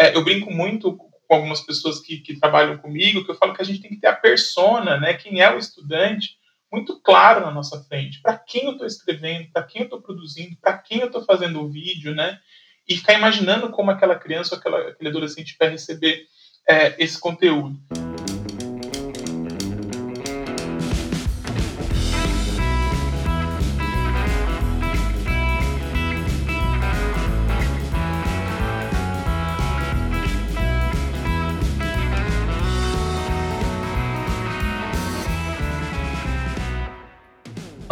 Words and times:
é, 0.00 0.16
eu 0.16 0.24
brinco 0.24 0.50
muito 0.50 0.96
com 0.96 1.34
algumas 1.34 1.60
pessoas 1.60 2.00
que, 2.00 2.20
que 2.20 2.40
trabalham 2.40 2.78
comigo, 2.78 3.22
que 3.22 3.30
eu 3.30 3.34
falo 3.34 3.52
que 3.52 3.60
a 3.60 3.64
gente 3.64 3.82
tem 3.82 3.90
que 3.90 4.00
ter 4.00 4.06
a 4.06 4.16
persona, 4.16 4.98
né? 4.98 5.12
Quem 5.12 5.42
é 5.42 5.54
o 5.54 5.58
estudante, 5.58 6.38
muito 6.72 6.98
claro 7.02 7.44
na 7.44 7.50
nossa 7.50 7.84
frente. 7.84 8.22
Para 8.22 8.38
quem 8.38 8.64
eu 8.64 8.72
estou 8.72 8.86
escrevendo, 8.86 9.50
para 9.52 9.62
quem 9.62 9.82
eu 9.82 9.84
estou 9.84 10.00
produzindo, 10.00 10.56
para 10.58 10.78
quem 10.78 11.00
eu 11.00 11.08
estou 11.08 11.22
fazendo 11.22 11.60
o 11.60 11.68
vídeo, 11.68 12.14
né? 12.14 12.40
E 12.88 12.96
ficar 12.96 13.12
imaginando 13.12 13.68
como 13.68 13.90
aquela 13.90 14.16
criança 14.16 14.54
ou 14.54 14.58
aquela, 14.58 14.88
aquele 14.88 15.10
adolescente 15.10 15.54
vai 15.60 15.68
receber 15.68 16.24
é, 16.66 16.96
esse 16.98 17.20
conteúdo. 17.20 17.78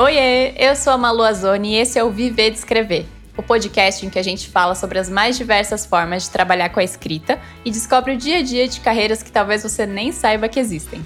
Oiê, 0.01 0.55
eu 0.57 0.77
sou 0.77 0.93
a 0.93 0.97
Malu 0.97 1.25
Azoni 1.25 1.73
e 1.73 1.79
esse 1.81 1.99
é 1.99 2.05
o 2.05 2.11
Viver 2.13 2.53
de 2.53 2.59
Escrever, 2.59 3.05
o 3.37 3.43
podcast 3.43 4.07
em 4.07 4.09
que 4.09 4.17
a 4.17 4.23
gente 4.23 4.49
fala 4.49 4.77
sobre 4.77 4.97
as 4.97 5.11
mais 5.11 5.37
diversas 5.37 5.85
formas 5.85 6.23
de 6.23 6.31
trabalhar 6.31 6.69
com 6.69 6.79
a 6.79 6.85
escrita 6.85 7.37
e 7.65 7.71
descobre 7.73 8.15
o 8.15 8.17
dia 8.17 8.39
a 8.39 8.43
dia 8.43 8.69
de 8.69 8.79
carreiras 8.79 9.25
que 9.25 9.33
talvez 9.33 9.65
você 9.65 9.85
nem 9.87 10.13
saiba 10.13 10.49
que 10.49 10.61
existem. 10.61 11.05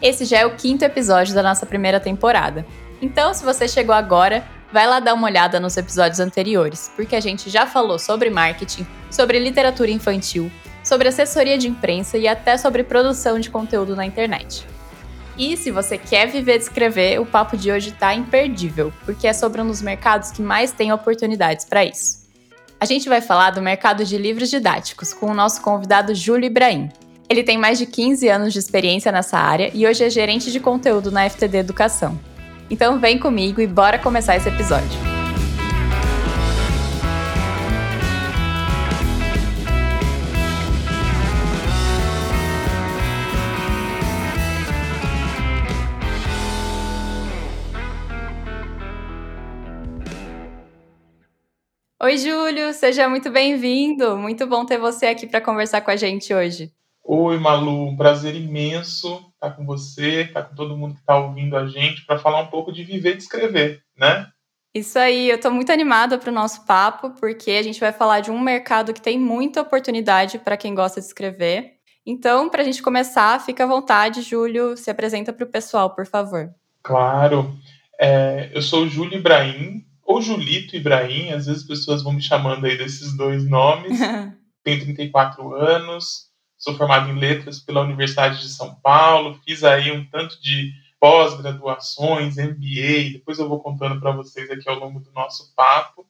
Esse 0.00 0.24
já 0.24 0.38
é 0.38 0.46
o 0.46 0.56
quinto 0.56 0.82
episódio 0.82 1.34
da 1.34 1.42
nossa 1.42 1.66
primeira 1.66 2.00
temporada. 2.00 2.64
Então, 3.02 3.34
se 3.34 3.44
você 3.44 3.68
chegou 3.68 3.94
agora, 3.94 4.42
vai 4.72 4.86
lá 4.86 4.98
dar 4.98 5.12
uma 5.12 5.28
olhada 5.28 5.60
nos 5.60 5.76
episódios 5.76 6.18
anteriores, 6.18 6.90
porque 6.96 7.14
a 7.14 7.20
gente 7.20 7.50
já 7.50 7.66
falou 7.66 7.98
sobre 7.98 8.30
marketing, 8.30 8.86
sobre 9.10 9.38
literatura 9.40 9.90
infantil, 9.90 10.50
sobre 10.82 11.06
assessoria 11.06 11.58
de 11.58 11.68
imprensa 11.68 12.16
e 12.16 12.26
até 12.26 12.56
sobre 12.56 12.82
produção 12.82 13.38
de 13.38 13.50
conteúdo 13.50 13.94
na 13.94 14.06
internet. 14.06 14.66
E 15.36 15.56
se 15.56 15.70
você 15.70 15.96
quer 15.96 16.26
viver 16.26 16.58
de 16.58 16.64
escrever, 16.64 17.20
o 17.20 17.26
papo 17.26 17.56
de 17.56 17.70
hoje 17.70 17.90
está 17.90 18.14
imperdível, 18.14 18.92
porque 19.04 19.26
é 19.26 19.32
sobre 19.32 19.60
um 19.60 19.66
dos 19.66 19.80
mercados 19.80 20.30
que 20.30 20.42
mais 20.42 20.72
tem 20.72 20.92
oportunidades 20.92 21.64
para 21.64 21.84
isso. 21.84 22.22
A 22.78 22.84
gente 22.84 23.08
vai 23.08 23.20
falar 23.20 23.50
do 23.50 23.62
mercado 23.62 24.04
de 24.04 24.18
livros 24.18 24.50
didáticos 24.50 25.12
com 25.12 25.26
o 25.26 25.34
nosso 25.34 25.62
convidado 25.62 26.14
Júlio 26.14 26.46
Ibrahim. 26.46 26.90
Ele 27.28 27.42
tem 27.42 27.56
mais 27.56 27.78
de 27.78 27.86
15 27.86 28.28
anos 28.28 28.52
de 28.52 28.58
experiência 28.58 29.12
nessa 29.12 29.38
área 29.38 29.70
e 29.72 29.86
hoje 29.86 30.04
é 30.04 30.10
gerente 30.10 30.50
de 30.50 30.60
conteúdo 30.60 31.10
na 31.10 31.28
FTD 31.30 31.58
Educação. 31.58 32.18
Então 32.68 32.98
vem 32.98 33.18
comigo 33.18 33.60
e 33.60 33.66
bora 33.66 33.98
começar 33.98 34.36
esse 34.36 34.48
episódio. 34.48 35.21
Oi, 52.04 52.18
Júlio, 52.18 52.72
seja 52.72 53.08
muito 53.08 53.30
bem-vindo. 53.30 54.16
Muito 54.16 54.44
bom 54.44 54.66
ter 54.66 54.76
você 54.76 55.06
aqui 55.06 55.24
para 55.24 55.40
conversar 55.40 55.82
com 55.82 55.90
a 55.92 55.94
gente 55.94 56.34
hoje. 56.34 56.72
Oi, 57.04 57.38
Malu, 57.38 57.90
um 57.90 57.96
prazer 57.96 58.34
imenso 58.34 59.24
estar 59.34 59.52
com 59.52 59.64
você, 59.64 60.22
estar 60.22 60.42
com 60.42 60.56
todo 60.56 60.76
mundo 60.76 60.94
que 60.94 61.00
está 61.00 61.16
ouvindo 61.16 61.56
a 61.56 61.64
gente 61.68 62.04
para 62.04 62.18
falar 62.18 62.40
um 62.40 62.48
pouco 62.48 62.72
de 62.72 62.82
viver 62.82 63.16
de 63.16 63.22
escrever, 63.22 63.84
né? 63.96 64.26
Isso 64.74 64.98
aí, 64.98 65.30
eu 65.30 65.36
estou 65.36 65.52
muito 65.52 65.70
animada 65.70 66.18
para 66.18 66.28
o 66.28 66.34
nosso 66.34 66.66
papo, 66.66 67.10
porque 67.20 67.52
a 67.52 67.62
gente 67.62 67.78
vai 67.78 67.92
falar 67.92 68.18
de 68.18 68.32
um 68.32 68.40
mercado 68.40 68.92
que 68.92 69.00
tem 69.00 69.16
muita 69.16 69.60
oportunidade 69.60 70.40
para 70.40 70.56
quem 70.56 70.74
gosta 70.74 71.00
de 71.00 71.06
escrever. 71.06 71.74
Então, 72.04 72.48
para 72.48 72.62
a 72.62 72.64
gente 72.64 72.82
começar, 72.82 73.40
fica 73.40 73.62
à 73.62 73.66
vontade, 73.68 74.22
Júlio, 74.22 74.76
se 74.76 74.90
apresenta 74.90 75.32
para 75.32 75.44
o 75.44 75.50
pessoal, 75.50 75.94
por 75.94 76.04
favor. 76.04 76.52
Claro. 76.82 77.56
É, 77.96 78.50
eu 78.52 78.60
sou 78.60 78.82
o 78.82 78.88
Júlio 78.88 79.18
Ibrahim, 79.18 79.84
ou 80.12 80.20
Julito 80.20 80.76
Ibrahim, 80.76 81.30
às 81.30 81.46
vezes 81.46 81.62
as 81.62 81.68
pessoas 81.68 82.02
vão 82.02 82.12
me 82.12 82.20
chamando 82.20 82.66
aí 82.66 82.76
desses 82.76 83.16
dois 83.16 83.48
nomes. 83.48 83.98
Tenho 84.62 84.84
34 84.84 85.54
anos, 85.54 86.26
sou 86.56 86.76
formado 86.76 87.10
em 87.10 87.18
letras 87.18 87.58
pela 87.58 87.80
Universidade 87.80 88.40
de 88.40 88.48
São 88.48 88.74
Paulo, 88.76 89.40
fiz 89.44 89.64
aí 89.64 89.90
um 89.90 90.04
tanto 90.08 90.40
de 90.40 90.70
pós-graduações, 91.00 92.36
MBA, 92.36 93.14
depois 93.14 93.38
eu 93.38 93.48
vou 93.48 93.60
contando 93.60 93.98
para 93.98 94.12
vocês 94.12 94.48
aqui 94.50 94.68
ao 94.68 94.78
longo 94.78 95.00
do 95.00 95.10
nosso 95.12 95.52
papo. 95.56 96.06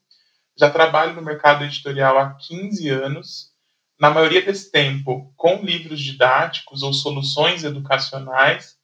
Já 0.59 0.69
trabalho 0.69 1.15
no 1.15 1.23
mercado 1.23 1.65
editorial 1.65 2.19
há 2.19 2.35
15 2.35 2.89
anos, 2.91 3.53
na 3.99 4.11
maioria 4.11 4.43
desse 4.43 4.71
tempo 4.71 5.33
com 5.37 5.63
livros 5.63 6.01
didáticos 6.01 6.83
ou 6.83 6.93
soluções 6.93 7.65
educacionais, 7.65 8.77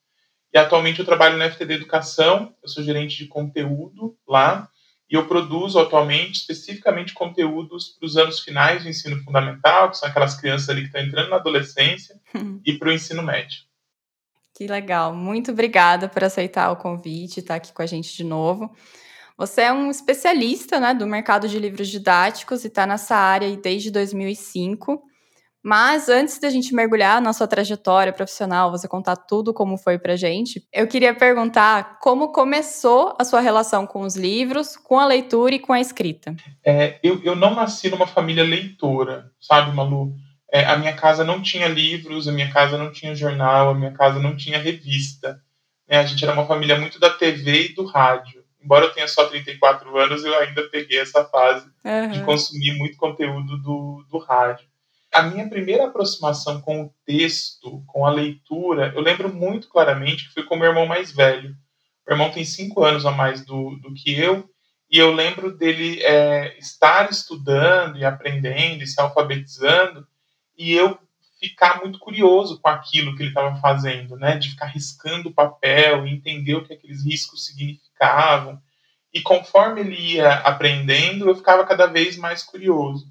e 0.55 0.59
atualmente 0.59 1.01
eu 1.01 1.05
trabalho 1.05 1.37
na 1.37 1.51
FTD 1.51 1.75
Educação, 1.75 2.55
eu 2.62 2.69
sou 2.69 2.83
gerente 2.83 3.19
de 3.19 3.27
conteúdo 3.27 4.17
lá, 4.27 4.71
e 5.11 5.15
eu 5.15 5.27
produzo 5.27 5.79
atualmente 5.79 6.41
especificamente 6.41 7.15
conteúdos 7.15 7.89
para 7.89 8.07
os 8.07 8.17
anos 8.17 8.41
finais 8.41 8.83
do 8.83 8.89
ensino 8.89 9.23
fundamental, 9.23 9.91
que 9.91 9.97
são 9.97 10.09
aquelas 10.09 10.39
crianças 10.39 10.69
ali 10.69 10.83
que 10.83 10.89
estão 10.89 11.01
entrando 11.01 11.31
na 11.31 11.37
adolescência, 11.37 12.21
e 12.65 12.75
para 12.75 12.89
o 12.89 12.93
ensino 12.93 13.23
médio. 13.23 13.63
Que 14.55 14.67
legal, 14.67 15.15
muito 15.15 15.53
obrigada 15.53 16.09
por 16.09 16.25
aceitar 16.25 16.71
o 16.71 16.77
convite 16.77 17.37
e 17.37 17.41
estar 17.41 17.55
aqui 17.55 17.73
com 17.73 17.81
a 17.81 17.87
gente 17.87 18.15
de 18.17 18.25
novo. 18.25 18.75
Você 19.37 19.63
é 19.63 19.73
um 19.73 19.89
especialista 19.89 20.81
né, 20.81 20.93
do 20.93 21.07
mercado 21.07 21.49
de 21.49 21.59
livros 21.61 21.89
didáticos 21.89 22.65
e 22.65 22.67
está 22.67 22.85
nessa 22.85 23.15
área 23.15 23.57
desde 23.57 23.91
2005. 23.91 25.01
Mas 25.69 26.09
antes 26.09 26.39
da 26.41 26.49
gente 26.49 26.75
mergulhar 26.75 27.21
na 27.21 27.34
sua 27.34 27.47
trajetória 27.47 28.11
profissional, 28.11 28.71
você 28.71 28.89
contar 28.89 29.17
tudo 29.17 29.53
como 29.53 29.77
foi 29.77 29.99
pra 29.99 30.17
gente, 30.17 30.67
eu 30.73 30.89
queria 30.89 31.15
perguntar 31.15 31.99
como 31.99 32.33
começou 32.33 33.15
a 33.21 33.23
sua 33.23 33.41
relação 33.41 33.87
com 33.87 34.01
os 34.01 34.17
livros, 34.17 34.78
com 34.78 34.99
a 34.99 35.05
leitura 35.05 35.57
e 35.57 35.59
com 35.59 35.75
a 35.75 35.78
escrita. 35.78 36.34
É, 36.65 36.99
eu, 37.03 37.23
eu 37.23 37.37
não 37.37 37.55
nasci 37.55 37.91
numa 37.91 38.07
família 38.07 38.43
leitora, 38.45 39.31
sabe, 39.39 39.77
Malu? 39.77 40.15
É, 40.51 40.65
a 40.65 40.78
minha 40.78 40.95
casa 40.95 41.23
não 41.23 41.43
tinha 41.43 41.69
livros, 41.69 42.27
a 42.27 42.33
minha 42.33 42.51
casa 42.51 42.78
não 42.78 42.91
tinha 42.91 43.15
jornal, 43.15 43.69
a 43.69 43.75
minha 43.75 43.93
casa 43.93 44.19
não 44.19 44.34
tinha 44.34 44.57
revista. 44.57 45.39
Né? 45.87 45.99
A 45.99 46.07
gente 46.07 46.25
era 46.25 46.33
uma 46.33 46.47
família 46.47 46.78
muito 46.78 46.99
da 46.99 47.11
TV 47.11 47.67
e 47.67 47.75
do 47.75 47.84
rádio. 47.84 48.43
Embora 48.65 48.87
eu 48.87 48.95
tenha 48.95 49.07
só 49.07 49.27
34 49.27 49.99
anos, 49.99 50.25
eu 50.25 50.34
ainda 50.39 50.62
peguei 50.71 50.99
essa 50.99 51.27
fase 51.27 51.67
uhum. 51.84 52.09
de 52.09 52.23
consumir 52.23 52.73
muito 52.78 52.97
conteúdo 52.97 53.59
do, 53.59 54.07
do 54.11 54.17
rádio 54.17 54.67
a 55.13 55.23
minha 55.23 55.49
primeira 55.49 55.87
aproximação 55.87 56.61
com 56.61 56.83
o 56.83 56.95
texto, 57.05 57.83
com 57.87 58.05
a 58.05 58.11
leitura, 58.11 58.93
eu 58.95 59.01
lembro 59.01 59.33
muito 59.33 59.69
claramente 59.69 60.29
que 60.29 60.35
foi 60.35 60.43
com 60.45 60.57
meu 60.57 60.69
irmão 60.69 60.87
mais 60.87 61.13
velho. 61.13 61.57
Meu 62.07 62.15
irmão 62.15 62.31
tem 62.31 62.45
cinco 62.45 62.85
anos 62.85 63.05
a 63.05 63.11
mais 63.11 63.45
do, 63.45 63.77
do 63.77 63.93
que 63.95 64.19
eu, 64.19 64.49
e 64.91 64.99
eu 64.99 65.13
lembro 65.13 65.57
dele 65.57 66.03
é, 66.03 66.59
estar 66.59 67.11
estudando 67.11 67.99
e 67.99 68.05
aprendendo 68.05 68.83
e 68.83 68.87
se 68.87 69.01
alfabetizando, 69.01 70.07
e 70.57 70.73
eu 70.73 70.99
ficar 71.39 71.81
muito 71.81 71.99
curioso 71.99 72.61
com 72.61 72.69
aquilo 72.69 73.15
que 73.15 73.23
ele 73.23 73.31
estava 73.31 73.57
fazendo, 73.61 74.17
né? 74.17 74.37
De 74.37 74.51
ficar 74.51 74.67
riscando 74.67 75.29
o 75.29 75.35
papel 75.35 76.07
e 76.07 76.13
entender 76.13 76.55
o 76.55 76.65
que 76.65 76.73
aqueles 76.73 77.05
riscos 77.05 77.47
significavam. 77.47 78.61
E 79.13 79.21
conforme 79.21 79.81
ele 79.81 80.15
ia 80.15 80.35
aprendendo, 80.41 81.29
eu 81.29 81.37
ficava 81.37 81.65
cada 81.65 81.87
vez 81.87 82.17
mais 82.17 82.43
curioso. 82.43 83.07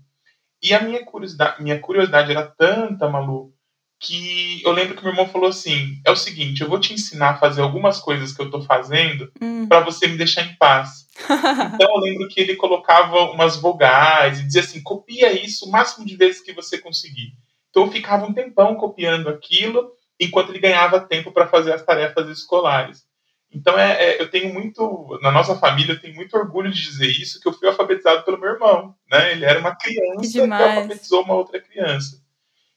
E 0.62 0.73
a 0.73 0.81
minha 0.81 1.03
curiosidade, 1.06 1.62
minha 1.62 1.79
curiosidade 1.79 2.31
era 2.31 2.45
tanta, 2.45 3.07
Malu, 3.07 3.53
que 4.00 4.62
eu 4.63 4.72
lembro 4.72 4.95
que 4.95 5.03
meu 5.03 5.12
irmão 5.12 5.28
falou 5.28 5.50
assim: 5.50 6.00
é 6.06 6.12
o 6.12 6.16
seguinte, 6.16 6.62
eu 6.62 6.69
vou 6.69 6.79
te 6.79 6.94
ensinar 6.94 7.31
a 7.31 7.38
fazer 7.38 7.62
algumas 7.62 8.00
coisas 8.00 8.34
que 8.34 8.41
eu 8.41 8.50
tô 8.50 8.62
fazendo 8.62 9.31
hum. 9.41 9.67
para 9.67 9.81
você 9.81 10.07
me 10.07 10.17
deixar 10.17 10.44
em 10.44 10.56
paz. 10.56 11.07
então 11.73 11.96
eu 11.96 12.00
lembro 12.00 12.28
que 12.28 12.40
ele 12.40 12.56
colocava 12.56 13.31
umas 13.31 13.57
vogais 13.57 14.40
e 14.40 14.44
dizia 14.44 14.62
assim: 14.62 14.81
copia 14.81 15.31
isso 15.31 15.66
o 15.66 15.72
máximo 15.72 16.06
de 16.06 16.16
vezes 16.16 16.41
que 16.41 16.53
você 16.53 16.78
conseguir. 16.78 17.34
Então 17.69 17.84
eu 17.84 17.91
ficava 17.91 18.26
um 18.26 18.34
tempão 18.34 18.76
copiando 18.76 19.29
aquilo 19.29 19.91
enquanto 20.20 20.49
ele 20.49 20.59
ganhava 20.59 20.99
tempo 20.99 21.31
para 21.31 21.47
fazer 21.47 21.73
as 21.73 21.84
tarefas 21.84 22.28
escolares. 22.29 23.06
Então, 23.52 23.78
é, 23.79 24.03
é, 24.03 24.22
eu 24.22 24.29
tenho 24.29 24.53
muito, 24.53 25.17
na 25.22 25.32
nossa 25.32 25.55
família, 25.55 25.94
eu 25.94 25.99
tenho 25.99 26.16
muito 26.16 26.35
orgulho 26.35 26.72
de 26.72 26.82
dizer 26.82 27.08
isso, 27.08 27.40
que 27.40 27.47
eu 27.47 27.53
fui 27.53 27.67
alfabetizado 27.67 28.23
pelo 28.23 28.40
meu 28.40 28.49
irmão, 28.49 28.96
né? 29.09 29.32
Ele 29.32 29.46
era 29.46 29.59
uma 29.59 29.76
criança 29.76 30.22
que, 30.22 30.32
que 30.32 30.40
alfabetizou 30.40 31.23
uma 31.23 31.34
outra 31.34 31.59
criança. 31.59 32.22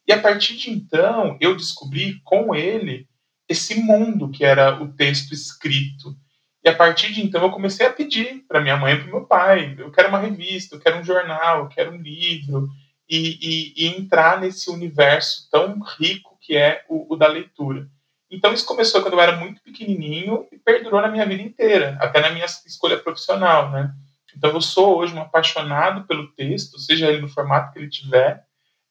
E 0.06 0.12
a 0.12 0.20
partir 0.20 0.56
de 0.56 0.70
então, 0.70 1.36
eu 1.40 1.56
descobri 1.56 2.20
com 2.24 2.54
ele 2.54 3.08
esse 3.48 3.74
mundo 3.74 4.30
que 4.30 4.44
era 4.44 4.80
o 4.80 4.92
texto 4.92 5.32
escrito. 5.32 6.16
E 6.64 6.68
a 6.68 6.74
partir 6.74 7.12
de 7.12 7.22
então, 7.22 7.42
eu 7.42 7.50
comecei 7.50 7.86
a 7.86 7.92
pedir 7.92 8.44
para 8.46 8.60
minha 8.60 8.76
mãe 8.76 8.94
e 8.94 8.96
para 8.98 9.06
meu 9.10 9.26
pai: 9.26 9.74
eu 9.78 9.90
quero 9.90 10.08
uma 10.08 10.18
revista, 10.18 10.76
eu 10.76 10.80
quero 10.80 10.98
um 10.98 11.04
jornal, 11.04 11.60
eu 11.60 11.68
quero 11.68 11.92
um 11.92 12.00
livro, 12.00 12.68
e, 13.08 13.38
e, 13.40 13.72
e 13.76 13.86
entrar 13.88 14.40
nesse 14.40 14.70
universo 14.70 15.48
tão 15.50 15.80
rico 15.98 16.38
que 16.40 16.56
é 16.56 16.84
o, 16.88 17.14
o 17.14 17.16
da 17.16 17.26
leitura. 17.26 17.88
Então 18.30 18.52
isso 18.52 18.64
começou 18.64 19.02
quando 19.02 19.14
eu 19.14 19.20
era 19.20 19.36
muito 19.36 19.60
pequenininho 19.62 20.46
e 20.52 20.58
perdurou 20.58 21.00
na 21.00 21.08
minha 21.08 21.26
vida 21.26 21.42
inteira, 21.42 21.98
até 22.00 22.20
na 22.20 22.30
minha 22.30 22.44
escolha 22.44 22.98
profissional, 22.98 23.70
né? 23.70 23.92
Então 24.36 24.50
eu 24.50 24.60
sou 24.60 24.98
hoje 24.98 25.14
um 25.14 25.20
apaixonado 25.20 26.06
pelo 26.06 26.32
texto, 26.32 26.78
seja 26.78 27.08
ele 27.08 27.20
no 27.20 27.28
formato 27.28 27.72
que 27.72 27.78
ele 27.80 27.88
tiver, 27.88 28.44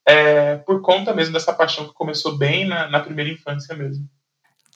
é, 0.06 0.58
por 0.58 0.82
conta 0.82 1.14
mesmo 1.14 1.34
dessa 1.34 1.54
paixão 1.54 1.88
que 1.88 1.94
começou 1.94 2.38
bem 2.38 2.66
na, 2.66 2.90
na 2.90 3.00
primeira 3.00 3.32
infância 3.32 3.76
mesmo. 3.76 4.06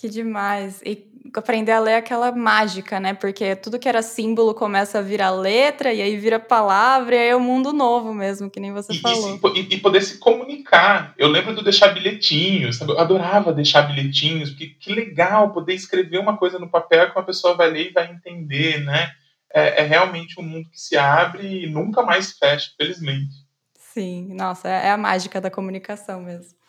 Que 0.04 0.10
demais. 0.10 0.82
E 0.86 1.08
aprender 1.34 1.72
a 1.72 1.80
ler 1.80 1.92
é 1.92 1.96
aquela 1.96 2.30
mágica, 2.34 3.00
né? 3.00 3.14
Porque 3.14 3.56
tudo 3.56 3.80
que 3.80 3.88
era 3.88 4.02
símbolo 4.02 4.54
começa 4.54 5.00
a 5.00 5.02
virar 5.02 5.32
letra, 5.32 5.94
e 5.94 6.02
aí 6.02 6.18
vira 6.18 6.42
palavra, 6.42 7.16
e 7.16 7.20
aí 7.20 7.30
é 7.30 7.36
um 7.38 7.40
mundo 7.40 7.72
novo 7.72 8.14
mesmo, 8.14 8.50
que 8.50 8.60
nem 8.60 8.74
você 8.74 8.92
e, 8.92 9.00
falou. 9.00 9.40
E, 9.56 9.62
e, 9.62 9.78
poder 9.80 10.02
se 10.02 10.18
comunicar. 10.18 11.14
Eu 11.18 11.30
lembro 11.30 11.56
do 11.56 11.64
deixar 11.64 11.94
bilhetinhos, 11.94 12.76
sabe? 12.76 12.92
Eu 12.92 13.00
adorava 13.00 13.54
deixar 13.54 13.84
bilhetinhos, 13.84 14.50
porque 14.50 14.76
que 14.78 14.94
legal 14.94 15.54
poder 15.54 15.74
escrever 15.74 16.20
uma 16.20 16.36
coisa 16.36 16.60
no 16.60 16.70
papel 16.70 17.10
que 17.10 17.18
uma 17.18 17.26
pessoa 17.26 17.56
vai 17.56 17.72
ler 17.72 17.92
e 17.92 17.94
vai 17.94 18.12
entender, 18.12 18.84
né? 18.84 19.10
É, 19.54 19.84
é 19.84 19.88
realmente 19.88 20.38
um 20.38 20.44
mundo 20.44 20.70
que 20.70 20.82
se 20.82 20.98
abre 20.98 21.64
e 21.64 21.70
nunca 21.70 22.04
mais 22.04 22.34
fecha, 22.34 22.72
felizmente. 22.78 23.32
Sim, 23.80 24.34
nossa, 24.34 24.68
é, 24.68 24.88
é 24.88 24.92
a 24.92 24.98
mágica 24.98 25.40
da 25.40 25.50
comunicação 25.50 26.20
mesmo. 26.24 26.62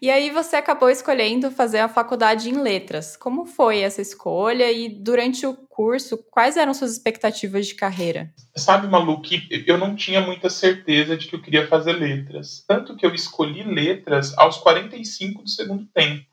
E 0.00 0.10
aí 0.10 0.30
você 0.30 0.56
acabou 0.56 0.90
escolhendo 0.90 1.50
fazer 1.50 1.78
a 1.78 1.88
faculdade 1.88 2.50
em 2.50 2.60
letras. 2.60 3.16
Como 3.16 3.46
foi 3.46 3.80
essa 3.80 4.02
escolha 4.02 4.70
e 4.70 4.88
durante 4.88 5.46
o 5.46 5.54
curso, 5.54 6.18
quais 6.30 6.56
eram 6.56 6.74
suas 6.74 6.92
expectativas 6.92 7.66
de 7.66 7.74
carreira? 7.74 8.32
Sabe, 8.54 8.86
Malu, 8.86 9.20
que 9.22 9.64
eu 9.66 9.78
não 9.78 9.96
tinha 9.96 10.20
muita 10.20 10.50
certeza 10.50 11.16
de 11.16 11.26
que 11.26 11.34
eu 11.34 11.42
queria 11.42 11.66
fazer 11.66 11.92
letras. 11.92 12.64
Tanto 12.66 12.96
que 12.96 13.04
eu 13.04 13.14
escolhi 13.14 13.62
letras 13.62 14.36
aos 14.36 14.58
45 14.58 15.42
do 15.42 15.48
segundo 15.48 15.86
tempo. 15.86 16.26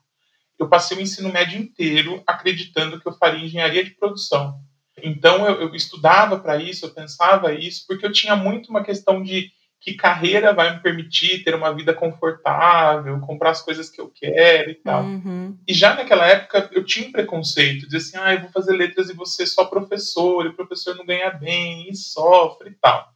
Eu 0.58 0.68
passei 0.68 0.96
o 0.96 1.00
ensino 1.00 1.32
médio 1.32 1.58
inteiro 1.58 2.22
acreditando 2.26 3.00
que 3.00 3.08
eu 3.08 3.12
faria 3.12 3.44
engenharia 3.44 3.84
de 3.84 3.90
produção. 3.90 4.60
Então 5.02 5.46
eu, 5.46 5.62
eu 5.62 5.74
estudava 5.74 6.38
para 6.38 6.56
isso, 6.56 6.86
eu 6.86 6.90
pensava 6.90 7.52
isso, 7.52 7.84
porque 7.86 8.06
eu 8.06 8.12
tinha 8.12 8.36
muito 8.36 8.70
uma 8.70 8.84
questão 8.84 9.22
de 9.22 9.50
que 9.84 9.92
carreira 9.92 10.54
vai 10.54 10.74
me 10.74 10.80
permitir 10.80 11.44
ter 11.44 11.54
uma 11.54 11.70
vida 11.70 11.92
confortável, 11.92 13.20
comprar 13.20 13.50
as 13.50 13.60
coisas 13.60 13.90
que 13.90 14.00
eu 14.00 14.10
quero 14.10 14.70
e 14.70 14.74
tal. 14.76 15.02
Uhum. 15.02 15.58
E 15.68 15.74
já 15.74 15.94
naquela 15.94 16.26
época 16.26 16.70
eu 16.72 16.82
tinha 16.82 17.06
um 17.06 17.12
preconceito, 17.12 17.86
de 17.86 17.98
assim, 17.98 18.16
ah, 18.16 18.32
eu 18.32 18.40
vou 18.40 18.48
fazer 18.48 18.72
letras 18.72 19.10
e 19.10 19.12
você 19.12 19.46
só 19.46 19.66
professor, 19.66 20.46
e 20.46 20.48
o 20.48 20.54
professor 20.54 20.96
não 20.96 21.04
ganha 21.04 21.30
bem, 21.32 21.86
e 21.90 21.94
sofre 21.94 22.70
e 22.70 22.74
tal. 22.80 23.06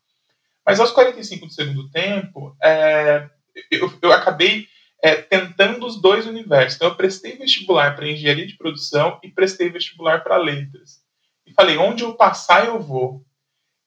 Mas 0.66 0.78
aos 0.78 0.90
45 0.90 1.46
do 1.46 1.52
segundo 1.54 1.88
tempo, 1.88 2.54
é, 2.62 3.26
eu, 3.70 3.90
eu, 4.02 4.12
acabei 4.12 4.66
é, 5.02 5.14
tentando 5.14 5.86
os 5.86 5.98
dois 5.98 6.26
universos. 6.26 6.76
Então 6.76 6.88
eu 6.88 6.96
prestei 6.96 7.34
vestibular 7.34 7.96
para 7.96 8.06
engenharia 8.06 8.46
de 8.46 8.58
produção 8.58 9.18
e 9.22 9.30
prestei 9.30 9.70
vestibular 9.70 10.22
para 10.22 10.36
letras. 10.36 11.00
E 11.46 11.54
falei, 11.54 11.78
onde 11.78 12.04
eu 12.04 12.12
passar 12.12 12.66
eu 12.66 12.78
vou. 12.78 13.24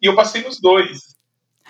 E 0.01 0.07
eu 0.07 0.16
passei 0.16 0.42
nos 0.42 0.60
dois. 0.60 1.11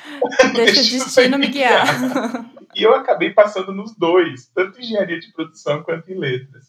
Deixa 0.53 0.81
o 0.81 0.99
destino 0.99 1.37
me 1.37 1.47
guiar. 1.47 1.85
E 2.73 2.83
eu 2.83 2.95
acabei 2.95 3.31
passando 3.31 3.73
nos 3.73 3.93
dois, 3.97 4.47
tanto 4.55 4.79
em 4.79 4.83
engenharia 4.83 5.19
de 5.19 5.29
produção 5.33 5.83
quanto 5.83 6.09
em 6.09 6.17
letras. 6.17 6.67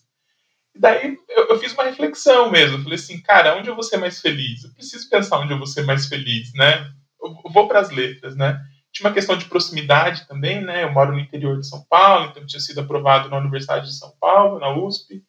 E 0.75 0.81
daí 0.81 1.17
eu, 1.29 1.51
eu, 1.51 1.59
fiz 1.61 1.73
uma 1.75 1.85
reflexão 1.85 2.51
mesmo. 2.51 2.77
Eu 2.79 2.83
falei 2.83 2.97
assim, 2.97 3.21
cara, 3.21 3.57
onde 3.57 3.69
eu 3.69 3.75
vou 3.77 3.85
ser 3.85 3.99
mais 3.99 4.21
feliz? 4.21 4.65
Eu 4.65 4.75
preciso 4.75 5.09
pensar 5.09 5.39
onde 5.39 5.53
eu 5.53 5.59
vou 5.59 5.67
ser 5.67 5.83
mais 5.83 6.09
feliz, 6.09 6.53
né? 6.55 6.91
Eu 7.23 7.53
vou 7.53 7.69
para 7.69 7.79
as 7.79 7.91
letras, 7.91 8.35
né? 8.35 8.61
Tinha 8.93 9.07
uma 9.09 9.15
questão 9.15 9.37
de 9.37 9.45
proximidade 9.45 10.27
também, 10.27 10.61
né? 10.61 10.83
Eu 10.83 10.93
moro 10.93 11.13
no 11.13 11.21
interior 11.21 11.57
de 11.57 11.69
São 11.69 11.85
Paulo, 11.89 12.27
então 12.27 12.43
eu 12.43 12.49
tinha 12.49 12.61
sido 12.61 12.81
aprovado 12.81 13.29
na 13.29 13.39
Universidade 13.39 13.87
de 13.87 13.97
São 13.97 14.13
Paulo, 14.21 14.59
na 14.59 14.75
USP. 14.75 15.23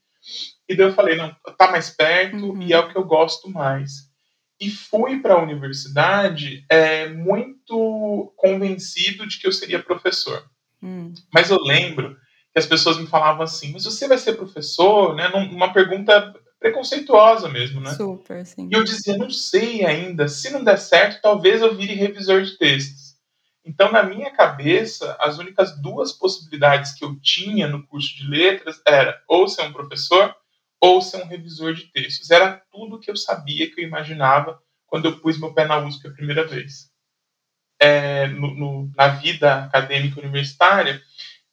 E 0.68 0.76
daí 0.76 0.88
eu 0.88 0.94
falei, 0.94 1.16
não, 1.16 1.36
tá 1.56 1.70
mais 1.70 1.92
perto 1.92 2.36
uhum. 2.38 2.64
e 2.64 2.74
é 2.74 2.80
o 2.80 2.90
que 2.90 2.98
eu 2.98 3.04
gosto 3.04 3.48
mais 3.48 4.12
e 4.60 4.70
fui 4.70 5.20
para 5.20 5.34
a 5.34 5.42
universidade 5.42 6.66
é, 6.70 7.10
muito 7.10 8.34
convencido 8.38 9.28
de 9.28 9.40
que 9.40 9.48
eu 9.48 9.52
seria 9.52 9.82
professor. 9.82 10.44
Hum. 10.82 11.14
Mas 11.34 11.50
eu 11.50 11.60
lembro 11.62 12.16
que 12.52 12.60
as 12.60 12.66
pessoas 12.66 12.98
me 12.98 13.08
falavam 13.08 13.44
assim: 13.44 13.72
mas 13.72 13.84
você 13.84 14.08
vai 14.08 14.18
ser 14.18 14.34
professor? 14.34 15.16
Né? 15.16 15.28
Uma 15.30 15.74
pergunta 15.74 16.34
preconceituosa 16.60 17.50
mesmo, 17.50 17.82
né? 17.82 17.94
Super, 17.94 18.46
sim. 18.46 18.70
E 18.72 18.76
eu 18.76 18.84
dizia: 18.84 19.18
não 19.18 19.30
sei 19.30 19.86
ainda. 19.86 20.28
Se 20.28 20.50
não 20.50 20.64
der 20.64 20.78
certo, 20.78 21.22
talvez 21.22 21.62
eu 21.62 21.76
vire 21.76 21.94
revisor 21.94 22.42
de 22.42 22.58
textos. 22.58 23.14
Então, 23.66 23.92
na 23.92 24.04
minha 24.04 24.30
cabeça, 24.32 25.16
as 25.20 25.38
únicas 25.38 25.80
duas 25.82 26.12
possibilidades 26.12 26.94
que 26.94 27.04
eu 27.04 27.18
tinha 27.22 27.68
no 27.68 27.86
curso 27.88 28.16
de 28.16 28.28
letras 28.28 28.82
era 28.86 29.22
ou 29.28 29.48
ser 29.48 29.62
um 29.64 29.72
professor 29.72 30.36
ou 30.84 31.02
ser 31.02 31.24
um 31.24 31.28
revisor 31.28 31.74
de 31.74 31.86
textos. 31.86 32.30
Era 32.30 32.62
tudo 32.70 33.00
que 33.00 33.10
eu 33.10 33.16
sabia, 33.16 33.72
que 33.72 33.80
eu 33.80 33.86
imaginava 33.86 34.62
quando 34.86 35.06
eu 35.06 35.18
pus 35.18 35.40
meu 35.40 35.54
pé 35.54 35.66
na 35.66 35.78
USP 35.78 36.10
a 36.10 36.12
primeira 36.12 36.46
vez. 36.46 36.92
É, 37.80 38.28
no, 38.28 38.54
no, 38.54 38.92
na 38.94 39.08
vida 39.08 39.64
acadêmica 39.64 40.20
universitária, 40.20 41.02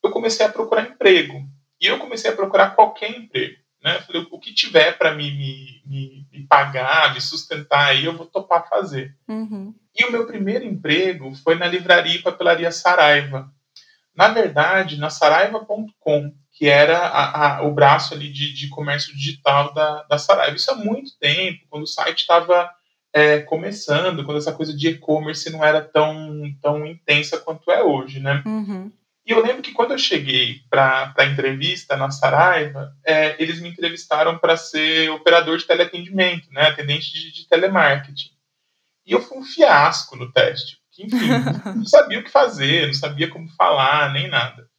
eu 0.03 0.11
comecei 0.11 0.45
a 0.45 0.49
procurar 0.49 0.83
emprego. 0.83 1.49
E 1.81 1.87
eu 1.87 2.01
comecei 2.01 2.29
a 2.29 2.35
procurar 2.35 2.75
qualquer 2.75 3.17
emprego. 3.17 3.55
Né? 3.81 3.99
Eu 3.99 4.03
falei, 4.03 4.27
o 4.33 4.39
que 4.41 4.53
tiver 4.53 4.99
para 4.99 5.15
me, 5.15 5.31
me, 5.31 5.83
me, 5.87 6.27
me, 6.33 6.47
pagar, 6.49 7.15
me 7.15 7.21
sustentar 7.21 7.87
aí, 7.87 8.07
eu 8.07 8.17
vou 8.17 8.27
topar 8.27 8.69
fazer. 8.69 9.17
Uhum. 9.29 9.73
E 9.95 10.07
o 10.07 10.11
meu 10.11 10.27
primeiro 10.27 10.65
emprego 10.65 11.33
foi 11.37 11.55
na 11.55 11.69
livraria 11.69 12.17
e 12.17 12.23
papelaria 12.23 12.73
Saraiva. 12.73 13.49
Na 14.13 14.27
verdade, 14.27 14.99
na 14.99 15.09
saraiva.com, 15.09 16.35
que 16.61 16.69
era 16.69 16.99
a, 16.99 17.57
a, 17.57 17.63
o 17.63 17.73
braço 17.73 18.13
ali 18.13 18.31
de, 18.31 18.53
de 18.53 18.69
comércio 18.69 19.17
digital 19.17 19.73
da, 19.73 20.03
da 20.03 20.19
Saraiva. 20.19 20.55
Isso 20.55 20.71
há 20.71 20.75
muito 20.75 21.19
tempo, 21.19 21.65
quando 21.71 21.85
o 21.85 21.87
site 21.87 22.19
estava 22.19 22.71
é, 23.15 23.41
começando, 23.41 24.23
quando 24.27 24.37
essa 24.37 24.53
coisa 24.53 24.77
de 24.77 24.89
e-commerce 24.89 25.49
não 25.49 25.65
era 25.65 25.81
tão, 25.81 26.55
tão 26.61 26.85
intensa 26.85 27.39
quanto 27.39 27.71
é 27.71 27.83
hoje, 27.83 28.21
né? 28.21 28.43
Uhum. 28.45 28.93
E 29.25 29.33
eu 29.33 29.43
lembro 29.43 29.63
que 29.63 29.73
quando 29.73 29.93
eu 29.93 29.99
cheguei 29.99 30.61
para 30.69 31.15
a 31.17 31.25
entrevista 31.25 31.97
na 31.97 32.11
Saraiva, 32.11 32.95
é, 33.07 33.43
eles 33.43 33.59
me 33.59 33.71
entrevistaram 33.71 34.37
para 34.37 34.55
ser 34.59 35.11
operador 35.13 35.57
de 35.57 35.65
teleatendimento, 35.65 36.53
né, 36.53 36.65
atendente 36.69 37.11
de, 37.11 37.33
de, 37.33 37.49
telemarketing. 37.49 38.33
E 39.07 39.13
eu 39.13 39.23
fui 39.23 39.39
um 39.39 39.45
fiasco 39.45 40.15
no 40.15 40.31
teste, 40.31 40.77
porque, 40.83 41.05
enfim, 41.05 41.27
não 41.75 41.87
sabia 41.87 42.19
o 42.19 42.23
que 42.23 42.31
fazer, 42.31 42.87
não 42.87 42.95
sabia 42.95 43.31
como 43.31 43.49
falar, 43.49 44.13
nem 44.13 44.29
nada. 44.29 44.70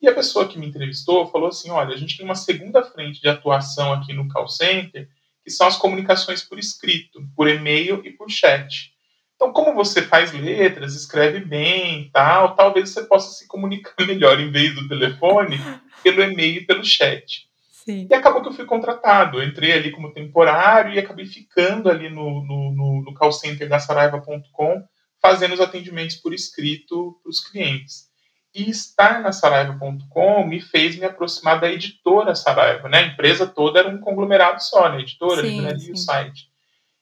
E 0.00 0.08
a 0.08 0.14
pessoa 0.14 0.48
que 0.48 0.58
me 0.58 0.66
entrevistou 0.66 1.26
falou 1.30 1.48
assim: 1.48 1.70
olha, 1.70 1.94
a 1.94 1.98
gente 1.98 2.16
tem 2.16 2.24
uma 2.24 2.34
segunda 2.34 2.82
frente 2.82 3.20
de 3.20 3.28
atuação 3.28 3.92
aqui 3.92 4.12
no 4.12 4.28
call 4.28 4.48
center, 4.48 5.08
que 5.44 5.50
são 5.50 5.66
as 5.66 5.76
comunicações 5.76 6.42
por 6.42 6.58
escrito, 6.58 7.22
por 7.36 7.48
e-mail 7.48 8.00
e 8.04 8.10
por 8.10 8.30
chat. 8.30 8.92
Então, 9.40 9.52
como 9.52 9.74
você 9.74 10.02
faz 10.02 10.32
letras, 10.32 10.94
escreve 10.94 11.40
bem 11.40 12.10
tal, 12.12 12.54
talvez 12.54 12.90
você 12.90 13.04
possa 13.04 13.32
se 13.32 13.48
comunicar 13.48 13.94
melhor 14.06 14.38
em 14.38 14.50
vez 14.50 14.74
do 14.74 14.86
telefone, 14.86 15.58
pelo 16.02 16.22
e-mail 16.22 16.58
e 16.58 16.66
pelo 16.66 16.84
chat. 16.84 17.48
Sim. 17.70 18.06
E 18.10 18.14
acabou 18.14 18.42
que 18.42 18.48
eu 18.48 18.52
fui 18.52 18.66
contratado. 18.66 19.40
Eu 19.40 19.48
entrei 19.48 19.72
ali 19.72 19.90
como 19.90 20.12
temporário 20.12 20.92
e 20.92 20.98
acabei 20.98 21.24
ficando 21.24 21.88
ali 21.88 22.10
no, 22.10 22.44
no, 22.44 22.70
no, 22.72 23.02
no 23.02 23.14
call 23.14 23.32
center 23.32 23.66
da 23.66 23.78
Saraiva.com, 23.78 24.84
fazendo 25.20 25.54
os 25.54 25.60
atendimentos 25.60 26.16
por 26.16 26.34
escrito 26.34 27.18
para 27.22 27.30
os 27.30 27.40
clientes. 27.40 28.09
E 28.52 28.68
estar 28.68 29.20
na 29.20 29.30
Saraiva.com 29.30 30.44
me 30.44 30.60
fez 30.60 30.96
me 30.96 31.04
aproximar 31.04 31.60
da 31.60 31.70
editora 31.70 32.34
Saraiva, 32.34 32.88
né? 32.88 32.98
A 32.98 33.06
empresa 33.06 33.46
toda 33.46 33.78
era 33.78 33.88
um 33.88 33.98
conglomerado 33.98 34.60
só, 34.62 34.90
né? 34.90 35.00
Editora, 35.00 35.42
sim, 35.42 35.60
livraria 35.60 35.88
e 35.88 35.92
o 35.92 35.96
site. 35.96 36.50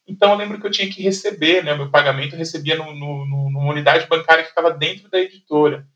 Então 0.07 0.31
eu 0.33 0.37
lembro 0.37 0.61
que 0.61 0.67
eu 0.67 0.71
tinha 0.71 0.91
que 0.91 1.03
receber, 1.03 1.65
né? 1.65 1.73
O 1.73 1.79
meu 1.79 1.91
pagamento 1.91 2.35
eu 2.35 2.39
recebia 2.39 2.77
no, 2.77 2.95
no, 2.95 3.27
no, 3.27 3.51
numa 3.51 3.73
unidade 3.73 4.07
bancária 4.07 4.43
que 4.43 4.51
ficava 4.51 4.71
dentro 4.71 5.09
da 5.11 5.19
editora. 5.19 5.87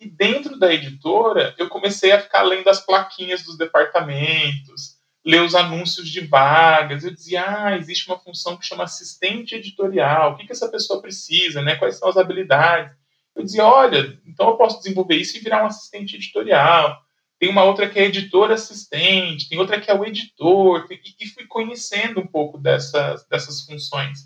E 0.00 0.08
dentro 0.08 0.58
da 0.58 0.72
editora, 0.72 1.54
eu 1.58 1.68
comecei 1.68 2.12
a 2.12 2.20
ficar 2.20 2.42
lendo 2.42 2.68
as 2.68 2.84
plaquinhas 2.84 3.42
dos 3.42 3.56
departamentos, 3.56 4.98
ler 5.24 5.42
os 5.42 5.54
anúncios 5.54 6.08
de 6.08 6.20
vagas. 6.26 7.04
Eu 7.04 7.10
dizia, 7.10 7.44
ah, 7.46 7.76
existe 7.76 8.06
uma 8.06 8.18
função 8.18 8.56
que 8.56 8.66
chama 8.66 8.84
assistente 8.84 9.54
editorial. 9.54 10.32
O 10.32 10.36
que, 10.36 10.46
que 10.46 10.52
essa 10.52 10.68
pessoa 10.68 11.00
precisa, 11.00 11.62
né? 11.62 11.76
Quais 11.76 11.98
são 11.98 12.08
as 12.08 12.16
habilidades? 12.16 12.94
Eu 13.34 13.42
dizia, 13.42 13.64
olha, 13.64 14.18
então 14.26 14.48
eu 14.48 14.56
posso 14.56 14.78
desenvolver 14.78 15.16
isso 15.16 15.36
e 15.36 15.40
virar 15.40 15.64
um 15.64 15.66
assistente 15.66 16.16
editorial. 16.16 17.00
Tem 17.38 17.48
uma 17.48 17.64
outra 17.64 17.88
que 17.88 17.98
é 17.98 18.04
editora 18.04 18.54
assistente, 18.54 19.48
tem 19.48 19.58
outra 19.58 19.80
que 19.80 19.90
é 19.90 19.94
o 19.94 20.04
editor, 20.04 20.86
e, 20.90 21.26
fui 21.26 21.46
conhecendo 21.46 22.20
um 22.20 22.26
pouco 22.26 22.58
dessas, 22.58 23.26
dessas 23.28 23.62
funções. 23.62 24.20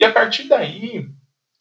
E 0.00 0.04
a 0.04 0.12
partir 0.12 0.48
daí, 0.48 1.06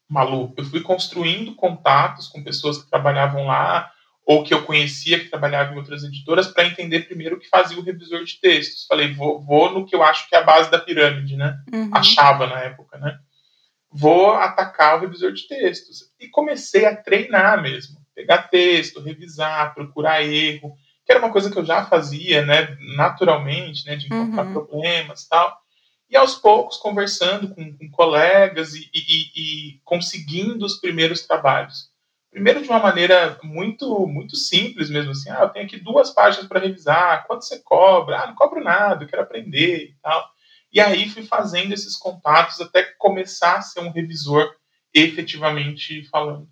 Malu, 0.09 0.53
eu 0.57 0.63
fui 0.63 0.81
construindo 0.81 1.55
contatos 1.55 2.27
com 2.27 2.43
pessoas 2.43 2.81
que 2.81 2.89
trabalhavam 2.89 3.45
lá, 3.45 3.91
ou 4.25 4.43
que 4.43 4.53
eu 4.53 4.63
conhecia 4.63 5.19
que 5.19 5.29
trabalhavam 5.29 5.73
em 5.73 5.77
outras 5.77 6.03
editoras, 6.03 6.47
para 6.47 6.65
entender 6.65 7.01
primeiro 7.01 7.35
o 7.35 7.39
que 7.39 7.47
fazia 7.47 7.77
o 7.77 7.83
revisor 7.83 8.23
de 8.23 8.39
textos. 8.39 8.85
Falei, 8.85 9.13
vou, 9.13 9.41
vou 9.41 9.71
no 9.71 9.85
que 9.85 9.95
eu 9.95 10.03
acho 10.03 10.27
que 10.27 10.35
é 10.35 10.39
a 10.39 10.43
base 10.43 10.69
da 10.69 10.79
pirâmide, 10.79 11.37
né? 11.37 11.57
Uhum. 11.73 11.89
Achava 11.93 12.45
na 12.45 12.59
época, 12.59 12.97
né? 12.97 13.17
Vou 13.97 14.31
atacar 14.31 14.97
o 14.97 15.01
revisor 15.01 15.33
de 15.33 15.47
textos. 15.47 16.11
E 16.19 16.27
comecei 16.27 16.85
a 16.85 16.95
treinar 16.95 17.61
mesmo, 17.61 17.97
pegar 18.13 18.49
texto, 18.49 19.01
revisar, 19.01 19.73
procurar 19.73 20.23
erro, 20.23 20.75
que 21.05 21.11
era 21.11 21.19
uma 21.19 21.31
coisa 21.31 21.49
que 21.49 21.57
eu 21.57 21.65
já 21.65 21.85
fazia, 21.85 22.45
né, 22.45 22.77
naturalmente, 22.95 23.85
né, 23.85 23.95
de 23.95 24.05
encontrar 24.05 24.45
uhum. 24.45 24.53
problemas 24.53 25.23
e 25.23 25.29
tal. 25.29 25.57
E 26.09 26.15
aos 26.15 26.35
poucos, 26.35 26.77
conversando 26.77 27.53
com, 27.53 27.77
com 27.77 27.89
colegas 27.89 28.73
e, 28.73 28.89
e, 28.93 29.31
e, 29.35 29.81
conseguindo 29.83 30.65
os 30.65 30.79
primeiros 30.79 31.25
trabalhos. 31.25 31.89
Primeiro 32.31 32.61
de 32.61 32.69
uma 32.69 32.79
maneira 32.79 33.39
muito 33.43 34.05
muito 34.05 34.35
simples 34.35 34.89
mesmo 34.89 35.11
assim, 35.11 35.29
ah, 35.29 35.39
eu 35.41 35.49
tenho 35.49 35.65
aqui 35.65 35.77
duas 35.77 36.11
páginas 36.11 36.47
para 36.47 36.59
revisar, 36.59 37.25
quanto 37.25 37.43
você 37.43 37.59
cobra? 37.59 38.19
Ah, 38.19 38.27
não 38.27 38.35
cobro 38.35 38.63
nada, 38.63 39.03
eu 39.03 39.07
quero 39.07 39.23
aprender 39.23 39.85
e 39.85 39.95
tal. 40.01 40.29
E 40.71 40.79
aí 40.79 41.09
fui 41.09 41.23
fazendo 41.23 41.73
esses 41.73 41.95
contatos 41.95 42.59
até 42.61 42.83
começar 42.97 43.57
a 43.57 43.61
ser 43.61 43.79
um 43.79 43.91
revisor 43.91 44.49
efetivamente 44.93 46.03
falando. 46.09 46.47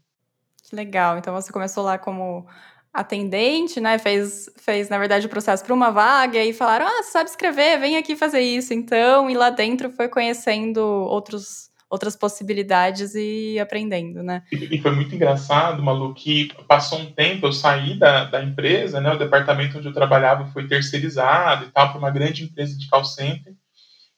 Que 0.67 0.75
legal. 0.75 1.17
Então 1.17 1.33
você 1.33 1.51
começou 1.51 1.83
lá 1.83 1.97
como 1.97 2.47
atendente, 2.93 3.81
né? 3.81 3.99
Fez, 3.99 4.49
fez 4.57 4.89
na 4.89 4.97
verdade, 4.97 5.27
o 5.27 5.29
processo 5.29 5.63
para 5.63 5.73
uma 5.73 5.91
vaga 5.91 6.37
e 6.37 6.41
aí 6.41 6.53
falaram: 6.53 6.87
ah, 6.87 7.03
sabe 7.03 7.29
escrever, 7.29 7.79
vem 7.79 7.97
aqui 7.97 8.15
fazer 8.15 8.41
isso. 8.41 8.73
Então, 8.73 9.29
e 9.29 9.35
lá 9.35 9.49
dentro 9.49 9.91
foi 9.91 10.07
conhecendo 10.07 10.79
outros 10.79 11.69
outras 11.87 12.15
possibilidades 12.15 13.13
e 13.15 13.59
aprendendo, 13.59 14.23
né? 14.23 14.41
E, 14.51 14.77
foi 14.79 14.91
muito 14.91 15.13
engraçado, 15.13 15.83
Malu, 15.83 16.13
que 16.13 16.51
passou 16.67 16.99
um 16.99 17.11
tempo, 17.11 17.45
eu 17.45 17.53
saí 17.53 17.97
da, 17.97 18.25
da 18.25 18.43
empresa, 18.43 18.99
né? 18.99 19.13
O 19.13 19.19
departamento 19.19 19.77
onde 19.77 19.87
eu 19.87 19.93
trabalhava 19.93 20.47
foi 20.47 20.67
terceirizado 20.67 21.65
e 21.65 21.71
tal, 21.71 21.89
para 21.89 21.99
uma 21.99 22.09
grande 22.09 22.43
empresa 22.43 22.77
de 22.77 22.89
call 22.89 23.05
center. 23.05 23.53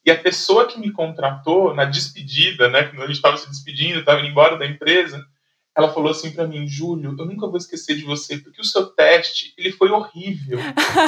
E 0.08 0.12
a 0.12 0.18
pessoa 0.18 0.66
que 0.66 0.80
me 0.80 0.90
contratou 0.90 1.76
na 1.76 1.84
despedida, 1.84 2.70
né? 2.70 2.84
Quando 2.84 3.04
a 3.04 3.08
gente 3.08 3.18
estava 3.18 3.36
se 3.36 3.50
despedindo, 3.50 4.00
estava 4.00 4.22
indo 4.22 4.30
embora 4.30 4.58
da 4.58 4.66
empresa, 4.66 5.22
ela 5.76 5.94
falou 5.94 6.10
assim 6.10 6.32
para 6.32 6.48
mim, 6.48 6.66
Júlio, 6.66 7.14
eu 7.20 7.26
nunca 7.26 7.46
vou 7.46 7.58
esquecer 7.58 7.98
de 7.98 8.06
você, 8.06 8.38
porque 8.38 8.62
o 8.62 8.64
seu 8.64 8.86
teste, 8.86 9.54
ele 9.58 9.74
foi 9.74 9.90
horrível. 9.90 10.60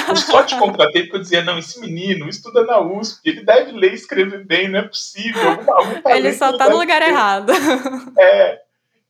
Eu 0.10 0.16
só 0.18 0.44
te 0.44 0.54
contratei 0.60 1.04
porque 1.04 1.16
eu 1.16 1.22
dizia, 1.22 1.42
não, 1.46 1.58
esse 1.58 1.80
menino 1.80 2.28
estuda 2.28 2.66
na 2.66 2.82
USP, 2.82 3.30
ele 3.30 3.46
deve 3.46 3.72
ler 3.72 3.92
e 3.92 3.96
escrever 3.96 4.46
bem, 4.46 4.68
não 4.68 4.80
é 4.80 4.84
possível. 4.84 5.48
Algum, 5.50 5.72
algum 5.72 6.10
ele 6.10 6.34
só 6.34 6.58
tá 6.58 6.70
no 6.70 6.78
lugar 6.78 7.02
ter. 7.02 7.08
errado. 7.08 7.54
É. 8.20 8.60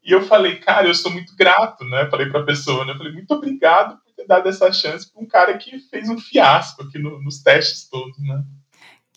E 0.04 0.12
eu 0.12 0.22
falei, 0.22 0.58
cara, 0.58 0.88
eu 0.88 0.94
sou 0.94 1.12
muito 1.12 1.36
grato, 1.36 1.84
né? 1.86 2.08
Falei 2.12 2.30
pra 2.30 2.44
pessoa, 2.44 2.86
né? 2.86 2.94
Eu 2.94 2.98
falei, 2.98 3.12
muito 3.12 3.32
obrigado 3.32 3.98
por 4.04 4.14
ter 4.14 4.28
dado 4.28 4.48
essa 4.48 4.72
chance 4.72 5.12
pra 5.12 5.20
um 5.20 5.26
cara 5.26 5.58
que 5.58 5.80
fez 5.80 6.08
um 6.10 6.20
fiasco 6.20 6.84
aqui 6.84 7.00
no, 7.00 7.20
nos 7.24 7.42
testes 7.42 7.90
todos, 7.90 8.20
né? 8.20 8.44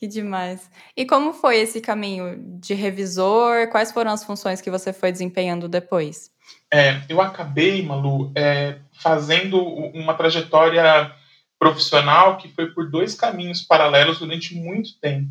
Que 0.03 0.09
demais. 0.09 0.69
E 0.97 1.07
como 1.07 1.33
foi 1.33 1.59
esse 1.59 1.81
caminho 1.81 2.37
de 2.59 2.75
revisor? 2.75 3.69
Quais 3.69 3.93
foram 3.93 4.11
as 4.11 4.25
funções 4.25 4.61
que 4.61 4.69
você 4.69 4.93
foi 4.93 5.13
desempenhando 5.13 5.69
depois? 5.69 6.29
É, 6.75 7.01
eu 7.09 7.21
acabei, 7.21 7.87
Malu, 7.87 8.33
é, 8.35 8.81
fazendo 9.01 9.63
uma 9.65 10.15
trajetória 10.15 11.09
profissional 11.57 12.37
que 12.37 12.49
foi 12.49 12.73
por 12.73 12.91
dois 12.91 13.15
caminhos 13.15 13.63
paralelos 13.63 14.19
durante 14.19 14.57
muito 14.57 14.99
tempo. 14.99 15.31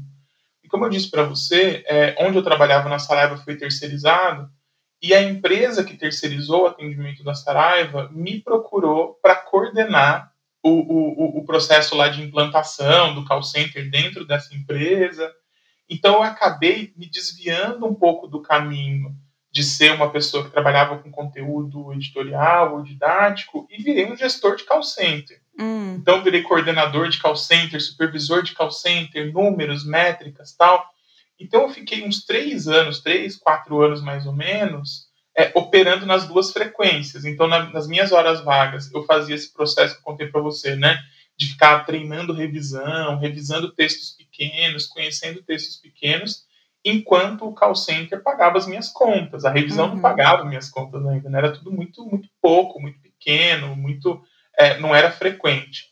E 0.64 0.70
como 0.70 0.86
eu 0.86 0.90
disse 0.90 1.12
para 1.12 1.24
você, 1.24 1.84
é, 1.86 2.16
onde 2.20 2.38
eu 2.38 2.44
trabalhava 2.44 2.88
na 2.88 2.98
Saraiva 2.98 3.36
foi 3.36 3.58
terceirizado, 3.58 4.50
e 5.02 5.14
a 5.14 5.22
empresa 5.22 5.84
que 5.84 5.98
terceirizou 5.98 6.64
o 6.64 6.68
atendimento 6.68 7.26
da 7.26 7.34
Saraiva 7.34 8.10
me 8.14 8.40
procurou 8.40 9.20
para 9.22 9.36
coordenar 9.36 10.31
o, 10.64 10.70
o, 10.70 11.40
o 11.40 11.46
processo 11.46 11.96
lá 11.96 12.08
de 12.08 12.22
implantação 12.22 13.16
do 13.16 13.26
call 13.26 13.44
center 13.44 13.90
dentro 13.90 14.26
dessa 14.26 14.54
empresa. 14.54 15.32
Então, 15.90 16.16
eu 16.16 16.24
acabei 16.24 16.94
me 16.96 17.10
desviando 17.10 17.86
um 17.86 17.94
pouco 17.94 18.28
do 18.28 18.42
caminho 18.42 19.16
de 19.52 19.64
ser 19.64 19.92
uma 19.92 20.10
pessoa 20.10 20.46
que 20.46 20.52
trabalhava 20.52 20.98
com 20.98 21.12
conteúdo 21.12 21.92
editorial 21.92 22.76
ou 22.76 22.84
didático 22.84 23.68
e 23.70 23.84
virei 23.84 24.10
um 24.10 24.16
gestor 24.16 24.56
de 24.56 24.64
call 24.64 24.82
center. 24.82 25.42
Hum. 25.60 25.96
Então, 25.96 26.24
virei 26.24 26.42
coordenador 26.44 27.10
de 27.10 27.20
call 27.20 27.36
center, 27.36 27.82
supervisor 27.82 28.44
de 28.44 28.54
call 28.54 28.72
center, 28.72 29.34
números, 29.34 29.86
métricas 29.86 30.56
tal. 30.56 30.88
Então, 31.38 31.64
eu 31.64 31.70
fiquei 31.70 32.08
uns 32.08 32.24
três 32.24 32.68
anos, 32.68 33.02
três, 33.02 33.36
quatro 33.36 33.82
anos 33.82 34.02
mais 34.02 34.26
ou 34.26 34.34
menos, 34.34 35.11
é, 35.42 35.52
operando 35.56 36.06
nas 36.06 36.28
duas 36.28 36.52
frequências. 36.52 37.26
Então, 37.26 37.48
na, 37.48 37.72
nas 37.72 37.88
minhas 37.88 38.12
horas 38.12 38.42
vagas, 38.42 38.92
eu 38.94 39.04
fazia 39.04 39.34
esse 39.34 39.52
processo 39.52 39.96
que 39.96 40.02
eu 40.02 40.04
contei 40.04 40.28
para 40.28 40.40
você, 40.40 40.76
né? 40.76 41.00
De 41.36 41.48
ficar 41.48 41.84
treinando 41.84 42.32
revisão, 42.32 43.18
revisando 43.18 43.74
textos 43.74 44.12
pequenos, 44.12 44.86
conhecendo 44.86 45.42
textos 45.42 45.78
pequenos, 45.78 46.46
enquanto 46.86 47.48
o 47.48 47.54
call 47.54 47.76
center 47.76 48.22
pagava 48.22 48.60
as 48.60 48.68
minhas 48.68 48.90
contas. 48.90 49.44
A 49.44 49.50
revisão 49.50 49.88
uhum. 49.88 49.96
não 49.96 50.02
pagava 50.02 50.46
minhas 50.46 50.70
contas 50.70 51.04
ainda, 51.08 51.28
né? 51.28 51.40
Era 51.40 51.52
tudo 51.52 51.72
muito, 51.72 52.06
muito 52.06 52.30
pouco, 52.40 52.80
muito 52.80 53.00
pequeno, 53.00 53.76
muito, 53.76 54.22
é, 54.56 54.78
não 54.80 54.96
era 54.96 55.12
frequente. 55.12 55.90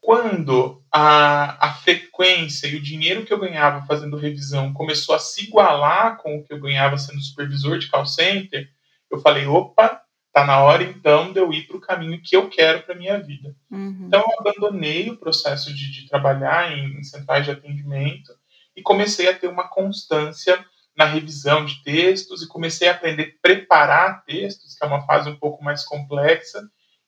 Quando 0.00 0.80
a, 0.92 1.66
a 1.66 1.72
frequência 1.72 2.68
e 2.68 2.76
o 2.76 2.82
dinheiro 2.82 3.24
que 3.24 3.32
eu 3.32 3.40
ganhava 3.40 3.84
fazendo 3.86 4.16
revisão 4.16 4.72
começou 4.72 5.16
a 5.16 5.18
se 5.18 5.48
igualar 5.48 6.18
com 6.18 6.36
o 6.36 6.44
que 6.44 6.52
eu 6.52 6.60
ganhava 6.60 6.96
sendo 6.96 7.20
supervisor 7.20 7.80
de 7.80 7.88
call 7.88 8.06
center, 8.06 8.70
eu 9.10 9.18
falei, 9.20 9.46
opa, 9.46 10.02
tá 10.32 10.44
na 10.44 10.62
hora 10.62 10.82
então 10.82 11.32
de 11.32 11.40
eu 11.40 11.52
ir 11.52 11.66
para 11.66 11.76
o 11.76 11.80
caminho 11.80 12.20
que 12.22 12.36
eu 12.36 12.48
quero 12.48 12.82
para 12.82 12.94
minha 12.94 13.18
vida. 13.18 13.56
Uhum. 13.70 14.04
Então 14.06 14.20
eu 14.20 14.40
abandonei 14.40 15.08
o 15.08 15.16
processo 15.16 15.72
de, 15.74 15.90
de 15.90 16.08
trabalhar 16.08 16.76
em, 16.76 16.98
em 16.98 17.02
centrais 17.02 17.44
de 17.44 17.50
atendimento 17.50 18.32
e 18.76 18.82
comecei 18.82 19.28
a 19.28 19.34
ter 19.34 19.48
uma 19.48 19.68
constância 19.68 20.62
na 20.96 21.04
revisão 21.04 21.64
de 21.64 21.82
textos 21.82 22.42
e 22.42 22.48
comecei 22.48 22.88
a 22.88 22.92
aprender 22.92 23.36
a 23.36 23.42
preparar 23.42 24.24
textos, 24.24 24.74
que 24.74 24.84
é 24.84 24.88
uma 24.88 25.06
fase 25.06 25.28
um 25.28 25.36
pouco 25.36 25.62
mais 25.62 25.84
complexa. 25.84 26.62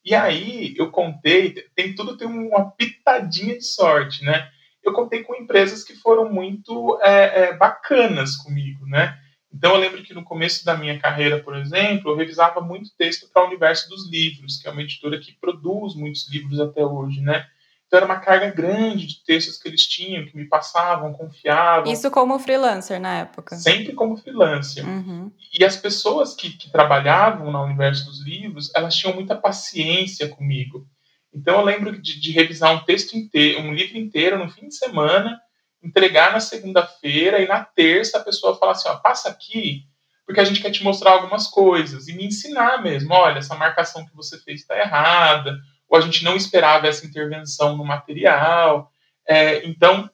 E 0.04 0.14
aí 0.14 0.74
eu 0.76 0.90
contei, 0.90 1.54
tem 1.74 1.94
tudo 1.94 2.16
tem 2.16 2.26
uma 2.26 2.70
pitadinha 2.70 3.58
de 3.58 3.64
sorte, 3.64 4.24
né? 4.24 4.48
Eu 4.82 4.92
contei 4.92 5.22
com 5.22 5.34
empresas 5.34 5.84
que 5.84 5.94
foram 5.96 6.32
muito 6.32 6.98
é, 7.02 7.42
é, 7.42 7.56
bacanas 7.56 8.36
comigo, 8.36 8.86
né? 8.86 9.18
Então 9.52 9.74
eu 9.74 9.80
lembro 9.80 10.02
que 10.02 10.14
no 10.14 10.24
começo 10.24 10.64
da 10.64 10.76
minha 10.76 10.98
carreira, 10.98 11.42
por 11.42 11.56
exemplo, 11.56 12.10
eu 12.10 12.16
revisava 12.16 12.60
muito 12.60 12.94
texto 12.96 13.28
para 13.32 13.44
o 13.44 13.46
Universo 13.46 13.88
dos 13.88 14.10
Livros, 14.10 14.58
que 14.58 14.68
é 14.68 14.70
uma 14.70 14.82
editora 14.82 15.18
que 15.18 15.32
produz 15.32 15.94
muitos 15.94 16.30
livros 16.30 16.60
até 16.60 16.84
hoje, 16.84 17.20
né? 17.20 17.46
Então 17.86 17.96
era 17.96 18.06
uma 18.06 18.20
carga 18.20 18.50
grande 18.50 19.06
de 19.06 19.24
textos 19.24 19.56
que 19.56 19.66
eles 19.66 19.86
tinham, 19.86 20.26
que 20.26 20.36
me 20.36 20.44
passavam, 20.44 21.14
confiavam. 21.14 21.90
Isso 21.90 22.10
como 22.10 22.38
freelancer 22.38 23.00
na 23.00 23.20
época? 23.20 23.56
Sempre 23.56 23.94
como 23.94 24.14
freelancer. 24.18 24.86
Uhum. 24.86 25.32
E 25.58 25.64
as 25.64 25.74
pessoas 25.74 26.34
que, 26.34 26.50
que 26.50 26.70
trabalhavam 26.70 27.50
no 27.50 27.64
universo 27.64 28.04
dos 28.04 28.22
livros, 28.22 28.70
elas 28.76 28.94
tinham 28.94 29.14
muita 29.14 29.34
paciência 29.34 30.28
comigo. 30.28 30.86
Então 31.32 31.60
eu 31.60 31.64
lembro 31.64 32.00
de, 32.00 32.20
de 32.20 32.30
revisar 32.30 32.74
um 32.74 32.84
texto 32.84 33.16
inteiro, 33.16 33.62
um 33.62 33.72
livro 33.72 33.96
inteiro 33.96 34.38
no 34.38 34.50
fim 34.50 34.68
de 34.68 34.74
semana, 34.74 35.40
entregar 35.82 36.32
na 36.32 36.40
segunda-feira 36.40 37.40
e 37.40 37.46
na 37.46 37.64
terça 37.64 38.18
a 38.18 38.24
pessoa 38.24 38.56
falar 38.56 38.72
assim, 38.72 38.88
ó, 38.88 38.96
passa 38.96 39.28
aqui, 39.28 39.84
porque 40.26 40.40
a 40.40 40.44
gente 40.44 40.60
quer 40.60 40.70
te 40.70 40.84
mostrar 40.84 41.12
algumas 41.12 41.46
coisas 41.46 42.08
e 42.08 42.12
me 42.12 42.26
ensinar 42.26 42.82
mesmo, 42.82 43.14
olha, 43.14 43.38
essa 43.38 43.54
marcação 43.54 44.04
que 44.06 44.14
você 44.14 44.38
fez 44.38 44.60
está 44.60 44.78
errada, 44.78 45.56
ou 45.88 45.96
a 45.96 46.00
gente 46.00 46.22
não 46.22 46.36
esperava 46.36 46.86
essa 46.86 47.06
intervenção 47.06 47.76
no 47.76 47.84
material. 47.84 48.92
É, 49.26 49.66
então, 49.66 50.10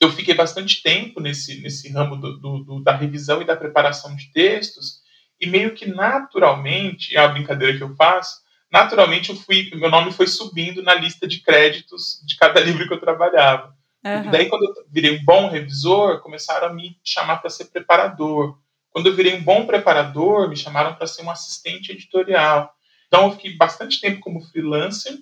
eu 0.00 0.10
fiquei 0.12 0.34
bastante 0.34 0.82
tempo 0.82 1.20
nesse, 1.20 1.60
nesse 1.60 1.90
ramo 1.90 2.16
do, 2.16 2.38
do, 2.38 2.58
do, 2.64 2.82
da 2.82 2.94
revisão 2.94 3.42
e 3.42 3.44
da 3.44 3.56
preparação 3.56 4.14
de 4.14 4.30
textos, 4.32 5.00
e 5.40 5.46
meio 5.46 5.74
que 5.74 5.86
naturalmente, 5.86 7.16
é 7.16 7.20
a 7.20 7.28
brincadeira 7.28 7.76
que 7.76 7.82
eu 7.82 7.94
faço, 7.96 8.40
naturalmente 8.70 9.30
eu 9.30 9.36
fui, 9.36 9.70
meu 9.74 9.90
nome 9.90 10.12
foi 10.12 10.26
subindo 10.26 10.82
na 10.82 10.94
lista 10.94 11.26
de 11.26 11.40
créditos 11.40 12.22
de 12.24 12.36
cada 12.36 12.60
livro 12.64 12.86
que 12.86 12.94
eu 12.94 13.00
trabalhava. 13.00 13.74
Uhum. 14.04 14.30
Daí, 14.30 14.48
quando 14.48 14.64
eu 14.64 14.74
virei 14.90 15.18
um 15.18 15.24
bom 15.24 15.48
revisor, 15.48 16.20
começaram 16.20 16.68
a 16.68 16.72
me 16.72 16.98
chamar 17.04 17.36
para 17.36 17.50
ser 17.50 17.66
preparador. 17.66 18.58
Quando 18.90 19.06
eu 19.06 19.14
virei 19.14 19.34
um 19.34 19.42
bom 19.42 19.66
preparador, 19.66 20.48
me 20.48 20.56
chamaram 20.56 20.94
para 20.94 21.06
ser 21.06 21.22
um 21.22 21.30
assistente 21.30 21.92
editorial. 21.92 22.72
Então, 23.06 23.26
eu 23.26 23.32
fiquei 23.32 23.56
bastante 23.56 24.00
tempo 24.00 24.20
como 24.20 24.40
freelancer, 24.40 25.18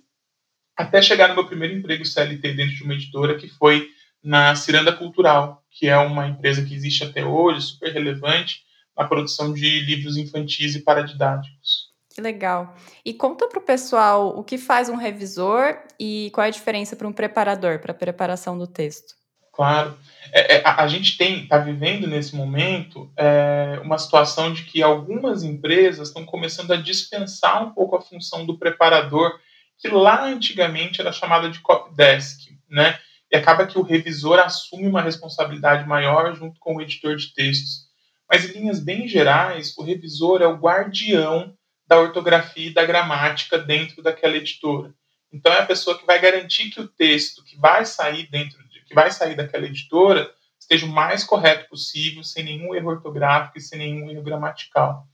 até 0.77 1.03
chegar 1.03 1.29
no 1.29 1.35
meu 1.35 1.47
primeiro 1.47 1.75
emprego 1.75 2.05
CLT 2.05 2.53
dentro 2.55 2.77
de 2.77 2.85
uma 2.85 2.95
editora, 2.95 3.37
que 3.37 3.49
foi 3.49 3.89
na 4.23 4.55
Ciranda 4.55 4.93
Cultural, 4.93 5.65
que 5.71 5.89
é 5.89 5.97
uma 5.97 6.29
empresa 6.29 6.65
que 6.65 6.75
existe 6.75 7.03
até 7.05 7.25
hoje, 7.25 7.63
super 7.63 7.93
relevante, 7.93 8.63
na 8.97 9.05
produção 9.05 9.53
de 9.53 9.81
livros 9.81 10.17
infantis 10.17 10.75
e 10.75 10.83
paradidáticos. 10.83 11.88
Que 12.19 12.23
legal. 12.23 12.75
E 13.05 13.15
conta 13.15 13.47
para 13.47 13.61
o 13.61 13.63
pessoal 13.63 14.37
o 14.37 14.43
que 14.43 14.59
faz 14.59 14.89
um 14.89 14.97
revisor 14.97 15.79
e 16.01 16.33
qual 16.35 16.45
é 16.45 16.49
a 16.49 16.51
diferença 16.51 16.97
para 16.97 17.07
um 17.07 17.13
preparador, 17.13 17.79
para 17.79 17.93
a 17.93 17.95
preparação 17.95 18.59
do 18.59 18.67
texto. 18.67 19.15
Claro. 19.53 19.97
É, 20.33 20.57
é, 20.57 20.63
a, 20.67 20.85
gente 20.89 21.17
tem 21.17 21.45
está 21.45 21.59
vivendo 21.59 22.09
nesse 22.09 22.35
momento 22.35 23.09
é, 23.17 23.79
uma 23.85 23.97
situação 23.99 24.53
de 24.53 24.65
que 24.65 24.83
algumas 24.83 25.45
empresas 25.45 26.09
estão 26.09 26.25
começando 26.25 26.73
a 26.73 26.77
dispensar 26.77 27.65
um 27.65 27.71
pouco 27.71 27.95
a 27.95 28.03
função 28.03 28.45
do 28.45 28.59
preparador, 28.59 29.39
que 29.79 29.87
lá 29.87 30.25
antigamente 30.25 31.01
era 31.01 31.13
chamada 31.13 31.49
de 31.49 31.61
copy 31.61 31.95
desk, 31.95 32.49
né? 32.69 32.99
E 33.31 33.37
acaba 33.37 33.65
que 33.65 33.79
o 33.79 33.83
revisor 33.83 34.41
assume 34.41 34.89
uma 34.89 35.03
responsabilidade 35.03 35.87
maior 35.87 36.35
junto 36.35 36.59
com 36.59 36.75
o 36.75 36.83
editor 36.83 37.15
de 37.15 37.33
textos. 37.33 37.87
Mas 38.29 38.45
em 38.45 38.59
linhas 38.59 38.81
bem 38.81 39.07
gerais, 39.07 39.73
o 39.79 39.85
revisor 39.85 40.43
é 40.43 40.49
o 40.49 40.57
guardião 40.57 41.57
da 41.89 41.99
ortografia 41.99 42.69
e 42.69 42.75
da 42.75 42.85
gramática 42.85 43.59
dentro 43.59 44.03
daquela 44.03 44.37
editora. 44.37 44.95
Então 45.33 45.53
é 45.53 45.61
a 45.61 45.67
pessoa 45.67 45.99
que 45.99 46.07
vai 46.07 46.21
garantir 46.21 46.71
que 46.71 46.81
o 46.81 46.87
texto 46.87 47.43
que 47.43 47.57
vai 47.57 47.85
sair 47.85 48.29
dentro 48.31 48.69
que 48.89 48.95
vai 48.95 49.11
sair 49.11 49.37
daquela 49.37 49.67
editora 49.67 50.31
esteja 50.59 50.87
o 50.87 50.89
mais 50.89 51.23
correto 51.23 51.69
possível, 51.69 52.25
sem 52.25 52.43
nenhum 52.43 52.75
erro 52.75 52.89
ortográfico 52.89 53.59
e 53.59 53.61
sem 53.61 53.79
nenhum 53.79 54.11
erro 54.11 54.23
gramatical. 54.23 55.07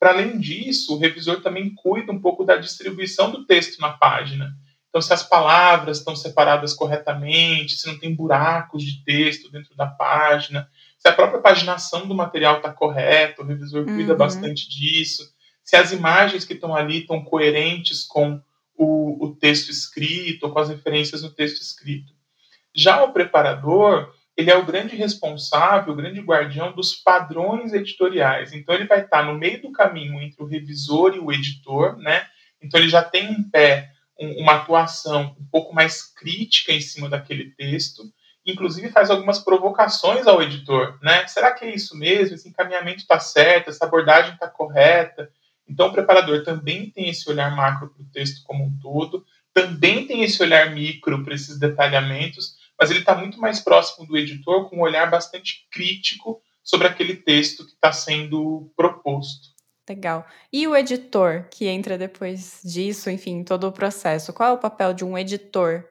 Para 0.00 0.10
além 0.10 0.38
disso, 0.38 0.94
o 0.94 0.98
revisor 0.98 1.42
também 1.42 1.74
cuida 1.74 2.10
um 2.10 2.20
pouco 2.20 2.44
da 2.44 2.56
distribuição 2.56 3.30
do 3.30 3.44
texto 3.44 3.80
na 3.80 3.90
página. 3.90 4.54
Então, 4.88 5.02
se 5.02 5.12
as 5.12 5.22
palavras 5.22 5.98
estão 5.98 6.16
separadas 6.16 6.72
corretamente, 6.72 7.76
se 7.76 7.86
não 7.86 7.98
tem 7.98 8.14
buracos 8.14 8.82
de 8.82 9.04
texto 9.04 9.50
dentro 9.50 9.76
da 9.76 9.86
página, 9.86 10.68
se 10.96 11.06
a 11.06 11.12
própria 11.12 11.40
paginação 11.40 12.06
do 12.06 12.14
material 12.14 12.56
está 12.56 12.72
correta, 12.72 13.42
o 13.42 13.46
revisor 13.46 13.86
uhum. 13.86 13.94
cuida 13.94 14.14
bastante 14.14 14.68
disso, 14.68 15.30
se 15.68 15.76
as 15.76 15.92
imagens 15.92 16.46
que 16.46 16.54
estão 16.54 16.74
ali 16.74 17.00
estão 17.00 17.22
coerentes 17.22 18.02
com 18.02 18.40
o, 18.74 19.26
o 19.26 19.36
texto 19.36 19.68
escrito, 19.68 20.48
com 20.48 20.58
as 20.58 20.70
referências 20.70 21.22
no 21.22 21.30
texto 21.30 21.60
escrito. 21.60 22.14
Já 22.74 23.04
o 23.04 23.12
preparador, 23.12 24.10
ele 24.34 24.50
é 24.50 24.56
o 24.56 24.64
grande 24.64 24.96
responsável, 24.96 25.92
o 25.92 25.96
grande 25.96 26.22
guardião 26.22 26.72
dos 26.72 26.94
padrões 26.94 27.74
editoriais. 27.74 28.54
Então, 28.54 28.74
ele 28.74 28.86
vai 28.86 29.02
estar 29.02 29.22
no 29.22 29.34
meio 29.34 29.60
do 29.60 29.70
caminho 29.70 30.18
entre 30.22 30.42
o 30.42 30.46
revisor 30.46 31.14
e 31.14 31.18
o 31.18 31.30
editor, 31.30 31.98
né? 31.98 32.26
Então, 32.62 32.80
ele 32.80 32.88
já 32.88 33.02
tem 33.02 33.28
um 33.28 33.50
pé, 33.50 33.90
um, 34.18 34.40
uma 34.44 34.54
atuação 34.54 35.36
um 35.38 35.46
pouco 35.50 35.74
mais 35.74 36.02
crítica 36.02 36.72
em 36.72 36.80
cima 36.80 37.10
daquele 37.10 37.50
texto, 37.50 38.04
inclusive 38.46 38.88
faz 38.88 39.10
algumas 39.10 39.38
provocações 39.38 40.26
ao 40.26 40.42
editor, 40.42 40.98
né? 41.02 41.26
Será 41.26 41.52
que 41.52 41.66
é 41.66 41.74
isso 41.74 41.94
mesmo? 41.94 42.34
Esse 42.34 42.48
encaminhamento 42.48 43.00
está 43.00 43.20
certo? 43.20 43.68
Essa 43.68 43.84
abordagem 43.84 44.32
está 44.32 44.48
correta? 44.48 45.30
Então, 45.68 45.88
o 45.88 45.92
preparador 45.92 46.42
também 46.44 46.90
tem 46.90 47.08
esse 47.08 47.28
olhar 47.28 47.54
macro 47.54 47.90
para 47.90 48.02
o 48.02 48.06
texto 48.06 48.42
como 48.44 48.64
um 48.64 48.78
todo, 48.78 49.24
também 49.52 50.06
tem 50.06 50.22
esse 50.22 50.42
olhar 50.42 50.72
micro 50.72 51.24
para 51.24 51.34
esses 51.34 51.58
detalhamentos, 51.58 52.56
mas 52.78 52.90
ele 52.90 53.00
está 53.00 53.14
muito 53.14 53.40
mais 53.40 53.60
próximo 53.60 54.06
do 54.06 54.16
editor, 54.16 54.68
com 54.68 54.76
um 54.76 54.82
olhar 54.82 55.10
bastante 55.10 55.66
crítico 55.70 56.40
sobre 56.62 56.86
aquele 56.86 57.16
texto 57.16 57.64
que 57.64 57.72
está 57.72 57.92
sendo 57.92 58.72
proposto. 58.76 59.48
Legal. 59.88 60.26
E 60.52 60.68
o 60.68 60.76
editor 60.76 61.46
que 61.50 61.66
entra 61.66 61.96
depois 61.96 62.60
disso, 62.62 63.10
enfim, 63.10 63.42
todo 63.42 63.66
o 63.66 63.72
processo? 63.72 64.32
Qual 64.32 64.50
é 64.50 64.52
o 64.52 64.58
papel 64.58 64.92
de 64.92 65.04
um 65.04 65.16
editor 65.16 65.84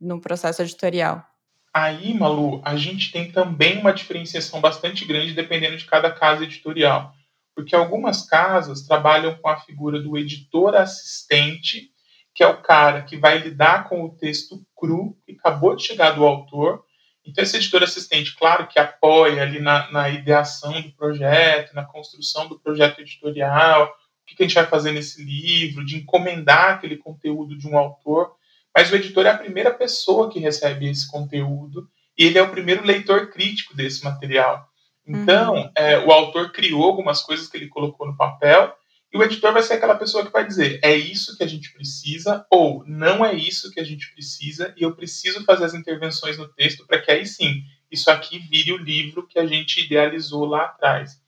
no 0.00 0.20
processo 0.20 0.62
editorial? 0.62 1.24
Aí, 1.72 2.12
Malu, 2.14 2.60
a 2.64 2.76
gente 2.76 3.10
tem 3.10 3.30
também 3.30 3.78
uma 3.78 3.92
diferenciação 3.92 4.60
bastante 4.60 5.04
grande 5.04 5.32
dependendo 5.32 5.76
de 5.76 5.86
cada 5.86 6.10
casa 6.10 6.44
editorial. 6.44 7.14
Porque 7.58 7.74
algumas 7.74 8.24
casas 8.24 8.82
trabalham 8.82 9.34
com 9.34 9.48
a 9.48 9.58
figura 9.58 10.00
do 10.00 10.16
editor 10.16 10.76
assistente 10.76 11.90
que 12.32 12.44
é 12.44 12.46
o 12.46 12.62
cara 12.62 13.02
que 13.02 13.16
vai 13.16 13.36
lidar 13.38 13.88
com 13.88 14.04
o 14.04 14.14
texto 14.14 14.64
cru 14.76 15.18
que 15.26 15.32
acabou 15.32 15.74
de 15.74 15.82
chegar 15.82 16.12
do 16.12 16.24
autor. 16.24 16.84
Então, 17.26 17.42
esse 17.42 17.56
editor 17.56 17.82
assistente, 17.82 18.36
claro 18.36 18.68
que 18.68 18.78
apoia 18.78 19.42
ali 19.42 19.58
na, 19.58 19.90
na 19.90 20.08
ideação 20.08 20.80
do 20.80 20.92
projeto, 20.92 21.74
na 21.74 21.84
construção 21.84 22.46
do 22.46 22.60
projeto 22.60 23.00
editorial, 23.00 23.86
o 23.86 24.26
que, 24.28 24.36
que 24.36 24.44
a 24.44 24.46
gente 24.46 24.54
vai 24.54 24.66
fazer 24.66 24.92
nesse 24.92 25.20
livro, 25.24 25.84
de 25.84 25.96
encomendar 25.96 26.74
aquele 26.74 26.96
conteúdo 26.96 27.58
de 27.58 27.66
um 27.66 27.76
autor. 27.76 28.36
Mas 28.72 28.88
o 28.92 28.94
editor 28.94 29.26
é 29.26 29.30
a 29.30 29.36
primeira 29.36 29.74
pessoa 29.74 30.30
que 30.30 30.38
recebe 30.38 30.88
esse 30.88 31.10
conteúdo 31.10 31.90
e 32.16 32.24
ele 32.24 32.38
é 32.38 32.42
o 32.42 32.52
primeiro 32.52 32.86
leitor 32.86 33.32
crítico 33.32 33.74
desse 33.74 34.04
material. 34.04 34.67
Então, 35.08 35.54
uhum. 35.54 35.70
é, 35.74 35.98
o 36.00 36.12
autor 36.12 36.52
criou 36.52 36.84
algumas 36.84 37.22
coisas 37.22 37.48
que 37.48 37.56
ele 37.56 37.68
colocou 37.68 38.06
no 38.06 38.16
papel 38.16 38.74
e 39.12 39.16
o 39.16 39.22
editor 39.22 39.54
vai 39.54 39.62
ser 39.62 39.74
aquela 39.74 39.96
pessoa 39.96 40.24
que 40.24 40.32
vai 40.32 40.46
dizer: 40.46 40.78
é 40.82 40.94
isso 40.94 41.36
que 41.36 41.42
a 41.42 41.46
gente 41.46 41.72
precisa, 41.72 42.44
ou 42.50 42.84
não 42.86 43.24
é 43.24 43.34
isso 43.34 43.70
que 43.70 43.80
a 43.80 43.84
gente 43.84 44.12
precisa, 44.12 44.74
e 44.76 44.82
eu 44.82 44.94
preciso 44.94 45.44
fazer 45.44 45.64
as 45.64 45.74
intervenções 45.74 46.36
no 46.36 46.46
texto 46.46 46.86
para 46.86 47.00
que 47.00 47.10
aí 47.10 47.26
sim 47.26 47.62
isso 47.90 48.10
aqui 48.10 48.38
vire 48.38 48.72
o 48.72 48.76
livro 48.76 49.26
que 49.26 49.38
a 49.38 49.46
gente 49.46 49.80
idealizou 49.80 50.44
lá 50.44 50.64
atrás. 50.64 51.18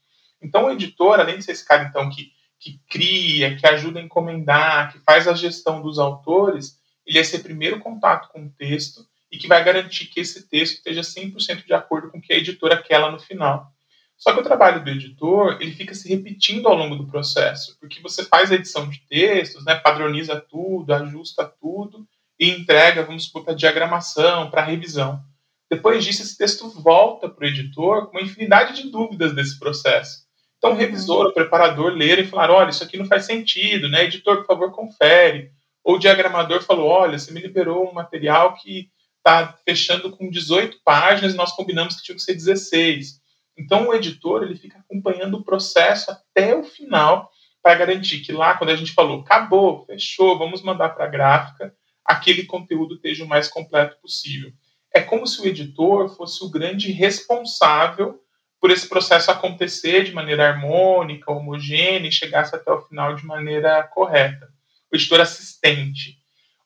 Então, 0.43 0.67
o 0.67 0.71
editor, 0.71 1.19
além 1.19 1.39
de 1.39 1.45
ser 1.45 1.53
esse 1.53 1.67
cara 1.67 1.85
então 1.85 2.11
que, 2.11 2.31
que 2.59 2.79
cria, 2.89 3.57
que 3.57 3.67
ajuda 3.67 3.99
a 3.99 4.03
encomendar, 4.03 4.93
que 4.93 4.99
faz 4.99 5.27
a 5.27 5.33
gestão 5.33 5.81
dos 5.81 5.99
autores, 5.99 6.79
ele 7.07 7.17
é 7.17 7.23
esse 7.23 7.39
primeiro 7.39 7.81
contato 7.81 8.29
com 8.29 8.45
o 8.45 8.51
texto 8.51 9.07
e 9.33 9.39
que 9.39 9.49
vai 9.49 9.63
garantir 9.65 10.07
que 10.07 10.21
esse 10.21 10.49
texto 10.49 10.75
esteja 10.75 11.01
100% 11.01 11.65
de 11.65 11.73
acordo 11.73 12.11
com 12.11 12.19
o 12.19 12.21
que 12.21 12.33
a 12.33 12.37
editora 12.37 12.83
quer 12.83 12.99
lá 12.99 13.11
no 13.11 13.19
final. 13.19 13.73
Só 14.21 14.35
que 14.35 14.41
o 14.41 14.45
trabalho 14.45 14.85
do 14.85 14.91
editor, 14.91 15.57
ele 15.61 15.73
fica 15.73 15.95
se 15.95 16.07
repetindo 16.07 16.69
ao 16.69 16.77
longo 16.77 16.95
do 16.95 17.07
processo, 17.07 17.75
porque 17.81 18.03
você 18.03 18.23
faz 18.23 18.53
a 18.53 18.55
edição 18.55 18.87
de 18.87 19.01
textos, 19.09 19.65
né, 19.65 19.77
padroniza 19.77 20.39
tudo, 20.39 20.93
ajusta 20.93 21.51
tudo 21.59 22.07
e 22.39 22.51
entrega, 22.51 23.03
vamos 23.03 23.25
supor, 23.25 23.45
para 23.45 23.55
diagramação, 23.55 24.51
para 24.51 24.63
revisão. 24.63 25.23
Depois 25.71 26.05
disso, 26.05 26.21
esse 26.21 26.37
texto 26.37 26.69
volta 26.69 27.31
para 27.31 27.47
o 27.47 27.49
editor 27.49 28.07
com 28.07 28.19
uma 28.19 28.23
infinidade 28.23 28.83
de 28.83 28.91
dúvidas 28.91 29.35
desse 29.35 29.59
processo. 29.59 30.25
Então, 30.59 30.73
o 30.73 30.77
revisor, 30.77 31.29
o 31.29 31.33
preparador, 31.33 31.93
ler 31.93 32.19
e 32.19 32.27
falar, 32.27 32.51
olha, 32.51 32.69
isso 32.69 32.85
aqui 32.85 32.99
não 32.99 33.07
faz 33.07 33.25
sentido, 33.25 33.89
né? 33.89 34.05
Editor, 34.05 34.39
por 34.39 34.47
favor, 34.47 34.73
confere. 34.73 35.51
Ou 35.83 35.95
o 35.95 35.99
diagramador 35.99 36.63
falou, 36.63 36.89
olha, 36.89 37.19
você 37.19 37.33
me 37.33 37.41
liberou 37.41 37.89
um 37.89 37.95
material 37.95 38.55
que 38.55 38.91
está 39.17 39.57
fechando 39.65 40.11
com 40.11 40.29
18 40.29 40.79
páginas 40.85 41.35
nós 41.35 41.53
combinamos 41.53 41.97
que 41.97 42.03
tinha 42.03 42.17
que 42.17 42.23
ser 42.23 42.35
16. 42.35 43.20
Então 43.57 43.89
o 43.89 43.95
editor 43.95 44.43
ele 44.43 44.57
fica 44.57 44.79
acompanhando 44.79 45.39
o 45.39 45.45
processo 45.45 46.11
até 46.11 46.55
o 46.55 46.65
final 46.65 47.31
para 47.63 47.75
garantir 47.75 48.21
que 48.21 48.33
lá 48.33 48.57
quando 48.57 48.71
a 48.71 48.77
gente 48.77 48.93
falou 48.93 49.21
acabou, 49.21 49.85
fechou, 49.85 50.39
vamos 50.39 50.63
mandar 50.63 50.91
para 50.91 51.05
a 51.05 51.09
gráfica, 51.09 51.75
aquele 52.05 52.45
conteúdo 52.45 52.95
esteja 52.95 53.25
o 53.25 53.29
mais 53.29 53.49
completo 53.49 54.01
possível. 54.01 54.53
É 54.93 55.01
como 55.01 55.27
se 55.27 55.41
o 55.41 55.47
editor 55.47 56.09
fosse 56.17 56.43
o 56.45 56.51
grande 56.51 56.91
responsável 56.91 58.21
por 58.61 58.71
esse 58.71 58.89
processo 58.89 59.31
acontecer 59.31 60.05
de 60.05 60.13
maneira 60.13 60.49
harmônica, 60.49 61.33
homogênea 61.33 62.09
e 62.09 62.13
chegasse 62.13 62.55
até 62.55 62.71
o 62.71 62.83
final 62.83 63.15
de 63.15 63.25
maneira 63.25 63.83
correta. 63.85 64.53
O 64.93 64.97
editor 64.97 65.21
assistente. 65.21 66.20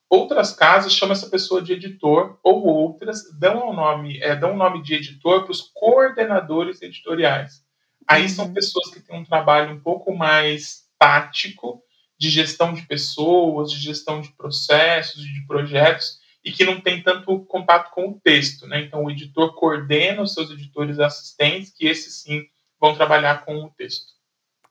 Outras 0.08 0.52
casas 0.52 0.92
chamam 0.92 1.12
essa 1.12 1.28
pessoa 1.28 1.62
de 1.62 1.72
editor, 1.72 2.38
ou 2.42 2.64
outras 2.64 3.22
dão 3.38 3.70
o 3.70 3.72
nome, 3.72 4.18
é, 4.20 4.36
dão 4.36 4.52
o 4.52 4.56
nome 4.56 4.82
de 4.82 4.94
editor 4.94 5.42
para 5.42 5.52
os 5.52 5.60
coordenadores 5.60 6.82
editoriais. 6.82 7.64
Aí 8.06 8.22
uhum. 8.22 8.28
são 8.28 8.52
pessoas 8.52 8.90
que 8.90 9.00
têm 9.00 9.18
um 9.18 9.24
trabalho 9.24 9.74
um 9.74 9.80
pouco 9.80 10.14
mais 10.14 10.84
tático, 10.98 11.82
de 12.18 12.30
gestão 12.30 12.72
de 12.72 12.82
pessoas, 12.82 13.72
de 13.72 13.78
gestão 13.78 14.20
de 14.20 14.30
processos, 14.32 15.22
de 15.22 15.46
projetos, 15.46 16.18
e 16.44 16.52
que 16.52 16.64
não 16.64 16.80
tem 16.80 17.02
tanto 17.02 17.40
contato 17.46 17.90
com 17.90 18.10
o 18.10 18.20
texto. 18.20 18.66
Né? 18.66 18.82
Então, 18.82 19.04
o 19.04 19.10
editor 19.10 19.54
coordena 19.54 20.22
os 20.22 20.34
seus 20.34 20.50
editores 20.50 20.98
assistentes, 20.98 21.72
que 21.72 21.86
esses 21.86 22.22
sim 22.22 22.44
vão 22.78 22.94
trabalhar 22.94 23.44
com 23.44 23.64
o 23.64 23.70
texto. 23.70 24.13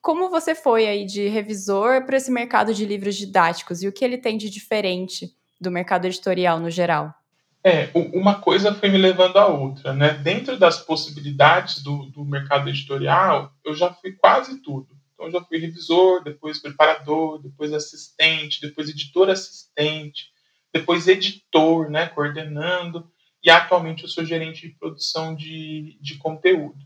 Como 0.04 0.30
você 0.30 0.54
foi 0.54 0.86
aí 0.86 1.06
de 1.06 1.30
revisor 1.30 2.06
para 2.06 2.18
esse 2.18 2.30
mercado 2.30 2.74
de 2.74 2.86
livros 2.86 3.16
didáticos 3.16 3.82
e 3.82 3.88
o 3.88 3.94
que 3.94 4.04
ele 4.04 4.18
tem 4.18 4.38
de 4.38 4.50
diferente 4.50 5.32
do 5.62 5.72
mercado 5.72 6.04
editorial 6.04 6.60
no 6.60 6.70
geral? 6.70 7.14
É, 7.64 7.90
uma 7.94 8.42
coisa 8.42 8.74
foi 8.74 8.90
me 8.90 8.98
levando 8.98 9.38
à 9.38 9.48
outra, 9.48 9.94
né? 9.94 10.16
Dentro 10.16 10.60
das 10.60 10.82
possibilidades 10.82 11.82
do, 11.82 12.08
do 12.08 12.26
mercado 12.26 12.68
editorial, 12.68 13.54
eu 13.64 13.74
já 13.74 13.94
fui 13.94 14.12
quase 14.12 14.62
tudo. 14.62 14.90
Então, 15.14 15.28
eu 15.28 15.32
já 15.32 15.42
fui 15.42 15.58
revisor, 15.58 16.22
depois 16.22 16.62
preparador, 16.62 17.42
depois 17.42 17.72
assistente, 17.72 18.60
depois 18.60 18.90
editor 18.90 19.30
assistente, 19.30 20.26
depois 20.74 21.08
editor, 21.08 21.90
né? 21.90 22.08
Coordenando, 22.08 23.10
e 23.42 23.50
atualmente 23.50 24.04
eu 24.04 24.10
sou 24.10 24.26
gerente 24.26 24.68
de 24.68 24.76
produção 24.76 25.34
de, 25.34 25.98
de 26.02 26.18
conteúdo. 26.18 26.86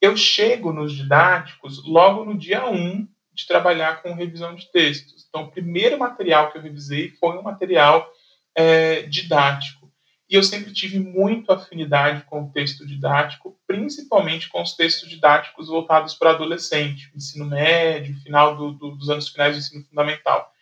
Eu 0.00 0.16
chego 0.16 0.72
nos 0.72 0.92
didáticos 0.92 1.84
logo 1.84 2.24
no 2.24 2.38
dia 2.38 2.68
1 2.68 3.06
de 3.32 3.46
trabalhar 3.46 4.02
com 4.02 4.14
revisão 4.14 4.54
de 4.54 4.70
textos. 4.70 5.26
Então, 5.28 5.44
o 5.44 5.50
primeiro 5.50 5.98
material 5.98 6.50
que 6.50 6.58
eu 6.58 6.62
revisei 6.62 7.10
foi 7.20 7.36
um 7.36 7.42
material 7.42 8.08
é, 8.56 9.02
didático. 9.02 9.88
E 10.30 10.34
eu 10.34 10.42
sempre 10.42 10.72
tive 10.72 10.98
muito 10.98 11.50
afinidade 11.50 12.24
com 12.24 12.42
o 12.42 12.52
texto 12.52 12.86
didático, 12.86 13.58
principalmente 13.66 14.48
com 14.48 14.60
os 14.60 14.74
textos 14.74 15.08
didáticos 15.08 15.68
voltados 15.68 16.14
para 16.14 16.30
adolescente, 16.30 17.10
ensino 17.14 17.46
médio, 17.46 18.20
final 18.20 18.56
do, 18.56 18.72
do, 18.72 18.90
dos 18.96 19.08
anos 19.08 19.28
finais 19.28 19.54
do 19.54 19.60
ensino 19.60 19.84
fundamental. 19.84 20.52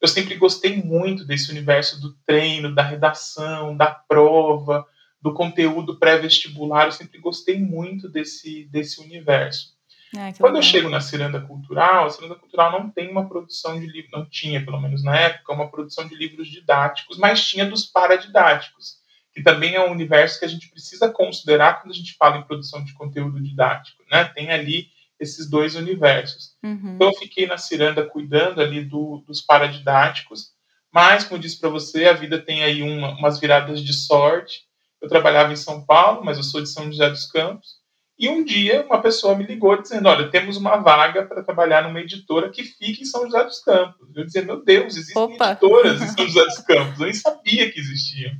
Eu 0.00 0.06
sempre 0.06 0.36
gostei 0.36 0.76
muito 0.76 1.24
desse 1.24 1.50
universo 1.50 2.00
do 2.00 2.14
treino, 2.24 2.74
da 2.74 2.82
redação, 2.82 3.76
da 3.76 3.86
prova, 3.90 4.86
do 5.20 5.34
conteúdo 5.34 5.98
pré-vestibular, 5.98 6.86
eu 6.86 6.92
sempre 6.92 7.18
gostei 7.18 7.58
muito 7.58 8.08
desse, 8.08 8.64
desse 8.64 9.00
universo. 9.00 9.74
É, 10.14 10.32
Quando 10.32 10.54
legal. 10.54 10.56
eu 10.56 10.62
chego 10.62 10.88
na 10.88 11.00
Ciranda 11.00 11.40
Cultural, 11.40 12.06
a 12.06 12.10
Ciranda 12.10 12.36
Cultural 12.36 12.72
não 12.72 12.90
tem 12.90 13.10
uma 13.10 13.28
produção 13.28 13.78
de 13.78 13.86
livros, 13.86 14.12
não 14.12 14.24
tinha, 14.24 14.64
pelo 14.64 14.80
menos 14.80 15.02
na 15.02 15.16
época, 15.16 15.52
uma 15.52 15.70
produção 15.70 16.06
de 16.06 16.14
livros 16.14 16.48
didáticos, 16.48 17.18
mas 17.18 17.46
tinha 17.46 17.66
dos 17.66 17.84
paradidáticos, 17.84 18.96
que 19.34 19.42
também 19.42 19.74
é 19.74 19.84
um 19.84 19.90
universo 19.90 20.38
que 20.38 20.44
a 20.44 20.48
gente 20.48 20.70
precisa 20.70 21.10
considerar 21.10 21.80
quando 21.80 21.92
a 21.92 21.96
gente 21.96 22.14
fala 22.14 22.38
em 22.38 22.44
produção 22.44 22.82
de 22.84 22.94
conteúdo 22.94 23.42
didático, 23.42 24.02
né? 24.10 24.24
Tem 24.24 24.50
ali 24.50 24.86
esses 25.18 25.48
dois 25.50 25.74
universos. 25.74 26.56
Uhum. 26.62 26.94
Então 26.94 27.08
eu 27.08 27.14
fiquei 27.14 27.46
na 27.46 27.58
Ciranda 27.58 28.04
cuidando 28.04 28.60
ali 28.60 28.84
do, 28.84 29.22
dos 29.26 29.40
paradidáticos, 29.40 30.54
mas, 30.92 31.24
como 31.24 31.36
eu 31.36 31.42
disse 31.42 31.60
para 31.60 31.68
você, 31.68 32.06
a 32.06 32.14
vida 32.14 32.38
tem 32.38 32.64
aí 32.64 32.82
uma, 32.82 33.10
umas 33.18 33.38
viradas 33.38 33.82
de 33.82 33.92
sorte, 33.92 34.62
eu 35.00 35.08
trabalhava 35.08 35.52
em 35.52 35.56
São 35.56 35.84
Paulo, 35.84 36.24
mas 36.24 36.36
eu 36.36 36.42
sou 36.42 36.62
de 36.62 36.68
São 36.68 36.86
José 36.86 37.08
dos 37.10 37.26
Campos. 37.26 37.76
E 38.18 38.28
um 38.28 38.42
dia 38.42 38.84
uma 38.86 39.00
pessoa 39.00 39.34
me 39.34 39.44
ligou 39.44 39.80
dizendo: 39.80 40.08
Olha, 40.08 40.28
temos 40.28 40.56
uma 40.56 40.76
vaga 40.78 41.24
para 41.24 41.42
trabalhar 41.42 41.82
numa 41.82 42.00
editora 42.00 42.50
que 42.50 42.64
fica 42.64 43.02
em 43.02 43.04
São 43.04 43.24
José 43.24 43.44
dos 43.44 43.60
Campos. 43.60 44.08
Eu 44.16 44.24
dizia: 44.24 44.42
Meu 44.42 44.64
Deus, 44.64 44.96
existem 44.96 45.22
Opa. 45.22 45.52
editoras 45.52 46.00
em 46.00 46.08
São 46.08 46.26
José 46.26 46.44
dos 46.44 46.58
Campos. 46.58 46.98
Eu 46.98 47.04
nem 47.04 47.14
sabia 47.14 47.70
que 47.70 47.78
existiam. 47.78 48.32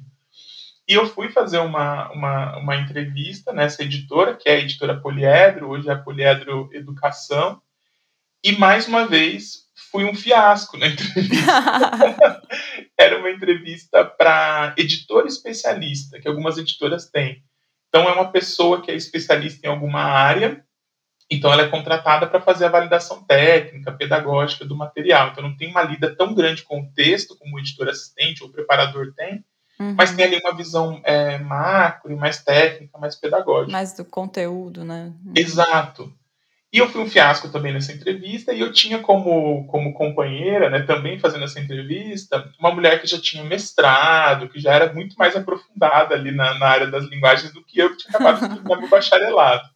E 0.88 0.94
eu 0.94 1.06
fui 1.06 1.28
fazer 1.30 1.58
uma, 1.58 2.10
uma, 2.12 2.58
uma 2.58 2.76
entrevista 2.76 3.52
nessa 3.52 3.82
editora, 3.82 4.36
que 4.36 4.48
é 4.48 4.54
a 4.54 4.58
editora 4.60 4.98
Poliedro, 4.98 5.68
hoje 5.68 5.88
é 5.88 5.92
a 5.92 5.98
Poliedro 5.98 6.70
Educação. 6.72 7.60
E 8.42 8.52
mais 8.52 8.86
uma 8.86 9.06
vez 9.06 9.66
fui 9.90 10.04
um 10.04 10.14
fiasco 10.14 10.76
na 10.78 10.86
entrevista. 10.86 11.36
Era 12.98 13.18
uma 13.18 13.30
entrevista 13.30 14.04
para 14.04 14.74
editor 14.76 15.26
especialista, 15.26 16.18
que 16.18 16.28
algumas 16.28 16.56
editoras 16.56 17.10
têm. 17.10 17.42
Então, 17.88 18.08
é 18.08 18.12
uma 18.12 18.30
pessoa 18.30 18.80
que 18.80 18.90
é 18.90 18.94
especialista 18.94 19.66
em 19.66 19.70
alguma 19.70 20.02
área, 20.02 20.64
então 21.30 21.52
ela 21.52 21.62
é 21.62 21.68
contratada 21.68 22.26
para 22.26 22.40
fazer 22.40 22.66
a 22.66 22.70
validação 22.70 23.24
técnica, 23.24 23.92
pedagógica 23.92 24.64
do 24.64 24.76
material. 24.76 25.28
Então, 25.28 25.42
não 25.42 25.56
tem 25.56 25.68
uma 25.68 25.82
lida 25.82 26.14
tão 26.14 26.34
grande 26.34 26.62
com 26.62 26.80
o 26.80 26.92
texto 26.92 27.36
como 27.36 27.56
o 27.56 27.58
editor 27.58 27.88
assistente 27.88 28.42
ou 28.42 28.50
preparador 28.50 29.12
tem, 29.14 29.44
uhum. 29.78 29.94
mas 29.94 30.14
tem 30.14 30.24
ali 30.24 30.38
uma 30.38 30.54
visão 30.54 31.00
é, 31.04 31.38
macro, 31.38 32.16
mais 32.16 32.42
técnica, 32.42 32.98
mais 32.98 33.16
pedagógica. 33.16 33.72
Mais 33.72 33.96
do 33.96 34.04
conteúdo, 34.04 34.84
né? 34.84 35.12
Uhum. 35.24 35.32
Exato. 35.36 36.12
E 36.76 36.78
eu 36.78 36.90
fui 36.90 37.00
um 37.00 37.08
fiasco 37.08 37.48
também 37.48 37.72
nessa 37.72 37.90
entrevista, 37.90 38.52
e 38.52 38.60
eu 38.60 38.70
tinha 38.70 38.98
como, 38.98 39.66
como 39.66 39.94
companheira, 39.94 40.68
né, 40.68 40.82
também 40.82 41.18
fazendo 41.18 41.44
essa 41.44 41.58
entrevista, 41.58 42.52
uma 42.60 42.70
mulher 42.70 43.00
que 43.00 43.06
já 43.06 43.18
tinha 43.18 43.42
mestrado, 43.42 44.46
que 44.46 44.60
já 44.60 44.74
era 44.74 44.92
muito 44.92 45.16
mais 45.16 45.34
aprofundada 45.34 46.14
ali 46.14 46.32
na, 46.32 46.58
na 46.58 46.66
área 46.66 46.86
das 46.86 47.06
linguagens 47.06 47.50
do 47.50 47.64
que 47.64 47.78
eu, 47.78 47.88
que 47.92 47.96
tinha 47.96 48.10
acabado 48.10 48.42
de 48.42 48.54
terminar 48.56 48.78
meu 48.78 48.90
bacharelado. 48.90 49.66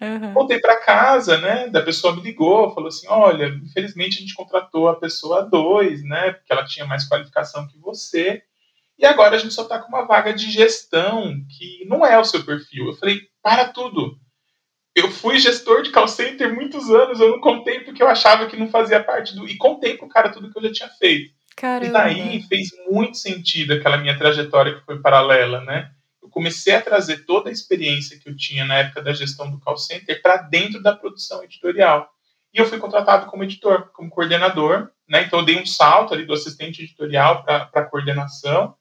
Uhum. 0.00 0.32
Voltei 0.32 0.58
para 0.58 0.80
casa, 0.80 1.38
né? 1.38 1.68
Da 1.68 1.80
pessoa 1.80 2.16
me 2.16 2.22
ligou, 2.22 2.74
falou 2.74 2.88
assim: 2.88 3.06
olha, 3.08 3.46
infelizmente 3.64 4.18
a 4.18 4.20
gente 4.20 4.34
contratou 4.34 4.88
a 4.88 4.96
pessoa 4.96 5.42
2, 5.42 6.02
né? 6.02 6.32
Porque 6.32 6.52
ela 6.52 6.64
tinha 6.64 6.86
mais 6.86 7.08
qualificação 7.08 7.68
que 7.68 7.78
você. 7.78 8.42
E 8.98 9.06
agora 9.06 9.36
a 9.36 9.38
gente 9.38 9.54
só 9.54 9.62
está 9.62 9.78
com 9.78 9.88
uma 9.88 10.06
vaga 10.06 10.32
de 10.32 10.50
gestão 10.50 11.34
que 11.56 11.84
não 11.86 12.04
é 12.04 12.18
o 12.18 12.24
seu 12.24 12.44
perfil. 12.44 12.88
Eu 12.88 12.96
falei: 12.96 13.20
para 13.40 13.68
tudo 13.68 14.18
eu 14.98 15.10
fui 15.10 15.38
gestor 15.38 15.82
de 15.82 15.90
call 15.90 16.08
center 16.08 16.54
muitos 16.54 16.90
anos, 16.90 17.20
eu 17.20 17.30
não 17.30 17.40
contei 17.40 17.80
porque 17.80 18.02
eu 18.02 18.08
achava 18.08 18.46
que 18.46 18.56
não 18.56 18.68
fazia 18.68 19.02
parte 19.02 19.34
do. 19.34 19.48
E 19.48 19.56
contei 19.56 19.96
pro 19.96 20.08
cara 20.08 20.30
tudo 20.30 20.50
que 20.50 20.58
eu 20.58 20.62
já 20.62 20.72
tinha 20.72 20.88
feito. 20.88 21.32
Caramba. 21.56 21.86
E 21.86 21.90
daí 21.90 22.42
fez 22.42 22.68
muito 22.88 23.16
sentido 23.16 23.74
aquela 23.74 23.96
minha 23.96 24.16
trajetória 24.16 24.74
que 24.74 24.84
foi 24.84 25.00
paralela, 25.00 25.60
né? 25.62 25.90
Eu 26.22 26.28
comecei 26.28 26.74
a 26.74 26.80
trazer 26.80 27.24
toda 27.24 27.48
a 27.48 27.52
experiência 27.52 28.18
que 28.18 28.28
eu 28.28 28.36
tinha 28.36 28.64
na 28.64 28.76
época 28.78 29.02
da 29.02 29.12
gestão 29.12 29.50
do 29.50 29.58
call 29.58 29.76
center 29.76 30.22
para 30.22 30.36
dentro 30.36 30.80
da 30.82 30.94
produção 30.94 31.42
editorial. 31.42 32.08
E 32.54 32.58
eu 32.58 32.66
fui 32.66 32.78
contratado 32.78 33.26
como 33.26 33.44
editor, 33.44 33.90
como 33.92 34.08
coordenador, 34.08 34.90
né? 35.08 35.24
Então 35.24 35.40
eu 35.40 35.44
dei 35.44 35.60
um 35.60 35.66
salto 35.66 36.14
ali 36.14 36.24
do 36.24 36.32
assistente 36.32 36.82
editorial 36.82 37.44
para 37.44 37.84
coordenação, 37.84 38.74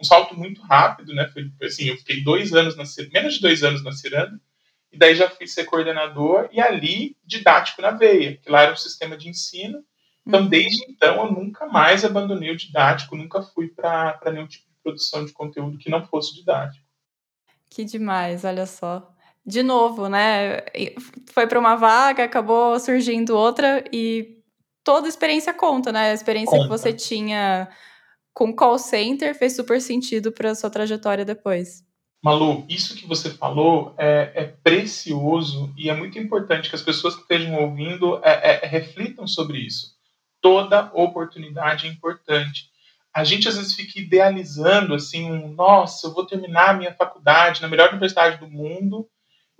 um 0.00 0.04
salto 0.04 0.36
muito 0.36 0.60
rápido, 0.62 1.14
né? 1.14 1.28
Foi 1.28 1.50
assim, 1.66 1.84
eu 1.84 1.96
fiquei 1.98 2.24
dois 2.24 2.52
anos 2.52 2.76
na 2.76 2.84
menos 3.12 3.34
de 3.34 3.40
dois 3.40 3.62
anos 3.62 3.84
na 3.84 3.92
Ciranda 3.92 4.40
e 4.92 4.98
daí 4.98 5.14
já 5.14 5.28
fui 5.30 5.46
ser 5.46 5.64
coordenador 5.64 6.48
e 6.52 6.60
ali 6.60 7.16
didático 7.24 7.80
na 7.80 7.90
veia, 7.90 8.36
que 8.36 8.50
lá 8.50 8.62
era 8.62 8.72
um 8.72 8.76
sistema 8.76 9.16
de 9.16 9.28
ensino. 9.28 9.82
Então, 10.26 10.42
uhum. 10.42 10.48
desde 10.48 10.84
então, 10.88 11.24
eu 11.24 11.32
nunca 11.32 11.66
mais 11.66 12.04
abandonei 12.04 12.50
o 12.50 12.56
didático, 12.56 13.16
nunca 13.16 13.42
fui 13.42 13.68
para 13.68 14.20
nenhum 14.26 14.46
tipo 14.46 14.68
de 14.68 14.78
produção 14.82 15.24
de 15.24 15.32
conteúdo 15.32 15.78
que 15.78 15.90
não 15.90 16.04
fosse 16.04 16.34
didático. 16.34 16.84
Que 17.70 17.84
demais, 17.84 18.44
olha 18.44 18.66
só. 18.66 19.10
De 19.44 19.62
novo, 19.62 20.08
né? 20.08 20.58
Foi 21.32 21.48
para 21.48 21.58
uma 21.58 21.74
vaga, 21.74 22.24
acabou 22.24 22.78
surgindo 22.78 23.36
outra 23.36 23.82
e 23.92 24.38
toda 24.84 25.08
experiência 25.08 25.52
conta, 25.52 25.90
né? 25.90 26.10
A 26.10 26.14
experiência 26.14 26.56
conta. 26.56 26.64
que 26.64 26.70
você 26.70 26.92
tinha 26.92 27.68
com 28.34 28.54
call 28.54 28.78
center 28.78 29.34
fez 29.34 29.56
super 29.56 29.80
sentido 29.80 30.30
para 30.30 30.54
sua 30.54 30.70
trajetória 30.70 31.24
depois. 31.24 31.82
Malu, 32.22 32.64
isso 32.68 32.94
que 32.94 33.04
você 33.04 33.30
falou 33.30 33.94
é, 33.98 34.30
é, 34.34 34.44
precioso 34.44 35.74
e 35.76 35.90
é 35.90 35.94
muito 35.94 36.16
importante 36.20 36.68
que 36.70 36.76
as 36.76 36.82
pessoas 36.82 37.16
que 37.16 37.22
estejam 37.22 37.60
ouvindo 37.60 38.20
é, 38.22 38.62
é, 38.62 38.66
reflitam 38.66 39.26
sobre 39.26 39.58
isso. 39.58 39.96
Toda 40.40 40.88
oportunidade 40.94 41.86
é 41.86 41.90
importante. 41.90 42.70
A 43.12 43.24
gente 43.24 43.48
às 43.48 43.56
vezes 43.56 43.74
fica 43.74 43.98
idealizando 43.98 44.94
assim, 44.94 45.28
um, 45.28 45.52
nossa, 45.52 46.06
eu 46.06 46.14
vou 46.14 46.24
terminar 46.24 46.70
a 46.70 46.74
minha 46.74 46.94
faculdade 46.94 47.60
na 47.60 47.66
melhor 47.66 47.90
universidade 47.90 48.38
do 48.38 48.48
mundo 48.48 49.08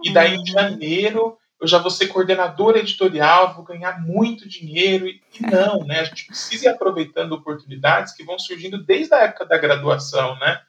e 0.04 0.12
daí 0.12 0.34
em 0.34 0.38
uhum. 0.38 0.46
janeiro 0.46 1.38
eu 1.60 1.66
já 1.66 1.78
vou 1.78 1.90
ser 1.90 2.08
coordenadora 2.08 2.78
editorial, 2.78 3.54
vou 3.54 3.64
ganhar 3.64 4.00
muito 4.00 4.48
dinheiro 4.48 5.08
e, 5.08 5.20
e 5.34 5.42
não, 5.42 5.84
né? 5.84 6.00
A 6.00 6.04
gente 6.04 6.26
precisa 6.26 6.66
ir 6.66 6.68
aproveitando 6.68 7.32
oportunidades 7.32 8.12
que 8.12 8.24
vão 8.24 8.38
surgindo 8.38 8.82
desde 8.82 9.14
a 9.14 9.22
época 9.22 9.46
da 9.46 9.58
graduação, 9.58 10.36
né? 10.38 10.60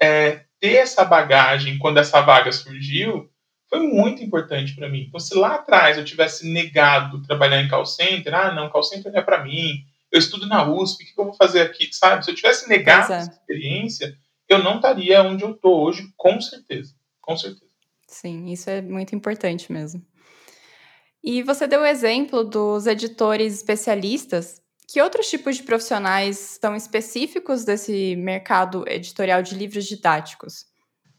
É, 0.00 0.44
ter 0.60 0.76
essa 0.76 1.04
bagagem 1.04 1.78
quando 1.78 1.98
essa 1.98 2.20
vaga 2.20 2.52
surgiu 2.52 3.28
foi 3.68 3.80
muito 3.80 4.22
importante 4.22 4.74
para 4.74 4.88
mim. 4.88 5.06
Então, 5.08 5.20
se 5.20 5.34
lá 5.34 5.54
atrás 5.54 5.96
eu 5.96 6.04
tivesse 6.04 6.46
negado 6.52 7.22
trabalhar 7.22 7.62
em 7.62 7.68
call 7.68 7.86
center, 7.86 8.34
ah, 8.34 8.52
não, 8.52 8.68
call 8.68 8.82
center 8.82 9.12
não 9.12 9.20
é 9.20 9.22
para 9.22 9.42
mim, 9.42 9.84
eu 10.10 10.18
estudo 10.18 10.46
na 10.46 10.68
USP, 10.68 11.04
o 11.04 11.06
que 11.06 11.20
eu 11.20 11.24
vou 11.24 11.34
fazer 11.34 11.62
aqui, 11.62 11.88
sabe? 11.92 12.24
Se 12.24 12.30
eu 12.30 12.34
tivesse 12.34 12.68
negado 12.68 13.12
é. 13.12 13.16
essa 13.16 13.30
experiência, 13.30 14.16
eu 14.48 14.62
não 14.62 14.76
estaria 14.76 15.22
onde 15.22 15.44
eu 15.44 15.52
estou 15.52 15.84
hoje, 15.84 16.12
com 16.16 16.40
certeza, 16.40 16.94
com 17.20 17.36
certeza. 17.36 17.70
Sim, 18.08 18.46
isso 18.46 18.68
é 18.68 18.82
muito 18.82 19.14
importante 19.14 19.70
mesmo. 19.72 20.04
E 21.22 21.42
você 21.42 21.66
deu 21.66 21.82
o 21.82 21.86
exemplo 21.86 22.42
dos 22.42 22.86
editores 22.86 23.54
especialistas. 23.54 24.60
Que 24.92 25.00
outros 25.00 25.30
tipos 25.30 25.56
de 25.56 25.62
profissionais 25.62 26.58
são 26.60 26.74
específicos 26.74 27.64
desse 27.64 28.16
mercado 28.16 28.84
editorial 28.88 29.40
de 29.40 29.54
livros 29.54 29.86
didáticos? 29.86 30.64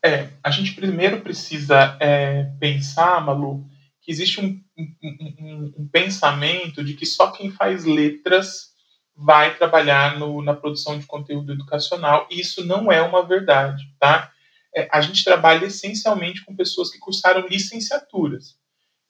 É, 0.04 0.28
a 0.44 0.52
gente 0.52 0.74
primeiro 0.74 1.22
precisa 1.22 1.98
é, 2.02 2.52
pensar, 2.60 3.26
Malu, 3.26 3.66
que 4.02 4.12
existe 4.12 4.42
um, 4.42 4.62
um, 4.78 4.96
um, 5.02 5.74
um, 5.78 5.88
pensamento 5.88 6.84
de 6.84 6.96
que 6.96 7.06
só 7.06 7.32
quem 7.32 7.50
faz 7.50 7.86
letras 7.86 8.72
vai 9.16 9.56
trabalhar 9.56 10.20
no, 10.20 10.42
na 10.42 10.54
produção 10.54 11.00
de 11.00 11.06
conteúdo 11.06 11.54
educacional, 11.54 12.28
e 12.30 12.42
isso 12.42 12.66
não 12.66 12.92
é 12.92 13.02
uma 13.02 13.26
verdade, 13.26 13.84
tá? 13.98 14.34
É, 14.76 14.90
a 14.92 15.00
gente 15.00 15.24
trabalha 15.24 15.68
essencialmente 15.68 16.44
com 16.44 16.56
pessoas 16.58 16.92
que 16.92 17.00
cursaram 17.00 17.48
licenciaturas. 17.48 18.58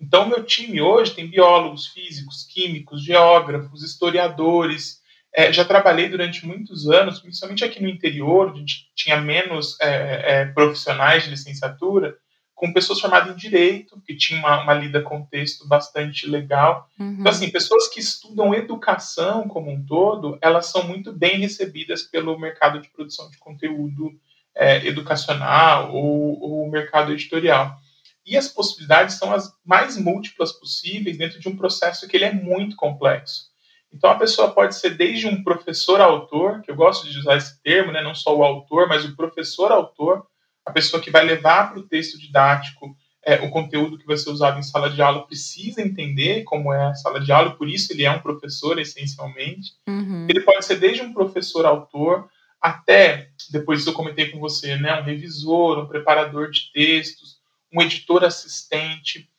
Então, 0.01 0.27
meu 0.27 0.43
time 0.43 0.81
hoje 0.81 1.13
tem 1.13 1.27
biólogos, 1.27 1.87
físicos, 1.87 2.43
químicos, 2.43 3.03
geógrafos, 3.03 3.83
historiadores. 3.83 4.99
É, 5.33 5.53
já 5.53 5.63
trabalhei 5.63 6.09
durante 6.09 6.45
muitos 6.45 6.89
anos, 6.89 7.19
principalmente 7.19 7.63
aqui 7.63 7.81
no 7.81 7.87
interior, 7.87 8.49
onde 8.49 8.57
a 8.57 8.59
gente 8.61 8.91
tinha 8.95 9.21
menos 9.21 9.79
é, 9.79 10.41
é, 10.41 10.45
profissionais 10.45 11.23
de 11.23 11.29
licenciatura, 11.29 12.17
com 12.55 12.73
pessoas 12.73 12.99
formadas 12.99 13.33
em 13.33 13.37
direito, 13.37 14.01
que 14.05 14.15
tinha 14.15 14.39
uma, 14.39 14.63
uma 14.63 14.73
lida 14.73 15.01
com 15.01 15.25
texto 15.25 15.67
bastante 15.67 16.27
legal. 16.27 16.89
Uhum. 16.99 17.17
Então, 17.19 17.31
assim, 17.31 17.49
pessoas 17.49 17.87
que 17.87 17.99
estudam 17.99 18.53
educação 18.53 19.47
como 19.47 19.71
um 19.71 19.85
todo, 19.85 20.37
elas 20.41 20.65
são 20.65 20.87
muito 20.87 21.13
bem 21.13 21.39
recebidas 21.39 22.01
pelo 22.01 22.37
mercado 22.39 22.81
de 22.81 22.89
produção 22.89 23.29
de 23.29 23.37
conteúdo 23.37 24.11
é, 24.55 24.85
educacional 24.85 25.93
ou, 25.93 26.39
ou 26.41 26.71
mercado 26.71 27.11
editorial. 27.11 27.79
E 28.25 28.37
as 28.37 28.47
possibilidades 28.47 29.17
são 29.17 29.33
as 29.33 29.51
mais 29.65 29.97
múltiplas 29.97 30.51
possíveis 30.51 31.17
dentro 31.17 31.39
de 31.39 31.49
um 31.49 31.55
processo 31.55 32.07
que 32.07 32.15
ele 32.15 32.25
é 32.25 32.33
muito 32.33 32.75
complexo. 32.75 33.51
Então 33.93 34.09
a 34.09 34.17
pessoa 34.17 34.51
pode 34.51 34.75
ser 34.75 34.91
desde 34.91 35.27
um 35.27 35.43
professor 35.43 35.99
autor, 35.99 36.61
que 36.61 36.71
eu 36.71 36.75
gosto 36.75 37.09
de 37.09 37.17
usar 37.17 37.35
esse 37.35 37.61
termo, 37.61 37.91
né, 37.91 38.01
não 38.01 38.15
só 38.15 38.35
o 38.35 38.43
autor, 38.43 38.87
mas 38.87 39.03
o 39.03 39.15
professor 39.15 39.71
autor, 39.71 40.25
a 40.65 40.71
pessoa 40.71 41.01
que 41.01 41.11
vai 41.11 41.25
levar 41.25 41.71
para 41.71 41.79
o 41.79 41.87
texto 41.87 42.17
didático 42.17 42.95
é, 43.23 43.35
o 43.35 43.51
conteúdo 43.51 43.97
que 43.97 44.05
vai 44.05 44.17
ser 44.17 44.31
usado 44.31 44.57
em 44.57 44.63
sala 44.63 44.89
de 44.89 45.01
aula 45.01 45.25
precisa 45.25 45.81
entender 45.81 46.43
como 46.43 46.73
é 46.73 46.87
a 46.87 46.95
sala 46.95 47.19
de 47.19 47.31
aula, 47.31 47.51
por 47.51 47.69
isso 47.69 47.93
ele 47.93 48.03
é 48.03 48.11
um 48.11 48.19
professor 48.19 48.79
essencialmente. 48.79 49.73
Uhum. 49.87 50.25
Ele 50.27 50.41
pode 50.41 50.65
ser 50.65 50.77
desde 50.77 51.03
um 51.03 51.13
professor 51.13 51.65
autor 51.65 52.27
até, 52.59 53.29
depois 53.51 53.85
eu 53.85 53.93
comentei 53.93 54.29
com 54.29 54.39
você, 54.39 54.75
né, 54.75 54.99
um 54.99 55.03
revisor, 55.03 55.79
um 55.79 55.87
preparador 55.87 56.49
de 56.49 56.71
textos, 56.71 57.40
um 57.73 57.81
editor 57.81 58.23
assistente 58.23 59.29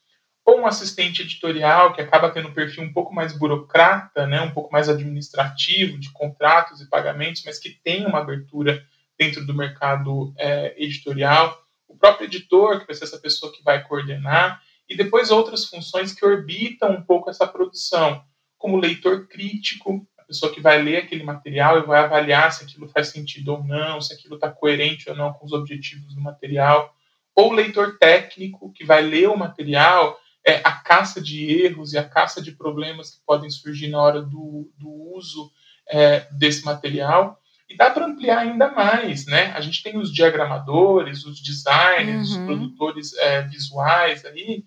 ou 0.45 0.61
um 0.61 0.66
assistente 0.66 1.23
editorial 1.23 1.92
que 1.92 2.01
acaba 2.01 2.31
tendo 2.31 2.49
um 2.49 2.55
perfil 2.55 2.83
um 2.83 2.92
pouco 2.92 3.14
mais 3.14 3.37
burocrata, 3.37 4.27
né, 4.27 4.40
um 4.40 4.51
pouco 4.51 4.73
mais 4.73 4.88
administrativo 4.88 5.99
de 5.99 6.11
contratos 6.12 6.81
e 6.81 6.88
pagamentos, 6.88 7.42
mas 7.45 7.59
que 7.59 7.71
tem 7.71 8.05
uma 8.05 8.18
abertura 8.18 8.85
dentro 9.18 9.47
do 9.47 9.55
mercado 9.55 10.35
é, 10.37 10.75
editorial, 10.83 11.62
o 11.87 11.97
próprio 11.97 12.27
editor, 12.27 12.81
que 12.81 12.87
vai 12.87 12.95
ser 12.95 13.05
essa 13.05 13.18
pessoa 13.18 13.53
que 13.53 13.62
vai 13.62 13.87
coordenar, 13.87 14.61
e 14.88 14.97
depois 14.97 15.31
outras 15.31 15.66
funções 15.66 16.12
que 16.12 16.25
orbitam 16.25 16.90
um 16.90 17.03
pouco 17.03 17.31
essa 17.31 17.47
produção, 17.47 18.25
como 18.59 18.77
leitor 18.77 19.29
crítico, 19.29 20.07
a 20.18 20.25
pessoa 20.25 20.53
que 20.53 20.61
vai 20.61 20.83
ler 20.83 20.99
aquele 20.99 21.23
material 21.23 21.79
e 21.79 21.87
vai 21.87 22.01
avaliar 22.01 22.53
se 22.53 22.64
aquilo 22.64 22.88
faz 22.88 23.09
sentido 23.09 23.55
ou 23.55 23.64
não, 23.64 24.01
se 24.01 24.12
aquilo 24.12 24.35
está 24.35 24.51
coerente 24.51 25.09
ou 25.09 25.16
não 25.16 25.33
com 25.33 25.47
os 25.47 25.53
objetivos 25.53 26.14
do 26.14 26.21
material, 26.21 26.95
ou 27.35 27.51
o 27.51 27.55
leitor 27.55 27.99
técnico 27.99 28.73
que 28.73 28.85
vai 28.85 29.03
ler 29.03 29.29
o 29.29 29.37
material, 29.37 30.18
é, 30.45 30.57
a 30.64 30.73
caça 30.73 31.21
de 31.21 31.64
erros 31.64 31.92
e 31.92 31.99
a 31.99 32.09
caça 32.09 32.42
de 32.42 32.53
problemas 32.53 33.11
que 33.11 33.21
podem 33.25 33.51
surgir 33.51 33.88
na 33.88 34.01
hora 34.01 34.21
do, 34.21 34.71
do 34.77 34.90
uso 35.14 35.51
é, 35.88 36.27
desse 36.33 36.64
material. 36.64 37.38
E 37.68 37.77
dá 37.77 37.90
para 37.90 38.07
ampliar 38.07 38.38
ainda 38.38 38.71
mais, 38.71 39.25
né? 39.27 39.53
A 39.57 39.61
gente 39.61 39.83
tem 39.83 39.97
os 39.97 40.12
diagramadores, 40.12 41.25
os 41.25 41.40
designers, 41.40 42.33
uhum. 42.33 42.40
os 42.40 42.47
produtores 42.47 43.16
é, 43.16 43.42
visuais 43.42 44.25
aí, 44.27 44.64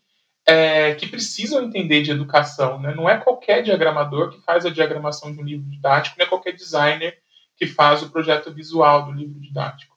é, 0.47 0.95
que 0.95 1.07
precisam 1.07 1.63
entender 1.63 2.01
de 2.01 2.11
educação, 2.11 2.79
né? 2.79 2.95
Não 2.95 3.07
é 3.09 3.17
qualquer 3.17 3.61
diagramador 3.61 4.31
que 4.31 4.41
faz 4.41 4.65
a 4.65 4.71
diagramação 4.71 5.31
de 5.31 5.39
um 5.39 5.43
livro 5.43 5.69
didático, 5.69 6.15
não 6.17 6.25
é 6.25 6.29
qualquer 6.29 6.53
designer 6.53 7.17
que 7.57 7.67
faz 7.67 8.01
o 8.01 8.09
projeto 8.09 8.51
visual 8.51 9.05
do 9.05 9.11
livro 9.11 9.39
didático. 9.39 9.94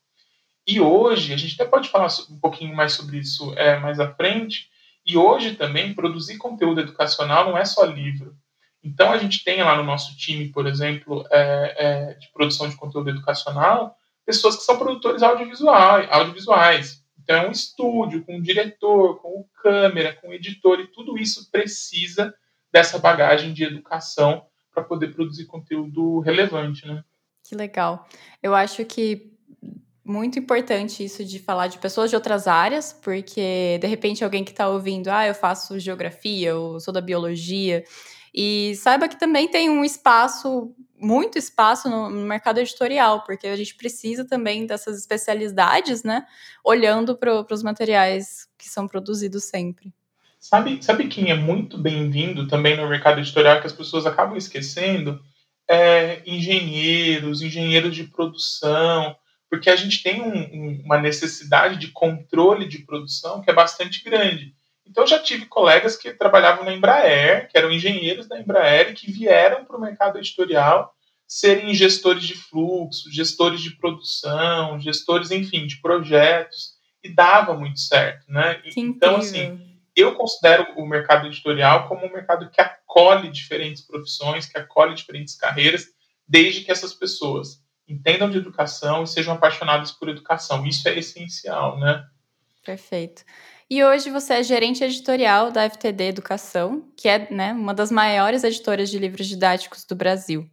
E 0.68 0.82
hoje, 0.82 1.32
a 1.32 1.36
gente 1.38 1.54
até 1.54 1.64
pode 1.64 1.88
falar 1.88 2.08
um 2.30 2.38
pouquinho 2.38 2.76
mais 2.76 2.92
sobre 2.92 3.16
isso 3.16 3.54
é, 3.56 3.78
mais 3.78 3.98
à 3.98 4.12
frente, 4.12 4.68
e 5.04 5.16
hoje 5.16 5.56
também 5.56 5.94
produzir 5.94 6.36
conteúdo 6.36 6.82
educacional 6.82 7.48
não 7.48 7.56
é 7.56 7.64
só 7.64 7.86
livro. 7.86 8.36
Então, 8.84 9.10
a 9.10 9.16
gente 9.16 9.42
tem 9.42 9.62
lá 9.62 9.74
no 9.78 9.82
nosso 9.82 10.14
time, 10.18 10.50
por 10.50 10.66
exemplo, 10.66 11.26
é, 11.30 11.74
é, 11.78 12.14
de 12.14 12.30
produção 12.34 12.68
de 12.68 12.76
conteúdo 12.76 13.08
educacional, 13.08 13.96
pessoas 14.26 14.56
que 14.56 14.62
são 14.62 14.76
produtores 14.76 15.22
audiovisuais, 15.22 16.06
audiovisuais. 16.10 17.02
Então, 17.18 17.36
é 17.36 17.48
um 17.48 17.52
estúdio 17.52 18.22
com 18.22 18.36
um 18.36 18.42
diretor, 18.42 19.22
com 19.22 19.48
câmera, 19.62 20.12
com 20.20 20.34
editor, 20.34 20.80
e 20.80 20.86
tudo 20.88 21.16
isso 21.16 21.50
precisa 21.50 22.34
dessa 22.70 22.98
bagagem 22.98 23.54
de 23.54 23.64
educação 23.64 24.44
para 24.74 24.84
poder 24.84 25.14
produzir 25.14 25.46
conteúdo 25.46 26.20
relevante, 26.20 26.86
né? 26.86 27.02
Que 27.42 27.54
legal. 27.54 28.06
Eu 28.42 28.54
acho 28.54 28.84
que 28.84 29.37
muito 30.08 30.38
importante 30.38 31.04
isso 31.04 31.22
de 31.22 31.38
falar 31.38 31.66
de 31.66 31.78
pessoas 31.78 32.08
de 32.08 32.16
outras 32.16 32.46
áreas, 32.48 32.92
porque 32.92 33.78
de 33.78 33.86
repente 33.86 34.24
alguém 34.24 34.42
que 34.42 34.50
está 34.50 34.68
ouvindo, 34.68 35.08
ah, 35.08 35.26
eu 35.26 35.34
faço 35.34 35.78
geografia, 35.78 36.48
eu 36.48 36.80
sou 36.80 36.94
da 36.94 37.00
biologia, 37.00 37.84
e 38.34 38.74
saiba 38.76 39.08
que 39.08 39.18
também 39.18 39.48
tem 39.48 39.68
um 39.68 39.84
espaço, 39.84 40.74
muito 40.98 41.36
espaço 41.36 41.90
no, 41.90 42.08
mercado 42.10 42.58
editorial, 42.58 43.22
porque 43.24 43.46
a 43.46 43.56
gente 43.56 43.74
precisa 43.74 44.24
também 44.24 44.66
dessas 44.66 44.98
especialidades, 44.98 46.02
né? 46.02 46.24
Olhando 46.64 47.16
para 47.16 47.44
os 47.50 47.62
materiais 47.62 48.48
que 48.56 48.68
são 48.68 48.86
produzidos 48.86 49.44
sempre. 49.44 49.92
Sabe, 50.40 50.82
sabe 50.82 51.08
quem 51.08 51.30
é 51.30 51.34
muito 51.34 51.76
bem-vindo 51.76 52.46
também 52.46 52.76
no 52.76 52.88
mercado 52.88 53.20
editorial 53.20 53.60
que 53.60 53.66
as 53.66 53.72
pessoas 53.72 54.06
acabam 54.06 54.36
esquecendo? 54.36 55.20
É, 55.68 56.22
engenheiros, 56.24 57.42
engenheiros 57.42 57.94
de 57.94 58.04
produção, 58.04 59.16
porque 59.50 59.70
a 59.70 59.76
gente 59.76 60.02
tem 60.02 60.20
um, 60.20 60.36
um, 60.36 60.82
uma 60.84 60.98
necessidade 60.98 61.76
de 61.76 61.88
controle 61.88 62.66
de 62.66 62.78
produção 62.78 63.40
que 63.40 63.50
é 63.50 63.54
bastante 63.54 64.02
grande. 64.02 64.54
Então, 64.86 65.06
já 65.06 65.18
tive 65.18 65.46
colegas 65.46 65.96
que 65.96 66.12
trabalhavam 66.12 66.64
na 66.64 66.72
Embraer, 66.72 67.48
que 67.48 67.58
eram 67.58 67.70
engenheiros 67.70 68.26
da 68.26 68.40
Embraer 68.40 68.90
e 68.90 68.94
que 68.94 69.12
vieram 69.12 69.64
para 69.64 69.76
o 69.76 69.80
mercado 69.80 70.18
editorial 70.18 70.94
serem 71.26 71.74
gestores 71.74 72.24
de 72.24 72.34
fluxo, 72.34 73.12
gestores 73.12 73.60
de 73.60 73.76
produção, 73.76 74.80
gestores, 74.80 75.30
enfim, 75.30 75.66
de 75.66 75.76
projetos, 75.76 76.78
e 77.04 77.10
dava 77.10 77.52
muito 77.52 77.78
certo, 77.78 78.24
né? 78.28 78.60
então, 78.76 79.16
assim, 79.16 79.60
eu 79.94 80.14
considero 80.14 80.66
o 80.76 80.86
mercado 80.86 81.26
editorial 81.26 81.86
como 81.86 82.06
um 82.06 82.12
mercado 82.12 82.50
que 82.50 82.60
acolhe 82.60 83.30
diferentes 83.30 83.82
profissões, 83.82 84.46
que 84.46 84.58
acolhe 84.58 84.94
diferentes 84.94 85.36
carreiras, 85.36 85.86
desde 86.26 86.62
que 86.62 86.72
essas 86.72 86.94
pessoas 86.94 87.62
entendam 87.88 88.30
de 88.30 88.38
educação 88.38 89.02
e 89.02 89.06
sejam 89.06 89.34
apaixonadas 89.34 89.90
por 89.90 90.08
educação. 90.08 90.66
Isso 90.66 90.88
é 90.88 90.98
essencial, 90.98 91.78
né? 91.78 92.04
Perfeito. 92.64 93.24
E 93.70 93.84
hoje 93.84 94.10
você 94.10 94.34
é 94.34 94.42
gerente 94.42 94.82
editorial 94.82 95.50
da 95.50 95.68
FTD 95.68 96.04
Educação, 96.04 96.84
que 96.96 97.08
é 97.08 97.30
né, 97.30 97.52
uma 97.52 97.74
das 97.74 97.90
maiores 97.90 98.42
editoras 98.42 98.90
de 98.90 98.98
livros 98.98 99.26
didáticos 99.26 99.84
do 99.84 99.94
Brasil. 99.94 100.48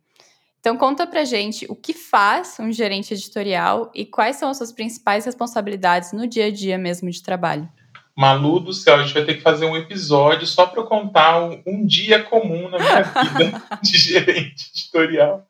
Então 0.59 0.75
conta 0.75 1.05
pra 1.05 1.23
gente 1.23 1.65
o 1.69 1.75
que 1.75 1.93
faz 1.93 2.57
um 2.59 2.71
gerente 2.71 3.13
editorial 3.13 3.91
e 3.93 4.05
quais 4.05 4.37
são 4.37 4.49
as 4.49 4.57
suas 4.57 4.71
principais 4.71 5.23
responsabilidades 5.23 6.11
no 6.11 6.27
dia 6.27 6.47
a 6.47 6.51
dia 6.51 6.77
mesmo 6.77 7.09
de 7.09 7.21
trabalho. 7.21 7.69
Malu 8.17 8.59
do 8.59 8.73
céu, 8.73 8.95
a 8.95 9.03
gente 9.03 9.13
vai 9.13 9.23
ter 9.23 9.35
que 9.35 9.41
fazer 9.41 9.65
um 9.65 9.77
episódio 9.77 10.47
só 10.47 10.65
para 10.65 10.81
eu 10.81 10.85
contar 10.85 11.43
um, 11.43 11.61
um, 11.67 11.85
dia 11.85 12.23
comum 12.23 12.67
na 12.67 12.79
minha 12.79 13.01
vida 13.37 13.61
de 13.83 13.97
gerente 13.97 14.71
editorial. 14.73 15.45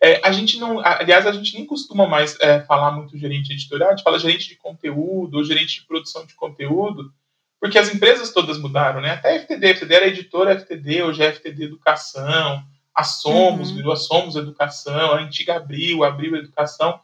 É, 0.00 0.20
a 0.24 0.30
gente 0.30 0.58
não, 0.58 0.78
aliás, 0.80 1.26
a 1.26 1.32
gente 1.32 1.54
nem 1.54 1.66
costuma 1.66 2.06
mais 2.06 2.38
é, 2.40 2.60
falar 2.60 2.92
muito 2.92 3.18
gerente 3.18 3.52
editorial, 3.52 3.90
a 3.90 3.96
gente 3.96 4.04
fala 4.04 4.18
gerente 4.18 4.48
de 4.48 4.56
conteúdo 4.56 5.36
ou 5.36 5.44
gerente 5.44 5.80
de 5.80 5.86
produção 5.86 6.24
de 6.24 6.34
conteúdo, 6.34 7.12
porque 7.60 7.78
as 7.78 7.92
empresas 7.92 8.32
todas 8.32 8.58
mudaram, 8.58 9.00
né? 9.00 9.10
Até 9.10 9.36
a 9.36 9.40
FTD, 9.40 9.66
a 9.66 9.74
FTD 9.74 9.94
era 9.94 10.06
editora 10.06 10.58
FTD, 10.58 11.02
hoje 11.02 11.22
é 11.22 11.32
FTD 11.32 11.64
Educação, 11.64 12.64
a 12.94 13.02
Somos, 13.02 13.70
uhum. 13.70 13.76
virou 13.76 13.92
a 13.92 13.96
Somos 13.96 14.36
Educação, 14.36 15.12
a 15.12 15.20
antiga 15.20 15.56
Abril, 15.56 16.04
Abril 16.04 16.36
Educação, 16.36 17.00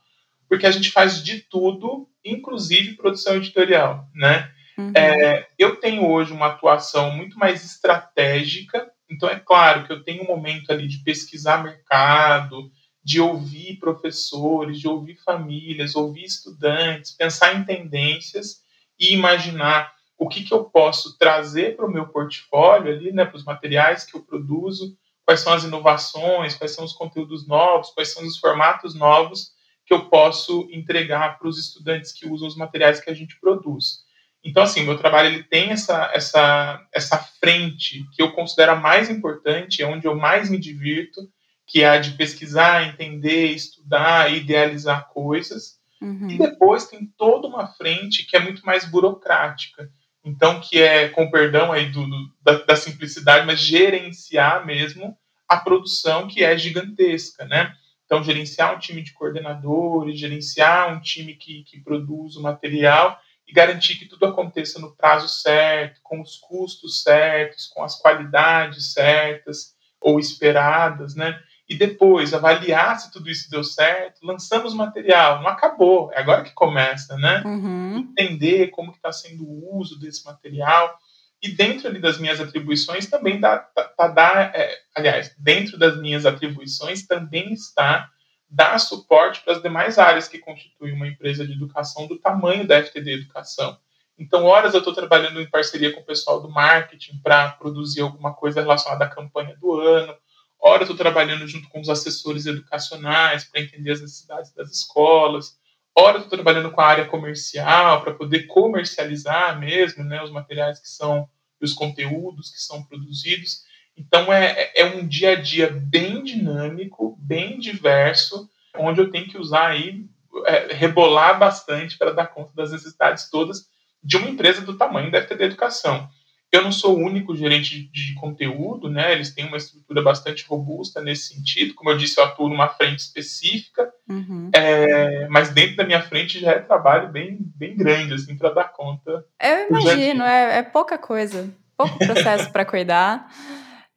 porque 0.49 0.67
a 0.67 0.71
gente 0.71 0.91
faz 0.93 1.23
de 1.23 1.41
tudo, 1.41 2.09
inclusive 2.25 2.97
produção 2.97 3.37
editorial, 3.37 4.09
né? 4.15 4.51
Uhum. 4.79 4.93
É, 4.95 5.47
eu 5.59 5.77
tenho 5.77 6.09
hoje 6.09 6.33
uma 6.33 6.47
atuação 6.47 7.11
muito 7.11 7.39
mais 7.39 7.65
estratégica, 7.65 8.89
então 9.11 9.29
é 9.29 9.39
claro 9.39 9.85
que 9.85 9.93
eu 9.93 10.03
tenho 10.03 10.23
um 10.23 10.27
momento 10.27 10.71
ali 10.71 10.87
de 10.87 10.99
pesquisar 10.99 11.63
mercado, 11.63 12.71
de 13.05 13.21
ouvir 13.21 13.79
professores, 13.79 14.81
de 14.81 14.89
ouvir 14.89 15.17
famílias, 15.17 15.95
ouvir 15.95 16.25
estudantes, 16.25 17.13
pensar 17.13 17.55
em 17.55 17.65
tendências 17.65 18.63
e 18.99 19.13
imaginar 19.13 19.93
o 20.17 20.29
que, 20.29 20.43
que 20.43 20.55
eu 20.55 20.65
posso 20.65 21.19
trazer 21.19 21.77
para 21.77 21.87
o 21.87 21.91
meu 21.91 22.09
portfólio 22.09 22.93
ali, 22.93 23.13
né, 23.13 23.25
para 23.25 23.37
os 23.37 23.45
materiais 23.45 24.05
que 24.05 24.17
eu 24.17 24.23
produzo, 24.23 24.97
quais 25.25 25.41
são 25.41 25.53
as 25.53 25.65
inovações, 25.65 26.55
quais 26.55 26.73
são 26.73 26.85
os 26.85 26.93
conteúdos 26.93 27.47
novos, 27.47 27.91
quais 27.91 28.13
são 28.13 28.25
os 28.25 28.39
formatos 28.39 28.95
novos 28.95 29.53
que 29.85 29.93
eu 29.93 30.09
posso 30.09 30.67
entregar 30.73 31.39
para 31.39 31.49
os 31.49 31.59
estudantes 31.59 32.13
que 32.13 32.27
usam 32.27 32.49
os 32.49 32.57
materiais 32.57 33.01
que 33.01 33.11
a 33.11 33.15
gente 33.15 33.39
produz. 33.39 34.05
Então, 34.43 34.63
assim, 34.63 34.83
meu 34.83 34.97
trabalho 34.97 35.29
ele 35.29 35.43
tem 35.43 35.71
essa, 35.71 36.11
essa, 36.15 36.87
essa 36.93 37.19
frente 37.19 38.07
que 38.13 38.23
eu 38.23 38.33
considero 38.33 38.73
a 38.73 38.77
mais 38.77 39.11
importante, 39.11 39.83
é 39.83 39.87
onde 39.87 40.07
eu 40.07 40.15
mais 40.15 40.51
me 40.51 40.59
divirto, 40.59 41.29
que 41.67 41.83
é 41.83 41.89
a 41.89 41.99
de 41.99 42.13
pesquisar, 42.13 42.87
entender, 42.89 43.47
estudar, 43.49 44.33
idealizar 44.33 45.09
coisas. 45.09 45.79
Uhum. 46.01 46.29
E 46.29 46.39
depois 46.39 46.87
tem 46.87 47.07
toda 47.17 47.49
uma 47.49 47.67
frente 47.67 48.27
que 48.27 48.37
é 48.37 48.41
muito 48.41 48.65
mais 48.65 48.85
burocrática. 48.85 49.91
Então, 50.25 50.61
que 50.61 50.81
é, 50.81 51.09
com 51.09 51.31
perdão 51.31 51.71
aí 51.71 51.91
do, 51.91 52.07
do 52.07 52.35
da, 52.43 52.59
da, 52.65 52.77
simplicidade, 52.77 53.47
mas 53.47 53.61
gerenciar 53.61 54.65
mesmo 54.65 55.17
a 55.47 55.59
produção 55.59 56.27
que 56.27 56.43
é 56.43 56.57
gigantesca, 56.57 57.45
né? 57.45 57.75
Então, 58.07 58.23
gerenciar 58.23 58.75
um 58.75 58.79
time 58.79 59.03
de 59.03 59.13
coordenadores, 59.13 60.19
gerenciar 60.19 60.93
um 60.93 61.01
time 61.01 61.35
que, 61.35 61.63
que 61.65 61.81
produz 61.81 62.37
o 62.37 62.43
material 62.43 63.19
e 63.47 63.53
garantir 63.53 63.97
que 63.97 64.07
tudo 64.07 64.27
aconteça 64.27 64.79
no 64.79 64.95
prazo 64.97 65.29
certo, 65.29 66.01
com 66.03 66.21
os 66.21 66.37
custos 66.37 67.03
certos, 67.03 67.67
com 67.67 67.83
as 67.83 67.99
qualidades 67.99 68.93
certas 68.93 69.75
ou 70.01 70.19
esperadas, 70.19 71.15
né? 71.15 71.39
E 71.69 71.75
depois 71.75 72.35
avaliar 72.35 72.99
se 72.99 73.11
tudo 73.11 73.31
isso 73.31 73.51
deu 73.51 73.65
certo, 73.65 74.25
lançamos 74.25 74.75
material, 74.75 75.43
não 75.43 75.49
acabou, 75.49 76.11
é 76.13 76.21
agora 76.21 76.43
que 76.43 76.53
começa, 76.53 77.17
né? 77.17 77.43
Uhum. 77.45 77.99
Entender 78.11 78.69
como 78.69 78.93
está 78.93 79.11
sendo 79.11 79.45
o 79.45 79.79
uso 79.79 79.99
desse 79.99 80.25
material. 80.25 80.99
E 81.43 81.49
dentro 81.51 81.89
ali 81.89 81.99
das 81.99 82.19
minhas 82.19 82.41
atribuições 82.41 83.07
também 83.07 83.41
dá, 83.41 83.59
tá, 83.59 83.85
tá, 83.85 84.09
dá 84.09 84.53
é, 84.55 84.79
aliás, 84.95 85.35
dentro 85.39 85.79
das 85.79 85.99
minhas 85.99 86.25
atribuições 86.25 87.07
também 87.07 87.53
está 87.53 88.11
dar 88.49 88.79
suporte 88.79 89.43
para 89.43 89.55
as 89.55 89.63
demais 89.63 89.99
áreas 89.99 90.29
que 90.29 90.39
constituem 90.39 90.95
uma 90.95 91.09
empresa 91.09 91.47
de 91.47 91.53
educação 91.53 92.07
do 92.07 92.19
tamanho 92.19 92.67
da 92.67 92.81
FTD 92.83 93.15
Educação. 93.15 93.77
Então, 94.17 94.45
horas 94.45 94.75
eu 94.75 94.79
estou 94.79 94.95
trabalhando 94.95 95.41
em 95.41 95.51
parceria 95.51 95.93
com 95.93 96.01
o 96.01 96.05
pessoal 96.05 96.41
do 96.41 96.49
marketing 96.49 97.19
para 97.19 97.49
produzir 97.51 98.03
alguma 98.03 98.33
coisa 98.33 98.61
relacionada 98.61 99.05
à 99.05 99.09
campanha 99.09 99.57
do 99.57 99.73
ano, 99.81 100.15
Ora, 100.61 100.83
estou 100.83 100.97
trabalhando 100.97 101.47
junto 101.47 101.69
com 101.69 101.81
os 101.81 101.89
assessores 101.89 102.47
educacionais 102.47 103.45
para 103.45 103.61
entender 103.61 103.93
as 103.93 104.01
necessidades 104.01 104.53
das 104.55 104.71
escolas. 104.71 105.59
Ora, 105.97 106.19
estou 106.19 106.31
trabalhando 106.31 106.71
com 106.71 106.81
a 106.81 106.87
área 106.87 107.05
comercial 107.07 108.03
para 108.03 108.15
poder 108.15 108.47
comercializar 108.47 109.59
mesmo 109.59 110.03
né, 110.03 110.23
os 110.23 110.31
materiais 110.31 110.81
que 110.81 110.89
são, 110.89 111.29
os 111.61 111.73
conteúdos 111.73 112.51
que 112.51 112.61
são 112.61 112.83
produzidos. 112.83 113.63
Então, 113.97 114.33
é, 114.33 114.73
é 114.75 114.85
um 114.85 115.07
dia 115.07 115.33
a 115.33 115.35
dia 115.37 115.71
bem 115.71 116.23
dinâmico, 116.25 117.17
bem 117.21 117.59
diverso, 117.59 118.49
onde 118.77 119.01
eu 119.01 119.11
tenho 119.11 119.29
que 119.29 119.39
usar 119.39 119.69
aí, 119.69 120.05
é, 120.47 120.75
rebolar 120.75 121.39
bastante 121.39 121.97
para 121.97 122.13
dar 122.13 122.27
conta 122.27 122.53
das 122.55 122.73
necessidades 122.73 123.31
todas 123.31 123.69
de 124.03 124.17
uma 124.17 124.29
empresa 124.29 124.63
do 124.63 124.77
tamanho 124.77 125.11
da 125.11 125.23
FTD 125.23 125.45
Educação. 125.45 126.09
Eu 126.55 126.63
não 126.63 126.71
sou 126.71 126.97
o 126.97 127.03
único 127.03 127.35
gerente 127.35 127.91
de 127.93 128.15
conteúdo, 128.15 128.89
né? 128.89 129.13
Eles 129.13 129.35
têm 129.35 129.45
uma 129.45 129.57
estrutura 129.57 130.01
bastante 130.01 130.47
robusta 130.47 131.01
nesse 131.01 131.35
sentido. 131.35 131.75
Como 131.75 131.91
eu 131.91 131.97
disse, 131.97 132.21
eu 132.21 132.25
atuo 132.25 132.49
numa 132.49 132.69
frente 132.69 133.01
específica, 133.01 133.93
uhum. 134.09 134.51
é, 134.55 135.27
mas 135.29 135.51
dentro 135.51 135.75
da 135.75 135.85
minha 135.85 136.01
frente 136.01 136.39
já 136.39 136.53
é 136.53 136.61
trabalho 136.61 137.09
bem, 137.09 137.39
bem 137.41 137.77
grande, 137.77 138.15
assim, 138.15 138.37
para 138.37 138.51
dar 138.51 138.73
conta. 138.73 139.25
Eu 139.43 139.69
imagino, 139.69 140.23
é, 140.23 140.59
é 140.59 140.63
pouca 140.63 140.97
coisa, 140.97 141.53
pouco 141.77 141.99
processo 141.99 142.53
para 142.53 142.65
cuidar. 142.65 143.29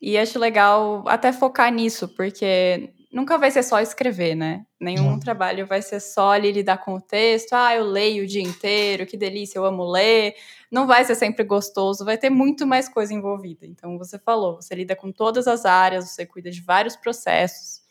E 0.01 0.17
acho 0.17 0.39
legal 0.39 1.03
até 1.07 1.31
focar 1.31 1.71
nisso, 1.71 2.07
porque 2.07 2.91
nunca 3.11 3.37
vai 3.37 3.49
ser 3.51 3.63
só 3.63 3.79
escrever, 3.79 4.35
né? 4.35 4.65
Nenhum 4.79 5.19
trabalho 5.19 5.65
vai 5.65 5.81
ser 5.81 5.99
só 5.99 6.31
ali 6.31 6.51
lidar 6.51 6.77
com 6.77 6.95
o 6.95 7.01
texto. 7.01 7.53
Ah, 7.53 7.75
eu 7.75 7.85
leio 7.85 8.23
o 8.23 8.27
dia 8.27 8.41
inteiro, 8.41 9.05
que 9.05 9.17
delícia, 9.17 9.57
eu 9.57 9.65
amo 9.65 9.89
ler. 9.89 10.35
Não 10.71 10.85
vai 10.85 11.03
ser 11.05 11.15
sempre 11.15 11.43
gostoso, 11.43 12.05
vai 12.05 12.17
ter 12.17 12.29
muito 12.29 12.67
mais 12.67 12.89
coisa 12.89 13.13
envolvida. 13.13 13.65
Então, 13.65 13.97
você 13.97 14.19
falou, 14.19 14.55
você 14.55 14.75
lida 14.75 14.95
com 14.95 15.11
todas 15.11 15.47
as 15.47 15.65
áreas, 15.65 16.09
você 16.09 16.25
cuida 16.25 16.51
de 16.51 16.61
vários 16.61 16.95
processos. 16.95 17.81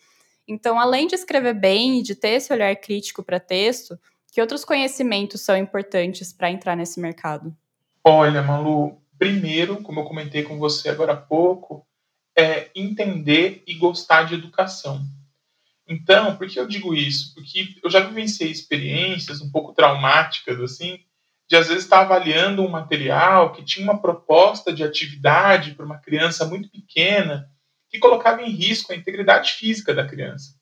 Então, 0.46 0.79
além 0.79 1.07
de 1.07 1.14
escrever 1.14 1.55
bem 1.55 1.98
e 1.98 2.02
de 2.02 2.14
ter 2.14 2.31
esse 2.31 2.52
olhar 2.52 2.74
crítico 2.76 3.22
para 3.22 3.40
texto, 3.40 3.98
que 4.31 4.40
outros 4.40 4.64
conhecimentos 4.64 5.40
são 5.40 5.57
importantes 5.57 6.33
para 6.33 6.50
entrar 6.50 6.76
nesse 6.76 7.00
mercado? 7.00 7.57
Olha, 8.05 8.42
Malu, 8.42 9.00
primeiro, 9.18 9.83
como 9.83 10.00
eu 10.00 10.05
comentei 10.05 10.42
com 10.42 10.59
você 10.59 10.88
agora 10.88 11.14
há 11.14 11.16
pouco, 11.16 11.85
é 12.37 12.70
entender 12.75 13.62
e 13.66 13.75
gostar 13.75 14.25
de 14.25 14.35
educação. 14.35 15.05
Então, 15.88 16.37
por 16.37 16.49
que 16.49 16.59
eu 16.59 16.66
digo 16.66 16.94
isso? 16.94 17.33
Porque 17.35 17.77
eu 17.83 17.88
já 17.88 18.01
vivenciei 18.01 18.51
experiências 18.51 19.40
um 19.40 19.51
pouco 19.51 19.72
traumáticas, 19.72 20.61
assim, 20.61 20.99
de 21.49 21.57
às 21.57 21.68
vezes 21.68 21.85
estar 21.85 22.01
avaliando 22.01 22.62
um 22.62 22.68
material 22.68 23.53
que 23.53 23.64
tinha 23.64 23.85
uma 23.85 24.01
proposta 24.01 24.72
de 24.72 24.83
atividade 24.83 25.75
para 25.75 25.87
uma 25.87 25.99
criança 25.99 26.44
muito 26.44 26.68
pequena 26.68 27.49
que 27.88 28.01
colocava 28.01 28.42
em 28.42 28.51
risco 28.51 28.92
a 28.92 28.96
integridade 28.96 29.53
física 29.53 29.94
da 29.94 30.07
criança. 30.07 30.57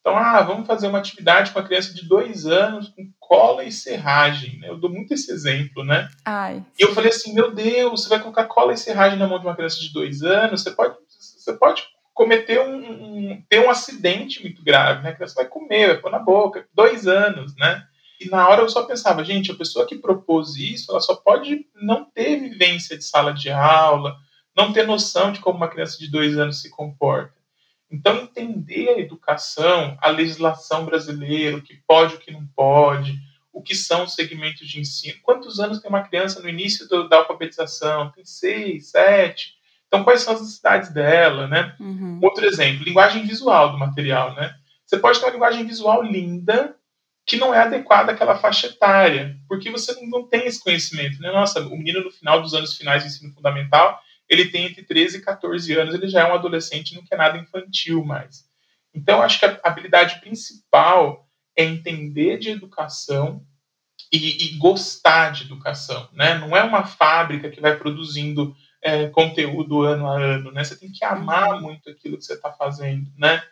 Então, 0.00 0.16
ah, 0.16 0.40
vamos 0.40 0.66
fazer 0.66 0.88
uma 0.88 0.98
atividade 0.98 1.50
com 1.50 1.58
a 1.58 1.62
criança 1.62 1.92
de 1.92 2.08
dois 2.08 2.46
anos 2.46 2.88
com 2.88 3.12
cola 3.18 3.64
e 3.64 3.70
serragem. 3.70 4.58
Né? 4.58 4.70
Eu 4.70 4.78
dou 4.78 4.88
muito 4.88 5.12
esse 5.12 5.30
exemplo, 5.30 5.84
né? 5.84 6.08
Ai. 6.24 6.64
E 6.78 6.82
eu 6.82 6.94
falei 6.94 7.10
assim, 7.10 7.34
meu 7.34 7.54
Deus, 7.54 8.02
você 8.02 8.08
vai 8.08 8.18
colocar 8.18 8.46
cola 8.46 8.72
e 8.72 8.78
serragem 8.78 9.18
na 9.18 9.28
mão 9.28 9.38
de 9.38 9.44
uma 9.44 9.54
criança 9.54 9.78
de 9.78 9.92
dois 9.92 10.22
anos, 10.22 10.62
você 10.62 10.70
pode 10.70 10.96
você 11.50 11.58
pode 11.58 11.82
cometer 12.14 12.60
um, 12.60 12.76
um, 12.76 13.44
ter 13.48 13.64
um 13.64 13.70
acidente 13.70 14.42
muito 14.42 14.62
grave, 14.62 15.02
né? 15.02 15.12
Que 15.12 15.20
você 15.20 15.34
vai 15.34 15.46
comer, 15.46 15.88
vai 15.88 15.98
pôr 15.98 16.10
na 16.10 16.18
boca, 16.18 16.66
dois 16.74 17.06
anos, 17.06 17.56
né? 17.56 17.84
E 18.20 18.28
na 18.28 18.46
hora 18.48 18.62
eu 18.62 18.68
só 18.68 18.82
pensava, 18.82 19.24
gente, 19.24 19.50
a 19.50 19.56
pessoa 19.56 19.86
que 19.86 19.96
propôs 19.96 20.56
isso, 20.56 20.90
ela 20.90 21.00
só 21.00 21.14
pode 21.16 21.66
não 21.74 22.04
ter 22.04 22.38
vivência 22.38 22.96
de 22.96 23.04
sala 23.04 23.32
de 23.32 23.50
aula, 23.50 24.16
não 24.54 24.72
ter 24.72 24.86
noção 24.86 25.32
de 25.32 25.40
como 25.40 25.56
uma 25.56 25.68
criança 25.68 25.98
de 25.98 26.10
dois 26.10 26.36
anos 26.36 26.60
se 26.60 26.68
comporta. 26.68 27.32
Então, 27.90 28.16
entender 28.18 28.90
a 28.90 28.98
educação, 28.98 29.96
a 30.00 30.10
legislação 30.10 30.84
brasileira, 30.84 31.56
o 31.56 31.62
que 31.62 31.80
pode, 31.86 32.16
o 32.16 32.18
que 32.18 32.30
não 32.30 32.46
pode, 32.54 33.18
o 33.52 33.62
que 33.62 33.74
são 33.74 34.04
os 34.04 34.14
segmentos 34.14 34.68
de 34.68 34.78
ensino. 34.78 35.18
Quantos 35.22 35.58
anos 35.58 35.80
tem 35.80 35.88
uma 35.88 36.02
criança 36.02 36.40
no 36.40 36.48
início 36.48 36.86
do, 36.88 37.08
da 37.08 37.16
alfabetização? 37.16 38.12
Tem 38.12 38.24
seis, 38.24 38.90
sete. 38.90 39.59
Então, 39.90 40.04
quais 40.04 40.22
são 40.22 40.34
as 40.34 40.40
necessidades 40.40 40.90
dela, 40.90 41.48
né? 41.48 41.74
Uhum. 41.80 42.20
Outro 42.22 42.46
exemplo, 42.46 42.84
linguagem 42.84 43.26
visual 43.26 43.72
do 43.72 43.78
material, 43.78 44.36
né? 44.36 44.54
Você 44.86 44.96
pode 44.98 45.18
ter 45.18 45.26
uma 45.26 45.32
linguagem 45.32 45.66
visual 45.66 46.00
linda 46.00 46.76
que 47.26 47.36
não 47.36 47.52
é 47.52 47.58
adequada 47.58 48.12
àquela 48.12 48.38
faixa 48.38 48.68
etária, 48.68 49.36
porque 49.48 49.68
você 49.68 50.00
não 50.06 50.28
tem 50.28 50.46
esse 50.46 50.62
conhecimento, 50.62 51.20
né? 51.20 51.32
Nossa, 51.32 51.60
o 51.60 51.76
menino 51.76 52.04
no 52.04 52.10
final 52.12 52.40
dos 52.40 52.54
anos 52.54 52.76
finais 52.76 53.02
do 53.02 53.08
ensino 53.08 53.34
fundamental, 53.34 54.00
ele 54.28 54.46
tem 54.46 54.66
entre 54.66 54.84
13 54.84 55.18
e 55.18 55.22
14 55.22 55.76
anos, 55.76 55.92
ele 55.92 56.08
já 56.08 56.20
é 56.20 56.30
um 56.30 56.34
adolescente, 56.34 56.94
não 56.94 57.04
quer 57.04 57.18
nada 57.18 57.36
infantil 57.36 58.04
mais. 58.04 58.44
Então, 58.94 59.20
acho 59.20 59.40
que 59.40 59.44
a 59.44 59.58
habilidade 59.64 60.20
principal 60.20 61.28
é 61.56 61.64
entender 61.64 62.38
de 62.38 62.50
educação 62.50 63.44
e, 64.12 64.46
e 64.46 64.56
gostar 64.56 65.30
de 65.30 65.44
educação, 65.44 66.08
né? 66.12 66.34
Não 66.38 66.56
é 66.56 66.62
uma 66.62 66.84
fábrica 66.84 67.50
que 67.50 67.60
vai 67.60 67.76
produzindo 67.76 68.54
é, 68.82 69.08
conteúdo 69.08 69.82
ano 69.82 70.06
a 70.06 70.18
ano, 70.18 70.50
né? 70.52 70.64
Você 70.64 70.76
tem 70.76 70.90
que 70.90 71.04
amar 71.04 71.54
uhum. 71.54 71.62
muito 71.62 71.90
aquilo 71.90 72.16
que 72.16 72.24
você 72.24 72.34
está 72.34 72.52
fazendo, 72.52 73.10
né? 73.16 73.42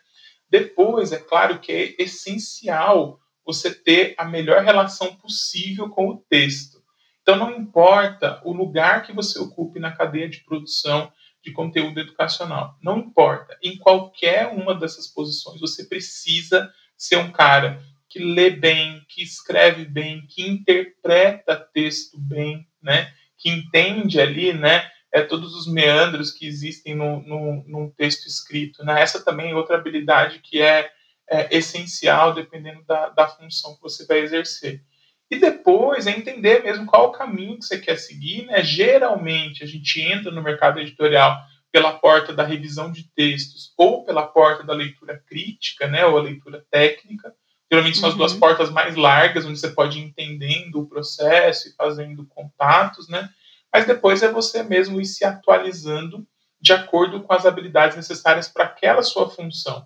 Depois, 0.49 1.11
é 1.11 1.19
claro 1.19 1.59
que 1.59 1.71
é 1.71 2.03
essencial 2.03 3.19
você 3.45 3.73
ter 3.73 4.15
a 4.17 4.25
melhor 4.25 4.63
relação 4.63 5.15
possível 5.15 5.89
com 5.89 6.09
o 6.09 6.17
texto. 6.17 6.79
Então, 7.21 7.35
não 7.35 7.51
importa 7.51 8.41
o 8.43 8.51
lugar 8.51 9.03
que 9.03 9.13
você 9.13 9.39
ocupe 9.39 9.79
na 9.79 9.91
cadeia 9.91 10.27
de 10.27 10.43
produção 10.43 11.11
de 11.43 11.51
conteúdo 11.51 11.99
educacional, 11.99 12.77
não 12.81 12.97
importa. 12.97 13.57
Em 13.63 13.77
qualquer 13.77 14.47
uma 14.47 14.75
dessas 14.75 15.07
posições, 15.07 15.59
você 15.61 15.85
precisa 15.85 16.71
ser 16.97 17.17
um 17.17 17.31
cara 17.31 17.81
que 18.09 18.19
lê 18.19 18.49
bem, 18.49 19.05
que 19.07 19.21
escreve 19.21 19.85
bem, 19.85 20.25
que 20.27 20.47
interpreta 20.47 21.55
texto 21.55 22.19
bem, 22.19 22.67
né? 22.81 23.13
Que 23.37 23.49
entende 23.49 24.19
ali, 24.19 24.51
né? 24.51 24.89
É, 25.11 25.21
todos 25.21 25.55
os 25.55 25.67
meandros 25.67 26.31
que 26.31 26.45
existem 26.47 26.95
no, 26.95 27.21
no, 27.21 27.63
num 27.67 27.89
texto 27.89 28.27
escrito. 28.27 28.83
Né? 28.83 29.01
Essa 29.01 29.23
também 29.23 29.51
é 29.51 29.55
outra 29.55 29.75
habilidade 29.75 30.39
que 30.39 30.61
é, 30.61 30.89
é 31.29 31.55
essencial 31.55 32.33
dependendo 32.33 32.83
da, 32.85 33.09
da 33.09 33.27
função 33.27 33.75
que 33.75 33.81
você 33.81 34.05
vai 34.05 34.19
exercer. 34.19 34.83
E 35.31 35.37
depois 35.37 36.07
é 36.07 36.11
entender 36.11 36.63
mesmo 36.63 36.85
qual 36.85 37.09
o 37.09 37.11
caminho 37.11 37.57
que 37.59 37.65
você 37.65 37.79
quer 37.79 37.97
seguir. 37.97 38.45
Né? 38.45 38.63
Geralmente 38.63 39.63
a 39.63 39.67
gente 39.67 40.01
entra 40.01 40.31
no 40.31 40.41
mercado 40.41 40.79
editorial 40.79 41.37
pela 41.71 41.93
porta 41.93 42.33
da 42.33 42.43
revisão 42.43 42.91
de 42.91 43.03
textos 43.15 43.73
ou 43.77 44.03
pela 44.03 44.25
porta 44.25 44.63
da 44.63 44.73
leitura 44.73 45.21
crítica, 45.27 45.87
né, 45.87 46.05
ou 46.05 46.17
a 46.17 46.21
leitura 46.21 46.65
técnica. 46.71 47.33
Geralmente 47.71 47.97
são 47.97 48.09
uhum. 48.09 48.13
as 48.13 48.17
duas 48.17 48.33
uhum. 48.33 48.39
portas 48.39 48.69
mais 48.71 48.95
largas, 48.95 49.45
onde 49.45 49.59
você 49.59 49.69
pode 49.69 49.99
ir 49.99 50.03
entendendo 50.03 50.79
o 50.79 50.87
processo 50.87 51.67
e 51.69 51.75
fazendo 51.75 52.25
contatos, 52.25 53.07
né? 53.07 53.29
Mas 53.73 53.85
depois 53.85 54.23
é 54.23 54.31
você 54.31 54.63
mesmo 54.63 54.99
ir 54.99 55.05
se 55.05 55.23
atualizando 55.23 56.25
de 56.61 56.73
acordo 56.73 57.21
com 57.21 57.33
as 57.33 57.45
habilidades 57.45 57.95
necessárias 57.95 58.47
para 58.47 58.65
aquela 58.65 59.01
sua 59.01 59.29
função. 59.29 59.85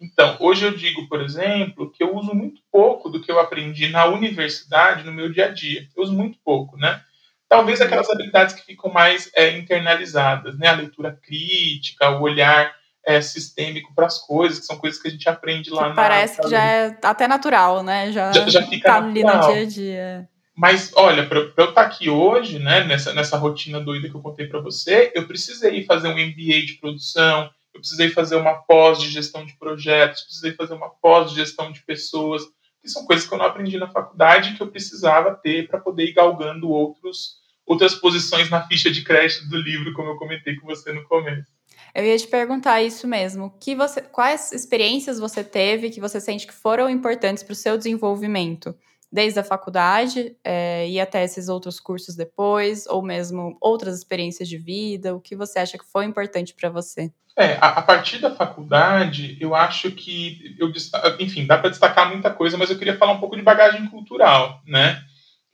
Então, 0.00 0.36
hoje 0.40 0.64
eu 0.64 0.76
digo, 0.76 1.08
por 1.08 1.20
exemplo, 1.20 1.90
que 1.90 2.02
eu 2.02 2.14
uso 2.16 2.34
muito 2.34 2.60
pouco 2.72 3.08
do 3.08 3.20
que 3.20 3.30
eu 3.30 3.38
aprendi 3.38 3.88
na 3.88 4.04
universidade 4.06 5.04
no 5.04 5.12
meu 5.12 5.32
dia 5.32 5.46
a 5.46 5.48
dia. 5.48 5.86
Eu 5.96 6.02
uso 6.02 6.12
muito 6.12 6.38
pouco, 6.44 6.76
né? 6.76 7.00
Talvez 7.48 7.80
aquelas 7.80 8.10
habilidades 8.10 8.54
que 8.54 8.64
ficam 8.64 8.90
mais 8.90 9.30
é, 9.34 9.56
internalizadas, 9.56 10.58
né? 10.58 10.68
A 10.68 10.72
leitura 10.72 11.16
crítica, 11.22 12.10
o 12.10 12.22
olhar 12.22 12.74
é, 13.04 13.20
sistêmico 13.20 13.94
para 13.94 14.06
as 14.06 14.18
coisas, 14.18 14.60
que 14.60 14.66
são 14.66 14.78
coisas 14.78 15.00
que 15.00 15.06
a 15.06 15.10
gente 15.10 15.28
aprende 15.28 15.70
lá 15.70 15.82
que 15.82 15.88
na. 15.90 15.94
Parece 15.94 16.40
que 16.40 16.48
já 16.48 16.64
é 16.64 16.98
até 17.02 17.28
natural, 17.28 17.82
né? 17.84 18.10
Já, 18.10 18.32
já, 18.32 18.48
já 18.48 18.66
fica 18.66 18.88
tá 18.88 18.96
ali 18.96 19.22
no 19.22 19.40
dia 19.40 19.62
a 19.62 19.64
dia. 19.64 20.28
Mas, 20.54 20.92
olha, 20.94 21.26
para 21.26 21.38
eu 21.38 21.48
estar 21.48 21.72
tá 21.72 21.82
aqui 21.82 22.10
hoje, 22.10 22.58
né, 22.58 22.84
nessa, 22.84 23.12
nessa 23.14 23.38
rotina 23.38 23.80
doida 23.80 24.08
que 24.08 24.14
eu 24.14 24.20
contei 24.20 24.46
para 24.46 24.60
você, 24.60 25.10
eu 25.14 25.26
precisei 25.26 25.84
fazer 25.84 26.08
um 26.08 26.12
MBA 26.12 26.66
de 26.66 26.78
produção, 26.80 27.50
eu 27.74 27.80
precisei 27.80 28.10
fazer 28.10 28.36
uma 28.36 28.54
pós 28.54 29.00
de 29.00 29.08
gestão 29.08 29.46
de 29.46 29.56
projetos, 29.56 30.22
precisei 30.22 30.52
fazer 30.52 30.74
uma 30.74 30.90
pós 30.90 31.30
de 31.30 31.36
gestão 31.36 31.72
de 31.72 31.80
pessoas, 31.82 32.42
que 32.82 32.88
são 32.88 33.06
coisas 33.06 33.26
que 33.26 33.32
eu 33.32 33.38
não 33.38 33.46
aprendi 33.46 33.78
na 33.78 33.88
faculdade 33.88 34.54
que 34.54 34.62
eu 34.62 34.68
precisava 34.68 35.34
ter 35.34 35.68
para 35.68 35.80
poder 35.80 36.04
ir 36.04 36.12
galgando 36.12 36.68
outros, 36.68 37.36
outras 37.64 37.94
posições 37.94 38.50
na 38.50 38.66
ficha 38.66 38.90
de 38.90 39.02
crédito 39.02 39.48
do 39.48 39.56
livro, 39.56 39.94
como 39.94 40.10
eu 40.10 40.16
comentei 40.16 40.56
com 40.56 40.66
você 40.66 40.92
no 40.92 41.04
começo. 41.04 41.50
Eu 41.94 42.04
ia 42.04 42.16
te 42.16 42.26
perguntar 42.26 42.82
isso 42.82 43.06
mesmo. 43.06 43.54
Que 43.60 43.74
você, 43.74 44.00
quais 44.00 44.52
experiências 44.52 45.18
você 45.18 45.44
teve 45.44 45.90
que 45.90 46.00
você 46.00 46.20
sente 46.20 46.46
que 46.46 46.52
foram 46.52 46.88
importantes 46.90 47.42
para 47.42 47.52
o 47.52 47.56
seu 47.56 47.76
desenvolvimento? 47.76 48.74
Desde 49.12 49.38
a 49.38 49.44
faculdade 49.44 50.34
é, 50.42 50.88
e 50.88 50.98
até 50.98 51.22
esses 51.22 51.50
outros 51.50 51.78
cursos 51.78 52.16
depois, 52.16 52.86
ou 52.86 53.02
mesmo 53.02 53.58
outras 53.60 53.98
experiências 53.98 54.48
de 54.48 54.56
vida? 54.56 55.14
O 55.14 55.20
que 55.20 55.36
você 55.36 55.58
acha 55.58 55.76
que 55.76 55.84
foi 55.84 56.06
importante 56.06 56.54
para 56.54 56.70
você? 56.70 57.12
É, 57.36 57.54
a, 57.60 57.68
a, 57.68 57.82
partir 57.82 58.18
da 58.18 58.34
faculdade, 58.34 59.36
eu 59.40 59.54
acho 59.54 59.90
que, 59.90 60.56
eu, 60.58 60.72
enfim, 61.18 61.46
dá 61.46 61.58
para 61.58 61.70
destacar 61.70 62.08
muita 62.10 62.30
coisa, 62.30 62.56
mas 62.56 62.70
eu 62.70 62.78
queria 62.78 62.96
falar 62.96 63.12
um 63.12 63.20
pouco 63.20 63.36
de 63.36 63.42
bagagem 63.42 63.86
cultural, 63.88 64.62
né? 64.66 65.02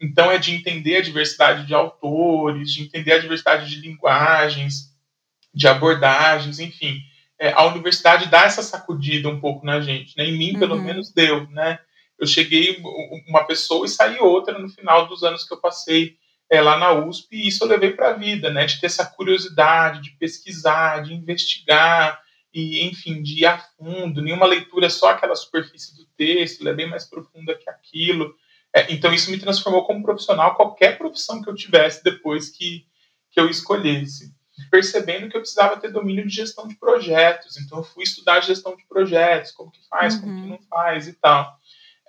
Então, 0.00 0.30
é 0.30 0.38
de 0.38 0.54
entender 0.54 0.96
a 0.96 1.02
diversidade 1.02 1.66
de 1.66 1.74
autores, 1.74 2.72
de 2.72 2.82
entender 2.82 3.12
a 3.12 3.18
diversidade 3.18 3.68
de 3.68 3.80
linguagens, 3.80 4.92
de 5.52 5.66
abordagens, 5.66 6.60
enfim. 6.60 7.00
É, 7.38 7.52
a 7.52 7.64
universidade 7.64 8.28
dá 8.28 8.42
essa 8.44 8.62
sacudida 8.62 9.28
um 9.28 9.40
pouco 9.40 9.64
na 9.64 9.80
gente, 9.80 10.16
né? 10.16 10.24
Em 10.24 10.36
mim, 10.36 10.52
uhum. 10.54 10.58
pelo 10.58 10.80
menos, 10.80 11.12
deu, 11.12 11.48
né? 11.50 11.78
Eu 12.18 12.26
cheguei 12.26 12.82
uma 13.26 13.44
pessoa 13.44 13.86
e 13.86 13.88
saí 13.88 14.18
outra 14.18 14.58
no 14.58 14.68
final 14.68 15.06
dos 15.06 15.22
anos 15.22 15.44
que 15.44 15.54
eu 15.54 15.60
passei 15.60 16.16
é, 16.50 16.60
lá 16.60 16.78
na 16.78 16.92
USP, 16.92 17.36
e 17.36 17.48
isso 17.48 17.62
eu 17.62 17.68
levei 17.68 17.92
para 17.92 18.10
a 18.10 18.14
vida, 18.14 18.50
né, 18.50 18.64
de 18.64 18.80
ter 18.80 18.86
essa 18.86 19.04
curiosidade, 19.04 20.02
de 20.02 20.10
pesquisar, 20.12 21.02
de 21.02 21.12
investigar, 21.12 22.20
e 22.52 22.86
enfim, 22.86 23.22
de 23.22 23.42
ir 23.42 23.46
a 23.46 23.58
fundo, 23.58 24.22
nenhuma 24.22 24.46
leitura 24.46 24.86
é 24.86 24.90
só 24.90 25.10
aquela 25.10 25.36
superfície 25.36 25.94
do 25.96 26.06
texto, 26.16 26.62
ela 26.62 26.70
é 26.70 26.74
bem 26.74 26.88
mais 26.88 27.04
profunda 27.04 27.54
que 27.54 27.68
aquilo. 27.68 28.34
É, 28.74 28.92
então 28.92 29.12
isso 29.12 29.30
me 29.30 29.38
transformou 29.38 29.84
como 29.84 30.02
profissional, 30.02 30.54
qualquer 30.54 30.96
profissão 30.96 31.42
que 31.42 31.48
eu 31.48 31.54
tivesse 31.54 32.02
depois 32.02 32.48
que, 32.48 32.86
que 33.30 33.38
eu 33.38 33.48
escolhesse. 33.48 34.34
Percebendo 34.70 35.28
que 35.28 35.36
eu 35.36 35.40
precisava 35.40 35.76
ter 35.76 35.92
domínio 35.92 36.26
de 36.26 36.34
gestão 36.34 36.66
de 36.66 36.74
projetos. 36.74 37.56
Então, 37.58 37.78
eu 37.78 37.84
fui 37.84 38.02
estudar 38.02 38.40
gestão 38.40 38.74
de 38.74 38.84
projetos, 38.88 39.52
como 39.52 39.70
que 39.70 39.78
faz, 39.88 40.14
uhum. 40.14 40.20
como 40.20 40.34
que 40.34 40.42
uhum. 40.42 40.48
não 40.48 40.58
faz 40.68 41.06
e 41.06 41.12
tal. 41.12 41.56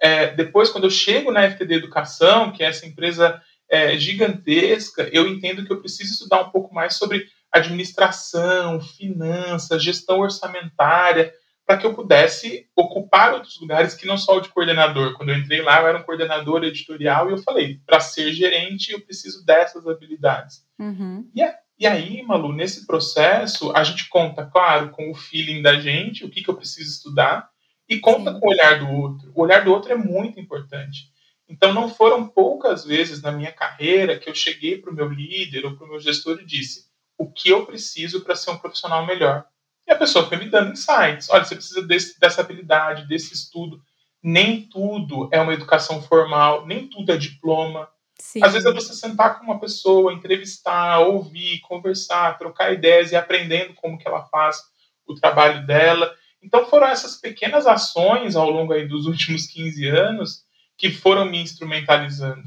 É, 0.02 0.34
depois, 0.34 0.70
quando 0.70 0.86
eu 0.86 0.90
chego 0.90 1.32
na 1.32 1.50
FTD 1.50 1.76
Educação, 1.76 2.52
que 2.52 2.64
é 2.64 2.68
essa 2.68 2.86
empresa 2.86 3.42
é, 3.70 3.98
gigantesca, 3.98 5.10
eu 5.12 5.28
entendo 5.28 5.66
que 5.66 5.72
eu 5.72 5.80
preciso 5.80 6.14
estudar 6.14 6.42
um 6.42 6.50
pouco 6.50 6.74
mais 6.74 6.96
sobre 6.96 7.26
administração, 7.52 8.80
finanças, 8.80 9.84
gestão 9.84 10.20
orçamentária, 10.20 11.34
para 11.66 11.78
que 11.78 11.86
eu 11.86 11.94
pudesse 11.94 12.68
ocupar 12.76 13.34
outros 13.34 13.60
lugares 13.62 13.94
que 13.94 14.08
não 14.08 14.18
só 14.18 14.38
o 14.38 14.42
de 14.42 14.50
coordenador. 14.50 15.14
Quando 15.16 15.30
eu 15.30 15.38
entrei 15.38 15.62
lá, 15.62 15.82
eu 15.82 15.88
era 15.88 16.00
um 16.00 16.04
coordenador 16.04 16.64
editorial 16.64 17.30
e 17.30 17.34
eu 17.34 17.38
falei, 17.38 17.80
para 17.86 18.00
ser 18.00 18.34
gerente, 18.34 18.92
eu 18.92 19.02
preciso 19.02 19.46
dessas 19.46 19.86
habilidades. 19.86 20.64
Uhum. 20.80 21.30
E, 21.36 21.44
e, 21.78 21.86
aí, 21.86 22.24
Malu, 22.24 22.54
nesse 22.54 22.88
processo, 22.88 23.72
a 23.76 23.84
gente 23.84 24.10
conta, 24.10 24.46
claro, 24.46 24.90
com 24.90 25.12
o 25.12 25.16
feeling 25.16 25.62
da 25.62 25.80
gente, 25.80 26.26
o 26.26 26.30
que, 26.30 26.42
que 26.42 26.50
eu 26.50 26.56
preciso 26.56 26.90
estudar, 26.90 27.48
e 27.90 28.00
conta 28.00 28.34
Sim. 28.34 28.40
com 28.40 28.48
o 28.48 28.52
olhar 28.52 28.80
do 28.80 28.90
outro. 28.90 29.32
O 29.34 29.42
olhar 29.42 29.66
do 29.66 29.72
outro 29.72 29.92
é 29.92 29.96
muito 29.96 30.40
importante. 30.40 31.12
Então, 31.50 31.74
não 31.74 31.90
foram 31.90 32.28
poucas 32.28 32.86
vezes 32.86 33.22
na 33.22 33.32
minha 33.32 33.52
carreira 33.52 34.20
que 34.20 34.30
eu 34.30 34.36
cheguei 34.36 34.78
para 34.78 34.92
o 34.92 34.94
meu 34.94 35.10
líder 35.10 35.66
ou 35.66 35.76
para 35.76 35.86
o 35.86 35.90
meu 35.90 36.00
gestor 36.00 36.40
e 36.40 36.46
disse 36.46 36.88
o 37.18 37.30
que 37.30 37.50
eu 37.50 37.66
preciso 37.66 38.22
para 38.22 38.36
ser 38.36 38.52
um 38.52 38.58
profissional 38.58 39.06
melhor. 39.06 39.46
E 39.88 39.92
a 39.92 39.96
pessoa 39.96 40.28
foi 40.28 40.38
me 40.38 40.50
dando 40.50 40.74
insights. 40.74 41.28
Olha, 41.32 41.44
você 41.44 41.56
precisa 41.56 41.82
desse, 41.82 42.20
dessa 42.20 42.42
habilidade, 42.42 43.08
desse 43.08 43.34
estudo. 43.34 43.82
Nem 44.22 44.62
tudo 44.62 45.28
é 45.32 45.42
uma 45.42 45.54
educação 45.54 46.02
formal, 46.04 46.68
nem 46.68 46.88
tudo 46.88 47.12
é 47.12 47.18
diploma. 47.18 47.90
Sim. 48.20 48.42
Às 48.44 48.54
vezes 48.54 48.68
é 48.68 48.72
você 48.72 48.94
sentar 48.94 49.40
com 49.40 49.46
uma 49.46 49.60
pessoa, 49.60 50.14
entrevistar, 50.14 51.00
ouvir, 51.00 51.60
conversar, 51.62 52.38
trocar 52.38 52.72
ideias 52.72 53.12
e 53.12 53.16
aprendendo 53.16 53.74
como 53.74 53.98
que 53.98 54.08
ela 54.08 54.24
faz 54.26 54.62
o 55.08 55.16
trabalho 55.16 55.66
dela. 55.66 56.14
Então 56.42 56.66
foram 56.66 56.88
essas 56.88 57.18
pequenas 57.18 57.68
ações 57.68 58.36
ao 58.36 58.50
longo 58.50 58.74
aí 58.74 58.88
dos 58.88 59.06
últimos 59.06 59.46
15 59.48 59.88
anos 59.88 60.44
que 60.78 60.90
foram 60.90 61.26
me 61.26 61.42
instrumentalizando. 61.42 62.44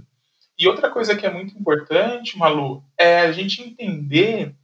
E 0.59 0.67
outra 0.67 0.91
coisa 0.91 1.17
que 1.17 1.27
é 1.27 1.31
muito 1.31 1.57
importante, 1.59 2.39
Malu, 2.39 2.85
é 2.97 3.21
a 3.21 3.33
gente 3.33 3.63
entender 3.63 4.55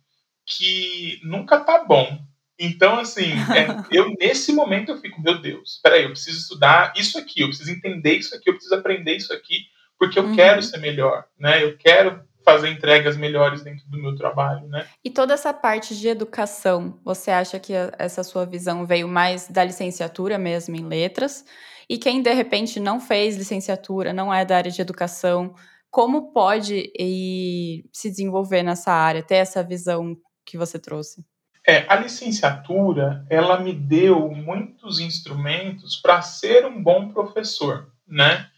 que 0.47 1.20
nunca 1.22 1.61
tá 1.61 1.85
bom. 1.85 2.18
Então, 2.59 2.99
assim, 2.99 3.33
é, 3.33 3.66
eu 3.97 4.14
nesse 4.18 4.53
momento 4.53 4.91
eu 4.91 4.99
fico, 4.99 5.20
meu 5.20 5.41
Deus, 5.41 5.79
peraí, 5.83 6.05
eu 6.05 6.11
preciso 6.11 6.39
estudar 6.39 6.93
isso 6.97 7.18
aqui, 7.18 7.41
eu 7.43 7.49
preciso 7.49 7.70
entender 7.70 8.14
isso 8.14 8.35
aqui, 8.35 8.49
eu 8.49 8.55
preciso 8.55 8.74
aprender 8.74 9.16
isso 9.16 9.33
aqui, 9.33 9.66
porque 9.99 10.18
eu 10.18 10.24
uhum. 10.24 10.35
quero 10.35 10.62
ser 10.62 10.79
melhor, 10.79 11.24
né? 11.39 11.62
Eu 11.62 11.76
quero 11.76 12.22
fazer 12.49 12.71
entregas 12.71 13.17
melhores 13.17 13.63
dentro 13.63 13.87
do 13.89 13.99
meu 13.99 14.15
trabalho, 14.17 14.67
né? 14.69 14.87
E 15.05 15.11
toda 15.11 15.35
essa 15.35 15.53
parte 15.53 15.95
de 15.99 16.09
educação, 16.09 16.99
você 17.05 17.31
acha 17.31 17.59
que 17.59 17.73
essa 17.99 18.25
sua 18.25 18.47
visão 18.47 18.87
veio 18.87 19.07
mais 19.07 19.49
da 19.49 19.63
licenciatura 19.63 20.39
mesmo 20.39 20.75
em 20.75 20.87
letras? 20.87 21.45
E 21.89 21.99
quem 21.99 22.23
de 22.23 22.33
repente 22.33 22.81
não 22.81 23.01
fez 23.01 23.37
licenciatura, 23.37 24.13
não 24.13 24.33
é 24.33 24.45
da 24.45 24.57
área 24.57 24.71
de 24.71 24.81
educação, 24.81 25.55
como 25.91 26.33
pode 26.33 26.91
ir 26.99 27.85
se 27.93 28.11
desenvolver 28.11 28.63
nessa 28.63 28.93
área, 28.93 29.23
ter 29.23 29.37
essa 29.37 29.63
visão 29.63 30.17
que 30.45 30.57
você 30.57 30.79
trouxe? 30.79 31.25
É, 31.67 31.85
a 31.87 31.97
licenciatura, 31.97 33.27
ela 33.29 33.61
me 33.61 33.75
deu 33.75 34.31
muitos 34.31 35.01
instrumentos 35.01 35.97
para 36.01 36.23
ser 36.23 36.65
um 36.65 36.83
bom 36.83 37.09
professor, 37.11 37.93
né? 38.07 38.49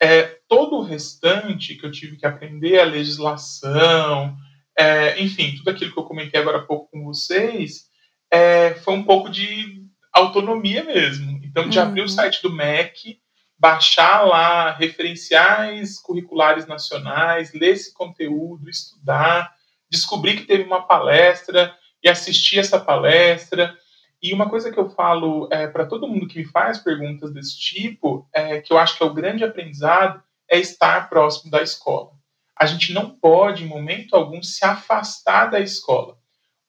É, 0.00 0.37
todo 0.48 0.76
o 0.76 0.82
restante 0.82 1.74
que 1.74 1.84
eu 1.84 1.92
tive 1.92 2.16
que 2.16 2.26
aprender, 2.26 2.80
a 2.80 2.84
legislação, 2.84 4.36
é, 4.76 5.20
enfim, 5.20 5.54
tudo 5.56 5.70
aquilo 5.70 5.92
que 5.92 5.98
eu 5.98 6.04
comentei 6.04 6.40
agora 6.40 6.58
há 6.58 6.62
pouco 6.62 6.90
com 6.90 7.04
vocês, 7.04 7.88
é, 8.30 8.74
foi 8.74 8.94
um 8.94 9.04
pouco 9.04 9.28
de 9.28 9.84
autonomia 10.12 10.82
mesmo. 10.84 11.40
Então, 11.44 11.68
de 11.68 11.78
uhum. 11.78 11.84
abrir 11.84 12.02
o 12.02 12.08
site 12.08 12.42
do 12.42 12.52
MEC, 12.52 13.20
baixar 13.58 14.24
lá 14.26 14.70
referenciais 14.72 16.00
curriculares 16.00 16.66
nacionais, 16.66 17.52
ler 17.52 17.70
esse 17.70 17.92
conteúdo, 17.92 18.70
estudar, 18.70 19.52
descobrir 19.90 20.36
que 20.36 20.46
teve 20.46 20.62
uma 20.62 20.86
palestra 20.86 21.74
e 22.02 22.08
assistir 22.08 22.58
essa 22.58 22.78
palestra. 22.78 23.76
E 24.22 24.32
uma 24.32 24.48
coisa 24.48 24.70
que 24.70 24.78
eu 24.78 24.88
falo 24.90 25.48
é, 25.50 25.66
para 25.66 25.86
todo 25.86 26.08
mundo 26.08 26.28
que 26.28 26.38
me 26.38 26.44
faz 26.44 26.78
perguntas 26.78 27.32
desse 27.32 27.58
tipo, 27.58 28.28
é, 28.32 28.60
que 28.60 28.72
eu 28.72 28.78
acho 28.78 28.96
que 28.96 29.02
é 29.02 29.06
o 29.06 29.14
grande 29.14 29.44
aprendizado, 29.44 30.22
é 30.50 30.58
estar 30.58 31.08
próximo 31.08 31.50
da 31.50 31.62
escola. 31.62 32.10
A 32.58 32.66
gente 32.66 32.92
não 32.92 33.10
pode, 33.10 33.64
em 33.64 33.68
momento 33.68 34.16
algum, 34.16 34.42
se 34.42 34.64
afastar 34.64 35.46
da 35.46 35.60
escola. 35.60 36.16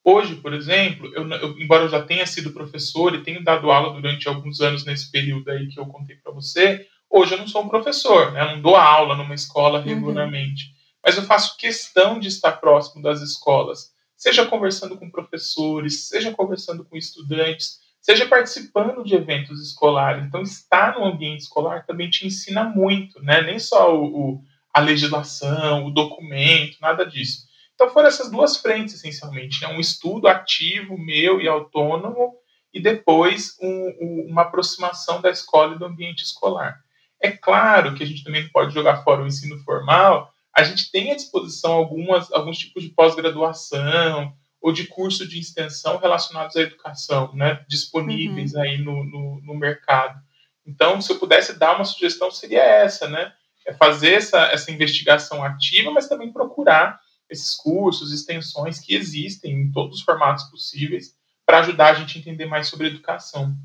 Hoje, 0.04 0.36
por 0.36 0.54
exemplo, 0.54 1.12
eu, 1.14 1.28
eu, 1.30 1.60
embora 1.60 1.84
eu 1.84 1.90
já 1.90 2.02
tenha 2.02 2.26
sido 2.26 2.52
professor 2.52 3.14
e 3.16 3.24
tenha 3.24 3.42
dado 3.42 3.72
aula 3.72 3.94
durante 3.94 4.28
alguns 4.28 4.62
anos 4.62 4.86
nesse 4.86 5.12
período 5.12 5.50
aí 5.50 5.68
que 5.68 5.80
eu 5.80 5.86
contei 5.86 6.16
para 6.16 6.32
você, 6.32 6.88
hoje 7.10 7.34
eu 7.34 7.38
não 7.38 7.48
sou 7.48 7.64
um 7.64 7.70
professor, 7.70 8.32
né? 8.32 8.42
eu 8.42 8.56
não 8.56 8.62
dou 8.62 8.76
aula 8.76 9.16
numa 9.16 9.36
escola 9.36 9.80
uhum. 9.80 9.86
regularmente. 9.86 10.66
Uhum. 10.66 10.74
Mas 11.04 11.18
eu 11.18 11.24
faço 11.24 11.58
questão 11.58 12.20
de 12.20 12.28
estar 12.28 12.54
próximo 12.54 13.02
das 13.02 13.22
escolas 13.22 13.92
seja 14.20 14.46
conversando 14.46 14.98
com 14.98 15.10
professores, 15.10 16.10
seja 16.10 16.30
conversando 16.34 16.84
com 16.84 16.98
estudantes, 16.98 17.80
seja 18.02 18.26
participando 18.28 19.04
de 19.04 19.16
eventos 19.16 19.62
escolares. 19.62 20.26
Então, 20.26 20.42
estar 20.42 20.98
no 20.98 21.06
ambiente 21.06 21.42
escolar 21.42 21.86
também 21.86 22.10
te 22.10 22.26
ensina 22.26 22.64
muito, 22.64 23.22
né? 23.22 23.42
Nem 23.42 23.60
só 23.60 23.96
o, 23.96 24.06
o, 24.06 24.44
a 24.74 24.80
legislação, 24.80 25.86
o 25.86 25.92
documento, 25.92 26.78
nada 26.82 27.06
disso. 27.06 27.48
Então, 27.76 27.90
foram 27.90 28.08
essas 28.08 28.30
duas 28.32 28.58
frentes, 28.58 28.96
essencialmente: 28.96 29.62
né? 29.62 29.68
um 29.70 29.80
estudo 29.80 30.28
ativo, 30.28 30.98
meu 30.98 31.40
e 31.42 31.48
autônomo, 31.48 32.36
e 32.74 32.80
depois 32.80 33.58
um, 33.62 33.96
um, 34.02 34.28
uma 34.30 34.44
aproximação 34.44 35.22
da 35.22 35.30
escola 35.30 35.76
e 35.76 35.80
do 35.80 35.86
ambiente 35.86 36.24
escolar. 36.24 36.80
É 37.22 37.32
claro 37.32 37.96
que 37.96 38.04
a 38.04 38.06
gente 38.06 38.24
também 38.24 38.48
pode 38.50 38.74
jogar 38.74 39.04
fora 39.04 39.22
o 39.22 39.28
ensino 39.28 39.58
formal, 39.60 40.34
a 40.56 40.64
gente 40.64 40.92
tem 40.92 41.12
à 41.12 41.16
disposição 41.16 41.74
algumas, 41.74 42.32
alguns 42.32 42.58
tipos 42.58 42.84
de 42.84 42.90
pós-graduação 42.90 44.34
ou 44.62 44.74
de 44.74 44.88
curso 44.88 45.28
de 45.28 45.40
extensão 45.40 45.98
relacionados 45.98 46.56
à 46.56 46.62
educação, 46.62 47.34
né, 47.34 47.64
disponíveis 47.68 48.54
uhum. 48.54 48.62
aí 48.62 48.78
no, 48.78 49.04
no, 49.04 49.42
no, 49.42 49.56
mercado. 49.56 50.20
Então, 50.66 51.02
se 51.02 51.12
eu 51.12 51.20
pudesse 51.20 51.58
dar 51.58 51.76
uma 51.76 51.86
sugestão, 51.86 52.30
seria 52.30 52.62
essa, 52.62 53.08
né, 53.08 53.34
é 53.66 53.74
fazer 53.74 54.14
essa, 54.14 54.40
essa 54.48 54.72
investigação 54.72 55.44
ativa, 55.44 55.92
mas 55.92 56.08
também 56.08 56.32
procurar 56.32 57.00
esses 57.30 57.56
cursos, 57.56 58.12
extensões 58.12 58.80
que 58.80 58.96
existem 58.96 59.54
em 59.54 59.72
todos 59.72 60.00
os 60.00 60.04
formatos 60.04 60.46
possíveis 60.46 61.16
para 61.46 61.60
ajudar 61.60 61.92
a 61.92 61.94
gente 61.94 62.18
a 62.18 62.22
entender 62.22 62.46
mais 62.46 62.68
sobre 62.68 62.88
educação. 62.88 63.56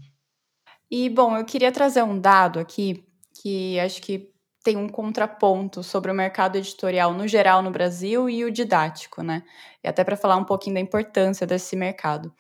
E, 0.90 1.08
bom, 1.08 1.36
eu 1.36 1.44
queria 1.44 1.72
trazer 1.72 2.02
um 2.02 2.18
dado 2.18 2.58
aqui 2.58 3.04
que 3.32 3.80
acho 3.80 4.00
que 4.00 4.33
tem 4.64 4.78
um 4.78 4.88
contraponto 4.88 5.82
sobre 5.82 6.10
o 6.10 6.14
mercado 6.14 6.56
editorial 6.56 7.12
no 7.12 7.28
geral 7.28 7.62
no 7.62 7.70
Brasil 7.70 8.30
e 8.30 8.44
o 8.44 8.50
didático, 8.50 9.22
né? 9.22 9.42
E 9.82 9.86
até 9.86 10.02
para 10.02 10.16
falar 10.16 10.36
um 10.36 10.44
pouquinho 10.44 10.74
da 10.74 10.80
importância 10.80 11.46
desse 11.46 11.76
mercado. 11.76 12.34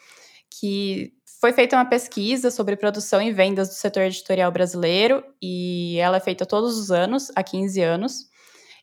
Que 0.50 1.12
foi 1.38 1.52
feita 1.52 1.76
uma 1.76 1.84
pesquisa 1.84 2.50
sobre 2.50 2.76
produção 2.76 3.20
e 3.20 3.30
vendas 3.30 3.68
do 3.68 3.74
setor 3.74 4.04
editorial 4.04 4.50
brasileiro 4.50 5.22
e 5.40 5.98
ela 5.98 6.16
é 6.16 6.20
feita 6.20 6.46
todos 6.46 6.78
os 6.78 6.90
anos, 6.90 7.30
há 7.36 7.42
15 7.42 7.82
anos. 7.82 8.30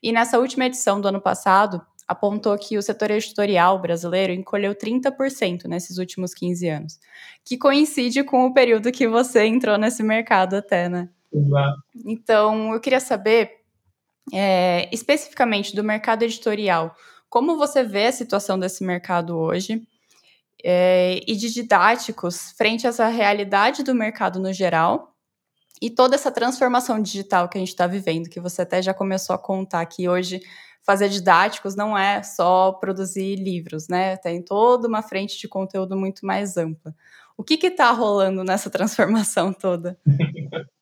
E 0.00 0.12
nessa 0.12 0.38
última 0.38 0.66
edição 0.66 1.00
do 1.00 1.08
ano 1.08 1.20
passado, 1.20 1.84
apontou 2.06 2.56
que 2.56 2.78
o 2.78 2.82
setor 2.82 3.10
editorial 3.10 3.80
brasileiro 3.80 4.32
encolheu 4.32 4.72
30% 4.72 5.64
nesses 5.64 5.98
últimos 5.98 6.32
15 6.32 6.68
anos, 6.68 7.00
que 7.44 7.58
coincide 7.58 8.22
com 8.22 8.46
o 8.46 8.54
período 8.54 8.92
que 8.92 9.08
você 9.08 9.44
entrou 9.46 9.76
nesse 9.76 10.04
mercado 10.04 10.54
até, 10.54 10.88
né? 10.88 11.08
Exato. 11.32 11.82
Então, 12.06 12.74
eu 12.74 12.80
queria 12.80 13.00
saber, 13.00 13.60
é, 14.32 14.88
especificamente 14.92 15.74
do 15.74 15.82
mercado 15.82 16.22
editorial, 16.22 16.94
como 17.28 17.56
você 17.56 17.82
vê 17.82 18.06
a 18.06 18.12
situação 18.12 18.58
desse 18.58 18.84
mercado 18.84 19.38
hoje 19.38 19.86
é, 20.62 21.20
e 21.26 21.34
de 21.34 21.52
didáticos 21.52 22.52
frente 22.52 22.86
a 22.86 22.90
essa 22.90 23.08
realidade 23.08 23.82
do 23.82 23.94
mercado 23.94 24.38
no 24.38 24.52
geral 24.52 25.16
e 25.80 25.90
toda 25.90 26.14
essa 26.14 26.30
transformação 26.30 27.00
digital 27.00 27.48
que 27.48 27.58
a 27.58 27.60
gente 27.60 27.70
está 27.70 27.86
vivendo, 27.86 28.28
que 28.28 28.38
você 28.38 28.62
até 28.62 28.80
já 28.80 28.94
começou 28.94 29.34
a 29.34 29.38
contar 29.38 29.84
que 29.86 30.08
hoje 30.08 30.40
fazer 30.84 31.08
didáticos 31.08 31.74
não 31.74 31.96
é 31.96 32.22
só 32.22 32.72
produzir 32.72 33.36
livros, 33.36 33.88
né? 33.88 34.16
Tem 34.16 34.42
toda 34.42 34.86
uma 34.86 35.02
frente 35.02 35.38
de 35.38 35.48
conteúdo 35.48 35.96
muito 35.96 36.26
mais 36.26 36.56
ampla. 36.56 36.94
O 37.36 37.42
que 37.42 37.54
está 37.66 37.90
rolando 37.90 38.44
nessa 38.44 38.68
transformação 38.70 39.52
toda? 39.52 39.98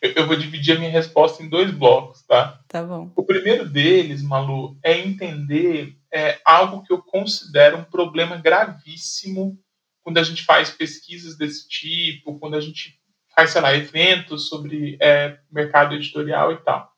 Eu, 0.00 0.26
vou 0.26 0.36
dividir 0.36 0.76
a 0.76 0.78
minha 0.78 0.90
resposta 0.90 1.42
em 1.42 1.48
dois 1.48 1.70
blocos, 1.70 2.22
tá? 2.22 2.60
Tá 2.68 2.82
bom. 2.82 3.12
O 3.16 3.24
primeiro 3.24 3.68
deles, 3.68 4.22
Malu, 4.22 4.78
é 4.82 4.98
entender 4.98 5.96
é, 6.12 6.40
algo 6.44 6.82
que 6.84 6.92
eu 6.92 7.02
considero 7.02 7.78
um 7.78 7.84
problema 7.84 8.36
gravíssimo 8.36 9.58
quando 10.02 10.18
a 10.18 10.22
gente 10.22 10.44
faz 10.44 10.70
pesquisas 10.70 11.36
desse 11.36 11.68
tipo, 11.68 12.38
quando 12.38 12.54
a 12.54 12.60
gente 12.60 12.98
faz, 13.34 13.50
sei 13.50 13.60
lá, 13.60 13.74
eventos 13.74 14.48
sobre 14.48 14.96
é, 15.00 15.38
mercado 15.50 15.94
editorial 15.94 16.52
e 16.52 16.56
tal. 16.58 16.90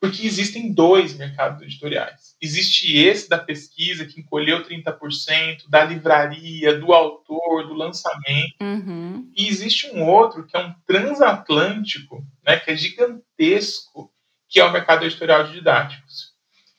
Porque 0.00 0.24
existem 0.24 0.72
dois 0.72 1.16
mercados 1.16 1.60
editoriais. 1.62 2.36
Existe 2.40 2.96
esse 2.96 3.28
da 3.28 3.38
pesquisa, 3.38 4.06
que 4.06 4.20
encolheu 4.20 4.62
30%, 4.62 5.68
da 5.68 5.82
livraria, 5.82 6.78
do 6.78 6.92
autor, 6.92 7.66
do 7.66 7.74
lançamento. 7.74 8.54
Uhum. 8.60 9.28
E 9.36 9.48
existe 9.48 9.90
um 9.90 10.04
outro, 10.06 10.46
que 10.46 10.56
é 10.56 10.60
um 10.60 10.72
transatlântico, 10.86 12.24
né, 12.46 12.58
que 12.58 12.70
é 12.70 12.76
gigantesco, 12.76 14.12
que 14.48 14.60
é 14.60 14.64
o 14.64 14.72
mercado 14.72 15.04
editorial 15.04 15.44
de 15.44 15.54
didáticos. 15.54 16.32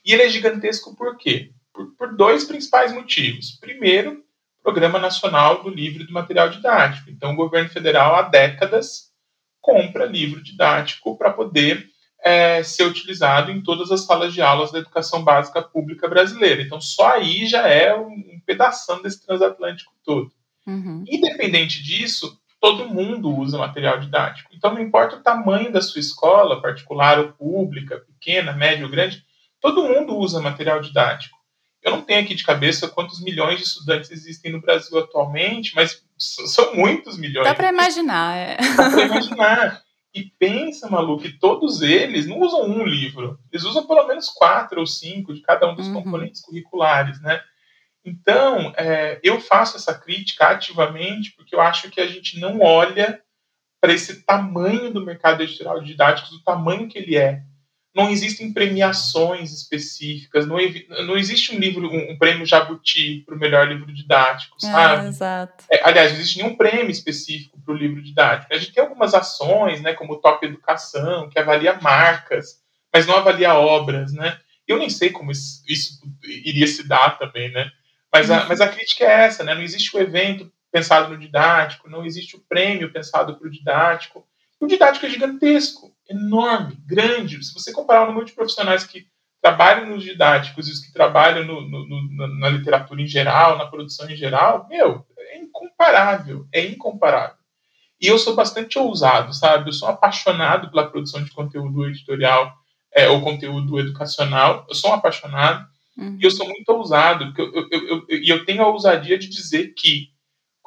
E 0.05 0.13
ele 0.13 0.24
é 0.24 0.30
gigantesco 0.30 0.95
por 0.95 1.17
quê? 1.17 1.51
Por, 1.74 1.93
por 1.95 2.15
dois 2.15 2.45
principais 2.45 2.93
motivos. 2.93 3.51
Primeiro, 3.59 4.24
Programa 4.63 4.99
Nacional 4.99 5.61
do 5.61 5.70
Livro 5.70 6.03
e 6.03 6.07
do 6.07 6.13
Material 6.13 6.49
Didático. 6.49 7.09
Então, 7.09 7.34
o 7.34 7.36
governo 7.36 7.70
federal, 7.70 8.15
há 8.15 8.24
décadas, 8.24 9.09
compra 9.61 10.05
livro 10.05 10.41
didático 10.41 11.17
para 11.17 11.32
poder 11.32 11.89
é, 12.24 12.61
ser 12.63 12.84
utilizado 12.84 13.51
em 13.51 13.61
todas 13.61 13.91
as 13.91 14.05
salas 14.05 14.34
de 14.34 14.41
aulas 14.41 14.72
da 14.72 14.80
educação 14.80 15.24
básica 15.24 15.61
pública 15.61 16.07
brasileira. 16.07 16.61
Então, 16.61 16.82
só 16.82 17.13
aí 17.13 17.45
já 17.45 17.67
é 17.67 17.95
um, 17.95 18.07
um 18.07 18.41
pedaço 18.45 19.01
desse 19.01 19.26
transatlântico 19.26 19.93
todo. 20.03 20.32
Uhum. 20.67 21.03
Independente 21.07 21.82
disso, 21.82 22.38
todo 22.59 22.88
mundo 22.88 23.30
usa 23.36 23.57
material 23.57 23.99
didático. 23.99 24.51
Então, 24.53 24.74
não 24.74 24.82
importa 24.82 25.15
o 25.15 25.24
tamanho 25.24 25.72
da 25.72 25.82
sua 25.82 25.99
escola, 25.99 26.61
particular 26.61 27.20
ou 27.20 27.32
pública, 27.32 27.99
pequena, 27.99 28.51
média 28.51 28.86
ou 28.86 28.91
grande, 28.91 29.24
todo 29.61 29.84
mundo 29.84 30.17
usa 30.17 30.41
material 30.41 30.82
didático. 30.82 31.38
Eu 31.82 31.91
não 31.91 32.01
tenho 32.01 32.22
aqui 32.22 32.36
de 32.36 32.43
cabeça 32.43 32.89
quantos 32.89 33.24
milhões 33.24 33.57
de 33.57 33.63
estudantes 33.63 34.11
existem 34.11 34.51
no 34.51 34.59
Brasil 34.59 34.99
atualmente, 34.99 35.74
mas 35.74 36.03
são 36.17 36.76
muitos 36.76 37.17
milhões. 37.17 37.47
Dá 37.47 37.55
para 37.55 37.70
imaginar. 37.70 38.36
É. 38.36 38.57
Dá 38.76 38.89
para 38.89 39.05
imaginar. 39.05 39.82
E 40.14 40.24
pensa, 40.39 40.89
Malu, 40.89 41.20
que 41.20 41.38
todos 41.38 41.82
eles 41.82 42.26
não 42.26 42.39
usam 42.39 42.64
um 42.64 42.84
livro, 42.84 43.39
eles 43.51 43.64
usam 43.64 43.86
pelo 43.86 44.07
menos 44.07 44.28
quatro 44.30 44.80
ou 44.80 44.88
cinco 44.88 45.34
de 45.34 45.41
cada 45.41 45.70
um 45.70 45.76
dos 45.76 45.88
uhum. 45.88 45.93
componentes 45.93 46.41
curriculares, 46.41 47.22
né? 47.22 47.41
Então, 48.03 48.74
é, 48.76 49.20
eu 49.24 49.39
faço 49.39 49.78
essa 49.78 49.93
crítica 49.93 50.47
ativamente 50.47 51.34
porque 51.36 51.53
eu 51.53 51.62
acho 51.62 51.91
que 51.91 52.01
a 52.01 52.07
gente 52.07 52.39
não 52.39 52.60
olha 52.60 53.22
para 53.82 53.93
esse 53.93 54.24
tamanho 54.24 54.91
do 54.91 55.05
mercado 55.05 55.43
editorial 55.43 55.80
de 55.80 55.88
didáticos, 55.88 56.32
do 56.32 56.43
tamanho 56.43 56.88
que 56.88 56.97
ele 56.97 57.16
é. 57.16 57.43
Não 58.00 58.10
existem 58.10 58.54
premiações 58.54 59.52
específicas, 59.52 60.47
não, 60.47 60.58
não 61.06 61.18
existe 61.18 61.56
um 61.56 61.60
livro, 61.60 61.89
um, 61.89 62.12
um 62.12 62.18
prêmio 62.18 62.45
Jabuti 62.45 63.24
para 63.26 63.36
o 63.36 63.39
melhor 63.39 63.68
livro 63.68 63.93
didático, 63.93 64.56
é, 64.64 64.66
sabe? 64.66 65.06
É, 65.06 65.10
exato. 65.10 65.64
É, 65.72 65.88
aliás, 65.88 66.12
não 66.12 66.20
existe 66.20 66.38
nenhum 66.38 66.56
prêmio 66.56 66.91
específico 66.91 67.60
para 67.62 67.74
o 67.74 67.78
livro 67.78 68.02
didático. 68.02 68.54
A 68.54 68.58
gente 68.58 68.74
tem 68.74 68.84
algumas 68.84 69.14
ações, 69.14 69.82
né, 69.82 69.93
como 69.93 70.14
o 70.14 70.18
Top 70.18 70.45
Educação, 70.45 71.30
que 71.30 71.38
avalia 71.38 71.80
marcas, 71.82 72.62
mas 72.93 73.06
não 73.06 73.18
avalia 73.18 73.54
obras, 73.54 74.14
né? 74.14 74.39
Eu 74.68 74.78
nem 74.78 74.89
sei 74.89 75.10
como 75.10 75.32
isso, 75.32 75.64
isso 75.68 76.00
iria 76.24 76.68
se 76.68 76.88
dar 76.88 77.18
também, 77.18 77.52
né? 77.52 77.72
Mas 78.14 78.30
a, 78.32 78.45
mas 78.45 78.62
a 78.62 78.68
crítica 78.68 79.04
é 79.04 79.26
essa, 79.26 79.43
né? 79.43 79.54
Não 79.54 79.62
existe 79.62 79.95
o 79.95 80.00
evento 80.00 80.52
pensado 80.72 81.10
no 81.10 81.18
didático, 81.18 81.89
não 81.89 82.06
existe 82.06 82.36
o 82.36 82.39
prêmio 82.47 82.91
pensado 82.91 83.36
para 83.36 83.47
o 83.47 83.52
didático. 83.52 84.26
O 84.60 84.68
didático 84.68 85.06
é 85.06 85.10
gigantesco, 85.10 85.91
enorme, 86.10 86.78
grande. 86.86 87.43
Se 87.43 87.53
você 87.53 87.72
comparar 87.72 88.03
o 88.03 88.07
número 88.07 88.26
de 88.26 88.34
profissionais 88.34 88.84
que 88.84 89.05
trabalham 89.41 89.88
nos 89.88 90.03
didáticos 90.03 90.68
e 90.68 90.72
os 90.72 90.80
que 90.80 90.91
trabalham 90.91 91.45
no, 91.45 91.62
no, 91.62 91.88
no, 91.88 92.39
na 92.39 92.49
literatura 92.49 93.01
em 93.01 93.07
geral, 93.07 93.57
na 93.57 93.66
produção 93.66 94.10
em 94.10 94.16
geral, 94.16 94.68
meu, 94.70 95.05
é 95.18 95.38
incomparável, 95.38 96.47
é 96.51 96.66
incomparável. 96.66 97.38
E 98.01 98.07
eu 98.07 98.18
sou 98.18 98.36
bastante 98.36 98.80
ousado, 98.80 99.34
sabe? 99.34 99.70
Eu 99.70 99.74
sou 99.74 99.89
apaixonado 99.89 100.70
pela 100.70 100.89
produção 100.89 101.24
de 101.24 101.32
conteúdo 101.32 101.86
editorial 101.86 102.53
é, 102.93 103.10
ou 103.10 103.22
conteúdo 103.22 103.80
educacional. 103.80 104.66
Eu 104.70 104.76
sou 104.76 104.91
um 104.91 104.93
apaixonado. 104.93 105.68
Uhum. 105.97 106.18
E 106.20 106.24
eu 106.24 106.32
sou 106.32 106.47
muito 106.47 106.70
ousado, 106.70 107.26
porque 107.26 107.41
eu, 107.41 107.53
eu, 107.53 107.70
eu, 107.72 108.05
eu, 108.07 108.24
eu 108.24 108.45
tenho 108.45 108.64
a 108.64 108.68
ousadia 108.68 109.18
de 109.18 109.28
dizer 109.28 109.74
que 109.76 110.10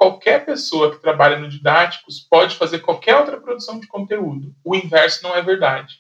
qualquer 0.03 0.45
pessoa 0.45 0.91
que 0.91 1.01
trabalha 1.01 1.39
no 1.39 1.49
didáticos 1.49 2.19
pode 2.19 2.57
fazer 2.57 2.81
qualquer 2.81 3.15
outra 3.15 3.41
produção 3.41 3.79
de 3.79 3.87
conteúdo. 3.87 4.53
O 4.65 4.75
inverso 4.75 5.23
não 5.23 5.37
é 5.37 5.41
verdade. 5.41 5.95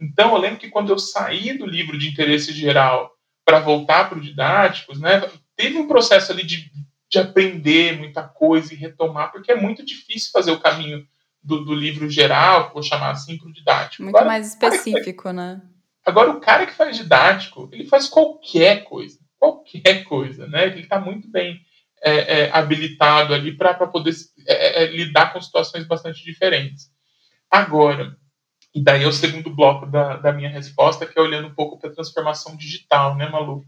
Então, 0.00 0.32
eu 0.32 0.38
lembro 0.38 0.58
que 0.58 0.70
quando 0.70 0.88
eu 0.88 0.98
saí 0.98 1.52
do 1.58 1.66
livro 1.66 1.98
de 1.98 2.08
interesse 2.08 2.52
geral 2.54 3.12
para 3.44 3.60
voltar 3.60 4.08
para 4.08 4.16
o 4.16 4.20
didáticos, 4.22 4.98
né, 4.98 5.30
teve 5.54 5.76
um 5.76 5.86
processo 5.86 6.32
ali 6.32 6.42
de, 6.42 6.70
de 7.10 7.18
aprender 7.18 7.98
muita 7.98 8.22
coisa 8.22 8.72
e 8.72 8.78
retomar, 8.78 9.30
porque 9.30 9.52
é 9.52 9.60
muito 9.60 9.84
difícil 9.84 10.30
fazer 10.32 10.50
o 10.50 10.60
caminho 10.60 11.06
do, 11.42 11.62
do 11.66 11.74
livro 11.74 12.08
geral, 12.08 12.70
vou 12.72 12.82
chamar 12.82 13.10
assim, 13.10 13.36
para 13.36 13.48
o 13.48 13.52
didático. 13.52 14.04
Muito 14.04 14.16
Agora, 14.16 14.26
mais 14.26 14.48
específico, 14.48 15.30
né? 15.32 15.60
Agora, 16.02 16.30
o 16.30 16.40
cara 16.40 16.64
que 16.64 16.72
faz 16.72 16.96
didático, 16.96 17.68
ele 17.72 17.84
faz 17.84 18.08
qualquer 18.08 18.84
coisa. 18.84 19.18
Qualquer 19.38 20.04
coisa, 20.04 20.46
né? 20.46 20.68
Ele 20.68 20.80
está 20.80 20.98
muito 20.98 21.28
bem 21.28 21.60
é, 22.04 22.40
é, 22.40 22.50
habilitado 22.52 23.32
ali 23.32 23.56
para 23.56 23.74
poder 23.86 24.14
é, 24.46 24.54
é, 24.54 24.84
é, 24.84 24.86
lidar 24.88 25.32
com 25.32 25.40
situações 25.40 25.86
bastante 25.86 26.22
diferentes. 26.22 26.90
Agora, 27.50 28.16
e 28.74 28.82
daí 28.82 29.04
é 29.04 29.06
o 29.06 29.12
segundo 29.12 29.48
bloco 29.48 29.86
da, 29.86 30.16
da 30.16 30.32
minha 30.32 30.50
resposta, 30.50 31.06
que 31.06 31.18
é 31.18 31.22
olhando 31.22 31.48
um 31.48 31.54
pouco 31.54 31.78
para 31.78 31.88
a 31.88 31.94
transformação 31.94 32.56
digital, 32.56 33.16
né, 33.16 33.28
Malu? 33.28 33.64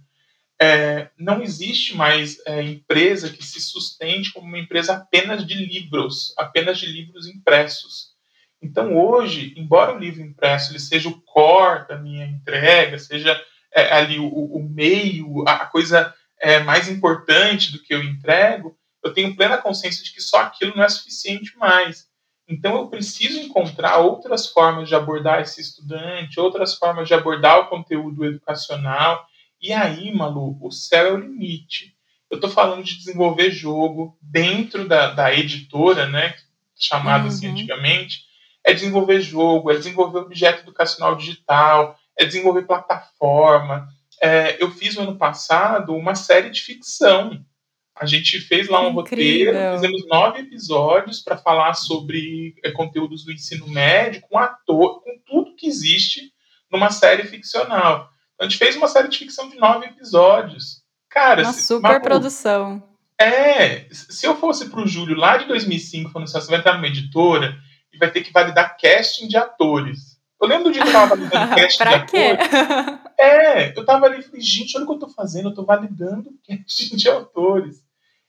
É, 0.61 1.09
não 1.19 1.43
existe 1.43 1.97
mais 1.97 2.39
é, 2.47 2.63
empresa 2.63 3.31
que 3.31 3.45
se 3.45 3.61
sustente 3.61 4.33
como 4.33 4.47
uma 4.47 4.59
empresa 4.59 4.95
apenas 4.95 5.47
de 5.47 5.55
livros, 5.55 6.35
apenas 6.37 6.79
de 6.79 6.87
livros 6.87 7.27
impressos. 7.27 8.17
Então, 8.61 8.97
hoje, 8.97 9.55
embora 9.57 9.95
o 9.95 9.99
livro 9.99 10.23
impresso 10.23 10.73
ele 10.73 10.81
seja 10.81 11.09
o 11.09 11.21
core 11.23 11.89
da 11.89 11.97
minha 11.97 12.27
entrega, 12.27 12.99
seja 12.99 13.39
é, 13.73 13.93
ali 13.93 14.19
o, 14.19 14.27
o, 14.27 14.63
meio, 14.63 15.45
a 15.47 15.67
coisa 15.67 16.13
é, 16.41 16.61
mais 16.61 16.89
importante 16.89 17.73
do 17.73 17.83
que 17.83 17.95
eu 17.95 18.03
entrego, 18.03 18.77
eu 19.03 19.13
tenho 19.13 19.37
plena 19.37 19.59
consciência 19.59 20.03
de 20.03 20.13
que 20.13 20.21
só 20.21 20.41
aquilo 20.41 20.75
não 20.77 20.85
é 20.85 20.89
suficiente 20.89 21.57
mais. 21.57 22.07
Então, 22.49 22.77
eu 22.77 22.89
preciso 22.89 23.41
encontrar 23.41 23.99
outras 23.99 24.47
formas 24.49 24.89
de 24.89 24.95
abordar 24.95 25.41
esse 25.41 25.61
estudante, 25.61 26.39
outras 26.39 26.75
formas 26.75 27.09
de 27.09 27.15
abordar 27.15 27.59
o 27.61 27.67
conteúdo 27.67 28.25
educacional. 28.25 29.27
E 29.61 29.73
aí, 29.73 30.15
Malu, 30.15 30.57
o 30.61 30.71
céu 30.71 31.07
é 31.07 31.13
o 31.13 31.17
limite. 31.17 31.97
Eu 32.31 32.37
estou 32.37 32.51
falando 32.51 32.85
de 32.85 32.97
desenvolver 32.99 33.51
jogo 33.51 34.17
dentro 34.21 34.87
da, 34.87 35.13
da 35.13 35.33
editora, 35.33 36.07
né, 36.09 36.35
chamada 36.77 37.29
assim 37.29 37.47
uhum. 37.47 37.53
assim 37.53 37.63
antigamente, 37.63 38.27
é 38.65 38.73
desenvolver 38.73 39.21
jogo, 39.21 39.71
é 39.71 39.77
desenvolver 39.77 40.19
objeto 40.19 40.63
educacional 40.63 41.15
digital, 41.17 41.97
é 42.17 42.25
desenvolver 42.25 42.63
plataforma. 42.63 43.89
É, 44.23 44.63
eu 44.63 44.71
fiz 44.71 44.97
no 44.97 45.03
ano 45.03 45.17
passado 45.17 45.95
uma 45.95 46.15
série 46.15 46.51
de 46.51 46.61
ficção. 46.63 47.45
A 47.99 48.05
gente 48.05 48.39
fez 48.41 48.69
lá 48.69 48.81
um 48.81 49.01
Incrível. 49.01 49.53
roteiro, 49.53 49.75
fizemos 49.75 50.07
nove 50.07 50.41
episódios 50.41 51.21
para 51.21 51.37
falar 51.37 51.75
sobre 51.75 52.55
é, 52.63 52.71
conteúdos 52.71 53.25
do 53.25 53.33
ensino 53.33 53.67
médio, 53.69 54.23
com 54.23 54.39
ator, 54.39 55.03
com 55.03 55.19
tudo 55.27 55.57
que 55.57 55.67
existe 55.67 56.33
numa 56.71 56.91
série 56.91 57.25
ficcional. 57.25 58.11
Então, 58.35 58.47
a 58.47 58.49
gente 58.49 58.59
fez 58.59 58.77
uma 58.77 58.89
série 58.89 59.09
de 59.09 59.19
ficção 59.19 59.49
de 59.49 59.57
nove 59.57 59.87
episódios. 59.87 60.83
Cara, 61.09 61.43
uma 61.43 61.53
super 61.55 61.93
uma, 61.93 62.01
produção. 62.01 62.83
É, 63.19 63.87
se 63.91 64.27
eu 64.27 64.37
fosse 64.37 64.69
para 64.69 64.81
o 64.81 64.87
Júlio 64.87 65.17
lá 65.17 65.39
de 65.39 65.47
2005, 65.47 66.11
falando 66.11 66.29
assim, 66.29 66.39
você 66.39 66.51
vai 66.51 66.59
entrar 66.59 66.75
numa 66.75 66.87
editora, 66.87 67.57
e 67.97 67.99
vai 67.99 68.11
ter 68.11 68.23
que 68.23 68.33
validar 68.33 68.77
casting 68.77 69.27
de 69.27 69.37
atores. 69.37 70.16
Eu 70.41 70.49
lembro 70.49 70.65
do 70.65 70.73
dia 70.73 70.83
que 70.83 70.89
eu 70.89 70.93
tava 70.93 71.17
validando 71.17 71.55
casting 71.57 71.85
de 71.85 72.07
quê? 72.07 72.39
atores. 72.39 73.01
É, 73.19 73.79
eu 73.79 73.85
tava 73.85 74.07
ali 74.07 74.21
e 74.21 74.23
falei, 74.23 74.41
gente, 74.41 74.77
olha 74.77 74.85
o 74.85 74.89
que 74.89 74.95
eu 74.95 74.99
tô 74.99 75.09
fazendo, 75.09 75.49
eu 75.49 75.55
tô 75.55 75.65
validando 75.65 76.31
casting 76.47 76.97
de 76.97 77.09
autores. 77.09 77.85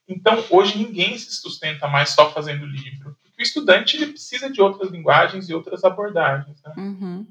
Então, 0.08 0.42
hoje 0.50 0.78
ninguém 0.78 1.18
se 1.18 1.34
sustenta 1.36 1.88
mais 1.88 2.10
só 2.12 2.32
fazendo 2.32 2.66
livro. 2.66 3.18
o 3.38 3.42
estudante 3.42 3.98
ele 3.98 4.08
precisa 4.08 4.50
de 4.50 4.62
outras 4.62 4.90
linguagens 4.90 5.50
e 5.50 5.54
outras 5.54 5.84
abordagens. 5.84 6.62
Né? 6.64 6.74
Uhum. 6.78 7.28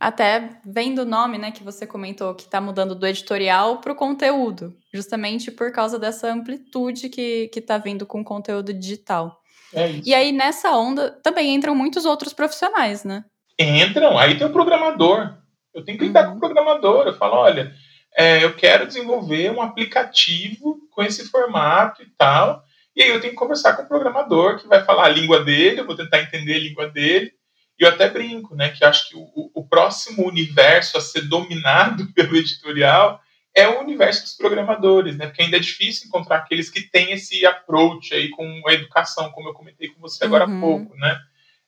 Até 0.00 0.60
vendo 0.64 1.00
o 1.00 1.06
nome, 1.06 1.36
né, 1.38 1.50
que 1.50 1.62
você 1.62 1.86
comentou, 1.86 2.34
que 2.34 2.44
está 2.44 2.60
mudando 2.60 2.94
do 2.94 3.06
editorial 3.06 3.78
para 3.78 3.92
o 3.92 3.96
conteúdo, 3.96 4.74
justamente 4.92 5.50
por 5.50 5.72
causa 5.72 5.98
dessa 5.98 6.32
amplitude 6.32 7.08
que 7.08 7.50
está 7.54 7.78
vindo 7.78 8.06
com 8.06 8.20
o 8.20 8.24
conteúdo 8.24 8.72
digital. 8.72 9.40
É 9.72 9.90
isso. 9.90 10.08
E 10.08 10.14
aí, 10.14 10.32
nessa 10.32 10.70
onda, 10.76 11.10
também 11.22 11.54
entram 11.54 11.74
muitos 11.74 12.04
outros 12.04 12.32
profissionais, 12.32 13.04
né? 13.04 13.24
Entram. 13.58 14.18
Aí 14.18 14.36
tem 14.36 14.46
o 14.46 14.52
programador. 14.52 15.34
Eu 15.74 15.84
tenho 15.84 15.98
que 15.98 16.04
lidar 16.04 16.24
uhum. 16.24 16.32
com 16.32 16.36
o 16.36 16.40
programador. 16.40 17.06
Eu 17.06 17.14
falo, 17.14 17.34
olha, 17.34 17.74
é, 18.16 18.42
eu 18.42 18.54
quero 18.54 18.86
desenvolver 18.86 19.50
um 19.50 19.60
aplicativo 19.60 20.78
com 20.90 21.02
esse 21.02 21.28
formato 21.28 22.02
e 22.02 22.06
tal. 22.16 22.64
E 22.96 23.02
aí 23.02 23.10
eu 23.10 23.20
tenho 23.20 23.34
que 23.34 23.38
conversar 23.38 23.74
com 23.74 23.82
o 23.82 23.88
programador 23.88 24.58
que 24.58 24.66
vai 24.66 24.82
falar 24.82 25.04
a 25.04 25.10
língua 25.10 25.44
dele, 25.44 25.80
eu 25.80 25.86
vou 25.86 25.94
tentar 25.94 26.22
entender 26.22 26.54
a 26.54 26.60
língua 26.60 26.88
dele. 26.88 27.30
E 27.78 27.84
eu 27.84 27.90
até 27.90 28.08
brinco, 28.08 28.56
né, 28.56 28.70
que 28.70 28.82
acho 28.82 29.10
que 29.10 29.16
o, 29.16 29.50
o 29.54 29.68
próximo 29.68 30.26
universo 30.26 30.96
a 30.96 31.00
ser 31.02 31.28
dominado 31.28 32.10
pelo 32.14 32.36
editorial 32.36 33.20
é 33.54 33.68
o 33.68 33.80
universo 33.80 34.22
dos 34.22 34.34
programadores, 34.34 35.16
né? 35.16 35.26
Porque 35.26 35.42
ainda 35.42 35.56
é 35.56 35.60
difícil 35.60 36.06
encontrar 36.06 36.36
aqueles 36.36 36.68
que 36.68 36.82
têm 36.82 37.12
esse 37.12 37.44
approach 37.46 38.14
aí 38.14 38.28
com 38.28 38.62
a 38.66 38.72
educação, 38.74 39.30
como 39.32 39.48
eu 39.48 39.54
comentei 39.54 39.88
com 39.88 40.00
você 40.00 40.24
agora 40.24 40.46
uhum. 40.46 40.58
há 40.58 40.60
pouco, 40.60 40.96
né? 40.96 41.18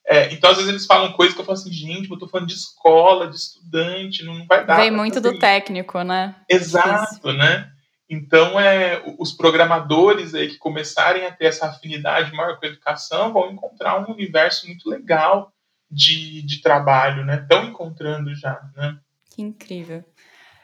É, 0.05 0.33
então, 0.33 0.49
às 0.49 0.57
vezes, 0.57 0.69
eles 0.69 0.85
falam 0.85 1.13
coisas 1.13 1.35
que 1.35 1.41
eu 1.41 1.45
falo 1.45 1.57
assim, 1.57 1.71
gente, 1.71 2.09
eu 2.09 2.17
tô 2.17 2.27
falando 2.27 2.47
de 2.47 2.55
escola, 2.55 3.27
de 3.27 3.35
estudante, 3.35 4.23
não, 4.23 4.35
não 4.35 4.47
vai 4.47 4.65
dar. 4.65 4.77
Vem 4.77 4.91
muito 4.91 5.21
do 5.21 5.37
técnico, 5.37 6.01
né? 6.01 6.35
Exato, 6.49 7.31
né? 7.33 7.71
Então, 8.09 8.59
é, 8.59 9.03
os 9.19 9.31
programadores 9.31 10.33
aí 10.33 10.47
que 10.47 10.57
começarem 10.57 11.25
a 11.25 11.31
ter 11.31 11.45
essa 11.45 11.67
afinidade 11.67 12.33
maior 12.33 12.57
com 12.57 12.65
a 12.65 12.69
educação 12.69 13.31
vão 13.31 13.51
encontrar 13.51 13.99
um 13.99 14.11
universo 14.11 14.65
muito 14.65 14.89
legal 14.89 15.53
de, 15.91 16.41
de 16.41 16.59
trabalho, 16.61 17.23
né? 17.23 17.41
Estão 17.41 17.65
encontrando 17.65 18.33
já, 18.33 18.59
né? 18.75 18.97
Que 19.29 19.43
incrível. 19.43 20.03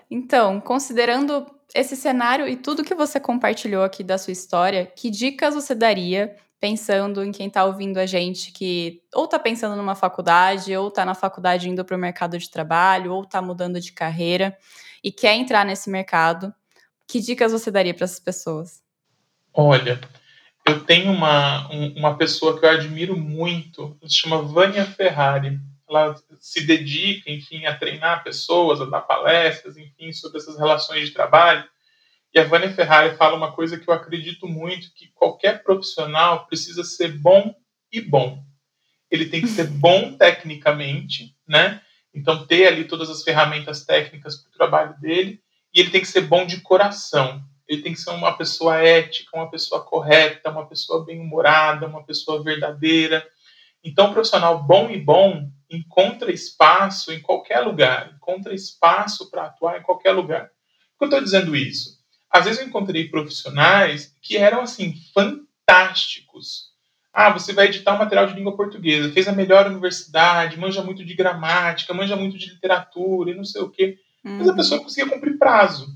Então, 0.09 0.59
considerando 0.59 1.45
esse 1.73 1.95
cenário 1.95 2.47
e 2.47 2.55
tudo 2.55 2.83
que 2.83 2.95
você 2.95 3.19
compartilhou 3.19 3.83
aqui 3.83 4.03
da 4.03 4.17
sua 4.17 4.33
história, 4.33 4.85
que 4.85 5.11
dicas 5.11 5.53
você 5.53 5.75
daria 5.75 6.35
pensando 6.65 7.23
em 7.23 7.31
quem 7.31 7.45
está 7.45 7.63
ouvindo 7.63 7.99
a 7.99 8.07
gente 8.07 8.51
que 8.51 9.03
ou 9.13 9.25
está 9.25 9.37
pensando 9.37 9.75
numa 9.75 9.93
faculdade, 9.93 10.75
ou 10.75 10.87
está 10.87 11.05
na 11.05 11.13
faculdade 11.13 11.69
indo 11.69 11.85
para 11.85 11.95
o 11.95 11.99
mercado 11.99 12.39
de 12.39 12.49
trabalho, 12.49 13.13
ou 13.13 13.21
está 13.21 13.39
mudando 13.39 13.79
de 13.79 13.91
carreira 13.91 14.57
e 15.03 15.11
quer 15.11 15.35
entrar 15.35 15.63
nesse 15.63 15.91
mercado? 15.91 16.51
Que 17.07 17.21
dicas 17.21 17.51
você 17.51 17.69
daria 17.69 17.93
para 17.93 18.05
essas 18.05 18.19
pessoas? 18.19 18.81
Olha, 19.53 20.01
eu 20.65 20.83
tenho 20.83 21.11
uma, 21.11 21.69
uma 21.95 22.17
pessoa 22.17 22.59
que 22.59 22.65
eu 22.65 22.69
admiro 22.71 23.15
muito, 23.15 23.95
se 24.07 24.15
chama 24.15 24.41
Vânia 24.41 24.85
Ferrari. 24.85 25.59
Ela 25.87 26.15
se 26.39 26.65
dedica, 26.65 27.29
enfim, 27.29 27.67
a 27.67 27.77
treinar 27.77 28.23
pessoas, 28.23 28.81
a 28.81 28.85
dar 28.85 29.01
palestras, 29.01 29.77
enfim, 29.77 30.11
sobre 30.11 30.39
essas 30.39 30.57
relações 30.57 31.09
de 31.09 31.13
trabalho. 31.13 31.63
E 32.35 32.39
a 32.39 32.43
Vânia 32.43 32.69
Ferrari 32.69 33.15
fala 33.15 33.37
uma 33.37 33.53
coisa 33.53 33.79
que 33.79 33.89
eu 33.89 33.93
acredito 33.93 34.45
muito, 34.45 34.93
que 34.93 35.07
qualquer 35.15 35.63
profissional 35.63 36.45
precisa 36.45 36.83
ser 36.83 37.17
bom 37.17 37.55
e 37.89 38.01
bom. 38.01 38.43
Ele 39.09 39.27
tem 39.27 39.39
que 39.39 39.47
ser 39.47 39.67
bom 39.79 40.17
tecnicamente, 40.17 41.33
né? 41.47 41.81
Então, 42.13 42.45
ter 42.45 42.67
ali 42.67 42.83
todas 42.83 43.09
as 43.09 43.23
ferramentas 43.23 43.85
técnicas 43.85 44.35
para 44.35 44.49
o 44.49 44.51
trabalho 44.51 44.99
dele, 44.99 45.41
e 45.73 45.79
ele 45.79 45.91
tem 45.91 46.01
que 46.01 46.07
ser 46.07 46.21
bom 46.21 46.45
de 46.45 46.59
coração. 46.59 47.41
Ele 47.65 47.81
tem 47.81 47.93
que 47.93 48.01
ser 48.01 48.09
uma 48.09 48.37
pessoa 48.37 48.81
ética, 48.81 49.37
uma 49.37 49.49
pessoa 49.49 49.81
correta, 49.81 50.49
uma 50.49 50.67
pessoa 50.67 51.05
bem-humorada, 51.05 51.87
uma 51.87 52.03
pessoa 52.03 52.43
verdadeira. 52.43 53.25
Então, 53.81 54.09
um 54.09 54.13
profissional 54.13 54.61
bom 54.61 54.89
e 54.89 54.99
bom 54.99 55.49
encontra 55.69 56.33
espaço 56.33 57.13
em 57.13 57.21
qualquer 57.21 57.61
lugar, 57.61 58.13
encontra 58.13 58.53
espaço 58.53 59.31
para 59.31 59.45
atuar 59.45 59.79
em 59.79 59.83
qualquer 59.83 60.11
lugar. 60.11 60.51
Por 60.97 60.99
que 60.99 61.03
eu 61.05 61.07
estou 61.07 61.23
dizendo 61.23 61.55
isso? 61.55 61.94
Às 62.35 62.45
vezes 62.45 62.59
eu 62.59 62.67
encontrei 62.67 63.07
profissionais 63.07 64.15
que 64.21 64.37
eram 64.37 64.61
assim 64.61 64.93
fantásticos. 65.13 66.73
Ah, 67.13 67.31
você 67.31 67.53
vai 67.53 67.67
editar 67.67 67.93
um 67.93 67.97
material 67.97 68.27
de 68.27 68.33
língua 68.33 68.57
portuguesa, 68.57 69.11
fez 69.11 69.27
a 69.27 69.31
melhor 69.31 69.67
universidade, 69.67 70.59
manja 70.59 70.83
muito 70.83 71.05
de 71.05 71.13
gramática, 71.13 71.93
manja 71.93 72.15
muito 72.15 72.37
de 72.37 72.49
literatura 72.49 73.31
e 73.31 73.35
não 73.35 73.45
sei 73.45 73.61
o 73.61 73.69
quê 73.69 73.97
mas 74.25 74.47
a 74.47 74.51
uhum. 74.51 74.57
pessoa 74.57 74.81
conseguia 74.81 75.11
cumprir 75.11 75.37
prazo. 75.37 75.87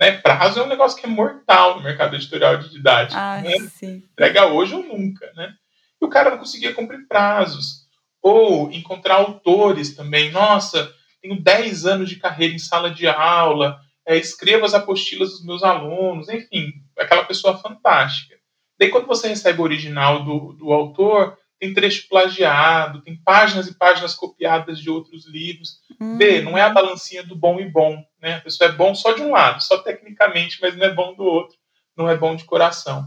Né? 0.00 0.12
Prazo 0.12 0.60
é 0.60 0.62
um 0.62 0.68
negócio 0.68 0.98
que 0.98 1.04
é 1.04 1.08
mortal 1.08 1.76
no 1.76 1.82
mercado 1.82 2.16
editorial 2.16 2.56
de 2.56 2.70
didática. 2.70 3.20
Ah, 3.20 3.42
né? 3.42 3.54
Entrega 3.82 4.46
hoje 4.46 4.74
ou 4.74 4.82
nunca. 4.82 5.30
Né? 5.36 5.54
E 6.00 6.04
o 6.04 6.08
cara 6.08 6.30
não 6.30 6.38
conseguia 6.38 6.72
cumprir 6.72 7.06
prazos. 7.06 7.86
Ou 8.22 8.72
encontrar 8.72 9.16
autores 9.16 9.94
também. 9.94 10.30
Nossa, 10.30 10.90
tenho 11.20 11.40
10 11.40 11.84
anos 11.84 12.08
de 12.08 12.16
carreira 12.16 12.54
em 12.54 12.58
sala 12.58 12.90
de 12.90 13.06
aula, 13.06 13.78
é, 14.06 14.16
escrevo 14.16 14.64
as 14.64 14.72
apostilas 14.72 15.30
dos 15.30 15.44
meus 15.44 15.62
alunos, 15.62 16.28
enfim, 16.28 16.72
aquela 16.96 17.24
pessoa 17.24 17.58
fantástica. 17.58 18.36
Daí, 18.78 18.88
quando 18.88 19.06
você 19.06 19.28
recebe 19.28 19.60
o 19.60 19.64
original 19.64 20.24
do, 20.24 20.52
do 20.52 20.72
autor, 20.72 21.36
tem 21.58 21.72
trecho 21.72 22.08
plagiado, 22.08 23.02
tem 23.02 23.16
páginas 23.16 23.66
e 23.66 23.74
páginas 23.74 24.14
copiadas 24.14 24.78
de 24.78 24.90
outros 24.90 25.26
livros. 25.26 25.80
Uhum. 26.00 26.18
Vê, 26.18 26.40
não 26.42 26.56
é 26.56 26.62
a 26.62 26.70
balancinha 26.70 27.22
do 27.22 27.34
bom 27.34 27.58
e 27.58 27.68
bom, 27.68 28.02
né? 28.20 28.36
A 28.36 28.40
pessoa 28.40 28.70
é 28.70 28.72
bom 28.72 28.94
só 28.94 29.12
de 29.12 29.22
um 29.22 29.32
lado, 29.32 29.62
só 29.62 29.78
tecnicamente, 29.78 30.58
mas 30.60 30.76
não 30.76 30.84
é 30.84 30.92
bom 30.92 31.14
do 31.14 31.24
outro, 31.24 31.56
não 31.96 32.08
é 32.08 32.16
bom 32.16 32.36
de 32.36 32.44
coração. 32.44 33.06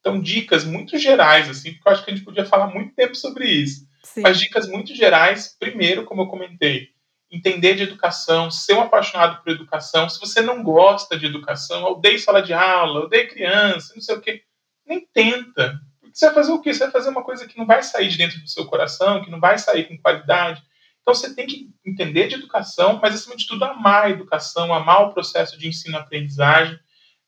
Então, 0.00 0.20
dicas 0.20 0.64
muito 0.64 0.96
gerais, 0.96 1.50
assim, 1.50 1.72
porque 1.72 1.88
eu 1.88 1.92
acho 1.92 2.04
que 2.04 2.10
a 2.10 2.14
gente 2.14 2.24
podia 2.24 2.46
falar 2.46 2.68
muito 2.68 2.94
tempo 2.94 3.16
sobre 3.16 3.46
isso. 3.46 3.86
Sim. 4.04 4.22
Mas 4.22 4.38
dicas 4.38 4.68
muito 4.68 4.94
gerais, 4.94 5.56
primeiro, 5.58 6.04
como 6.04 6.22
eu 6.22 6.28
comentei, 6.28 6.88
entender 7.30 7.74
de 7.74 7.82
educação, 7.82 8.50
ser 8.50 8.74
um 8.74 8.80
apaixonado 8.80 9.42
por 9.42 9.52
educação. 9.52 10.08
Se 10.08 10.18
você 10.18 10.40
não 10.40 10.62
gosta 10.62 11.18
de 11.18 11.26
educação, 11.26 11.84
odeia 11.84 12.18
sala 12.18 12.42
de 12.42 12.52
aula, 12.52 13.04
odeia 13.04 13.28
criança, 13.28 13.92
não 13.94 14.02
sei 14.02 14.16
o 14.16 14.20
quê, 14.20 14.42
nem 14.86 15.06
tenta 15.12 15.78
você 16.18 16.26
vai 16.26 16.34
fazer 16.34 16.52
o 16.52 16.60
quê? 16.60 16.74
Você 16.74 16.80
vai 16.80 16.90
fazer 16.90 17.10
uma 17.10 17.22
coisa 17.22 17.46
que 17.46 17.56
não 17.56 17.64
vai 17.64 17.80
sair 17.80 18.08
de 18.08 18.18
dentro 18.18 18.40
do 18.40 18.48
seu 18.48 18.66
coração, 18.66 19.22
que 19.22 19.30
não 19.30 19.38
vai 19.38 19.56
sair 19.56 19.84
com 19.84 19.96
qualidade. 19.96 20.60
Então 21.00 21.14
você 21.14 21.32
tem 21.32 21.46
que 21.46 21.70
entender 21.86 22.26
de 22.26 22.34
educação, 22.34 22.98
mas 23.00 23.14
acima 23.14 23.36
de 23.36 23.46
tudo 23.46 23.64
amar 23.64 24.06
a 24.06 24.10
educação, 24.10 24.74
amar 24.74 25.02
o 25.02 25.14
processo 25.14 25.56
de 25.56 25.68
ensino-aprendizagem. 25.68 26.76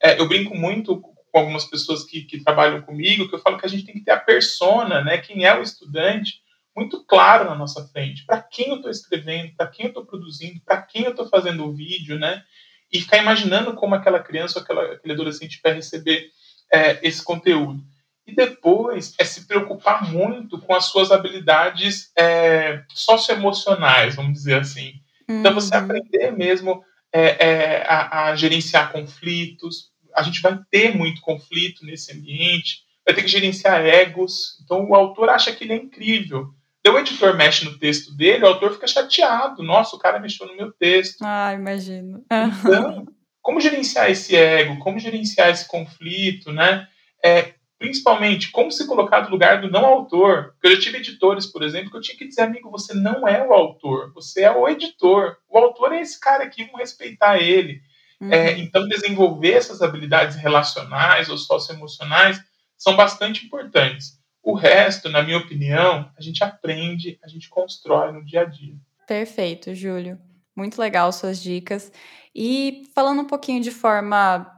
É, 0.01 0.19
eu 0.19 0.27
brinco 0.27 0.55
muito 0.55 0.99
com 0.99 1.39
algumas 1.39 1.63
pessoas 1.63 2.03
que, 2.03 2.23
que, 2.23 2.43
trabalham 2.43 2.81
comigo, 2.81 3.29
que 3.29 3.35
eu 3.35 3.39
falo 3.39 3.57
que 3.57 3.65
a 3.65 3.69
gente 3.69 3.85
tem 3.85 3.95
que 3.95 4.03
ter 4.03 4.11
a 4.11 4.19
persona, 4.19 5.01
né? 5.01 5.19
Quem 5.19 5.45
é 5.45 5.57
o 5.57 5.61
estudante, 5.61 6.41
muito 6.75 7.03
claro 7.05 7.45
na 7.45 7.55
nossa 7.55 7.87
frente. 7.87 8.25
Para 8.25 8.41
quem 8.41 8.69
eu 8.69 8.75
estou 8.77 8.91
escrevendo, 8.91 9.55
para 9.55 9.67
quem 9.67 9.85
eu 9.85 9.89
estou 9.89 10.05
produzindo, 10.05 10.61
para 10.65 10.81
quem 10.81 11.03
eu 11.03 11.11
estou 11.11 11.27
fazendo 11.27 11.65
o 11.65 11.73
vídeo, 11.73 12.17
né? 12.17 12.43
E 12.91 12.99
ficar 13.01 13.17
imaginando 13.17 13.73
como 13.73 13.95
aquela 13.95 14.19
criança 14.19 14.59
ou 14.59 14.63
aquela, 14.63 14.93
aquele 14.93 15.13
adolescente 15.13 15.59
vai 15.63 15.73
receber 15.73 16.29
é, 16.71 16.99
esse 17.07 17.23
conteúdo 17.23 17.83
e 18.25 18.35
depois 18.35 19.13
é 19.19 19.25
se 19.25 19.45
preocupar 19.47 20.09
muito 20.09 20.59
com 20.59 20.73
as 20.73 20.85
suas 20.85 21.11
habilidades 21.11 22.11
é, 22.17 22.83
socioemocionais, 22.93 24.15
vamos 24.15 24.33
dizer 24.33 24.59
assim. 24.59 24.93
Uhum. 25.29 25.39
Então, 25.39 25.53
você 25.53 25.75
uhum. 25.75 25.83
aprender 25.83 26.31
mesmo 26.31 26.83
é, 27.11 27.45
é, 27.45 27.85
a, 27.87 28.29
a, 28.29 28.35
gerenciar 28.35 28.91
conflitos. 28.91 29.91
A 30.15 30.23
gente 30.23 30.41
vai 30.41 30.57
ter 30.69 30.95
muito 30.95 31.21
conflito 31.21 31.85
nesse 31.85 32.13
ambiente, 32.13 32.83
vai 33.05 33.15
ter 33.15 33.21
que 33.21 33.27
gerenciar 33.27 33.85
egos. 33.85 34.59
Então, 34.63 34.87
o 34.87 34.95
autor 34.95 35.29
acha 35.29 35.51
que 35.51 35.63
ele 35.63 35.73
é 35.73 35.77
incrível. 35.77 36.49
Então, 36.81 36.95
o 36.95 36.99
editor 36.99 37.37
mexe 37.37 37.63
no 37.63 37.77
texto 37.77 38.15
dele, 38.15 38.43
o 38.43 38.47
autor 38.47 38.73
fica 38.73 38.87
chateado. 38.87 39.61
Nossa, 39.61 39.95
o 39.95 39.99
cara 39.99 40.19
mexeu 40.19 40.47
no 40.47 40.57
meu 40.57 40.71
texto. 40.71 41.21
Ah, 41.21 41.53
imagino. 41.53 42.25
Então, 42.25 43.05
como 43.39 43.61
gerenciar 43.61 44.09
esse 44.09 44.35
ego? 44.35 44.79
Como 44.79 44.99
gerenciar 44.99 45.49
esse 45.49 45.67
conflito, 45.67 46.51
né? 46.51 46.87
É, 47.23 47.53
principalmente 47.77 48.49
como 48.49 48.71
se 48.71 48.87
colocar 48.87 49.21
no 49.21 49.29
lugar 49.29 49.61
do 49.61 49.69
não 49.69 49.85
autor. 49.85 50.53
Porque 50.53 50.67
eu 50.67 50.75
já 50.75 50.81
tive 50.81 50.97
editores, 50.97 51.45
por 51.45 51.61
exemplo, 51.61 51.91
que 51.91 51.97
eu 51.97 52.01
tinha 52.01 52.17
que 52.17 52.27
dizer, 52.27 52.41
amigo, 52.41 52.71
você 52.71 52.95
não 52.95 53.27
é 53.27 53.45
o 53.45 53.53
autor, 53.53 54.11
você 54.13 54.41
é 54.41 54.51
o 54.51 54.67
editor. 54.67 55.37
O 55.47 55.59
autor 55.59 55.93
é 55.93 56.01
esse 56.01 56.19
cara 56.19 56.43
aqui, 56.43 56.63
vamos 56.63 56.79
respeitar 56.79 57.39
ele. 57.39 57.79
Uhum. 58.19 58.33
É, 58.33 58.57
então, 58.57 58.87
desenvolver 58.87 59.53
essas 59.53 59.83
habilidades 59.83 60.35
relacionais 60.35 61.29
ou 61.29 61.37
socioemocionais 61.37 62.39
são 62.75 62.95
bastante 62.95 63.45
importantes. 63.45 64.20
O 64.43 64.53
resto, 64.53 65.09
na 65.09 65.21
minha 65.21 65.37
opinião, 65.37 66.09
a 66.17 66.21
gente 66.21 66.43
aprende, 66.43 67.19
a 67.23 67.27
gente 67.27 67.47
constrói 67.49 68.11
no 68.11 68.25
dia 68.25 68.41
a 68.41 68.45
dia. 68.45 68.75
Perfeito, 69.07 69.75
Júlio. 69.75 70.19
Muito 70.55 70.79
legal 70.79 71.11
suas 71.11 71.41
dicas. 71.41 71.91
E 72.33 72.89
falando 72.95 73.21
um 73.21 73.27
pouquinho 73.27 73.61
de 73.61 73.71
forma 73.71 74.49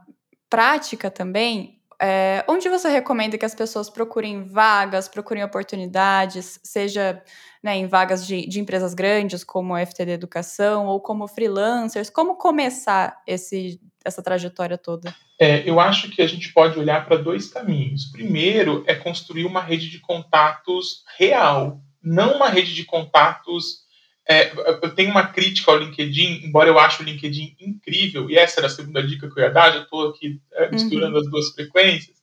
prática 0.48 1.10
também, 1.10 1.80
é, 2.00 2.44
onde 2.48 2.68
você 2.68 2.88
recomenda 2.88 3.38
que 3.38 3.44
as 3.44 3.54
pessoas 3.54 3.88
procurem 3.88 4.44
vagas, 4.44 5.08
procurem 5.08 5.44
oportunidades, 5.44 6.60
seja 6.62 7.22
né, 7.62 7.76
em 7.76 7.86
vagas 7.86 8.26
de, 8.26 8.46
de, 8.46 8.60
empresas 8.60 8.94
grandes 8.94 9.42
como 9.42 9.74
a 9.74 9.84
FTD 9.84 10.12
Educação 10.12 10.86
ou 10.86 11.00
como 11.00 11.26
freelancers? 11.26 12.10
Como 12.10 12.36
começar 12.36 13.22
esse, 13.26 13.80
essa 14.04 14.22
trajetória 14.22 14.76
toda? 14.76 15.14
É, 15.40 15.68
eu 15.68 15.80
acho 15.80 16.10
que 16.10 16.22
a 16.22 16.26
gente 16.26 16.52
pode 16.52 16.78
olhar 16.78 17.06
para 17.06 17.16
dois 17.16 17.48
caminhos. 17.48 18.06
Primeiro 18.06 18.84
é 18.86 18.94
construir 18.94 19.44
uma 19.44 19.60
rede 19.60 19.90
de 19.90 20.00
contatos 20.00 21.02
real, 21.16 21.80
não 22.02 22.36
uma 22.36 22.48
rede 22.48 22.74
de 22.74 22.84
contatos 22.84 23.83
é, 24.26 24.52
eu 24.82 24.94
tenho 24.94 25.10
uma 25.10 25.26
crítica 25.26 25.70
ao 25.70 25.78
LinkedIn, 25.78 26.42
embora 26.44 26.68
eu 26.68 26.78
ache 26.78 27.02
o 27.02 27.04
LinkedIn 27.04 27.56
incrível, 27.60 28.30
e 28.30 28.38
essa 28.38 28.60
era 28.60 28.68
a 28.68 28.70
segunda 28.70 29.02
dica 29.02 29.28
que 29.28 29.38
eu 29.38 29.44
ia 29.44 29.50
dar, 29.50 29.72
já 29.72 29.82
estou 29.82 30.08
aqui 30.08 30.40
é, 30.52 30.70
misturando 30.70 31.16
uhum. 31.16 31.20
as 31.20 31.30
duas 31.30 31.50
frequências. 31.50 32.16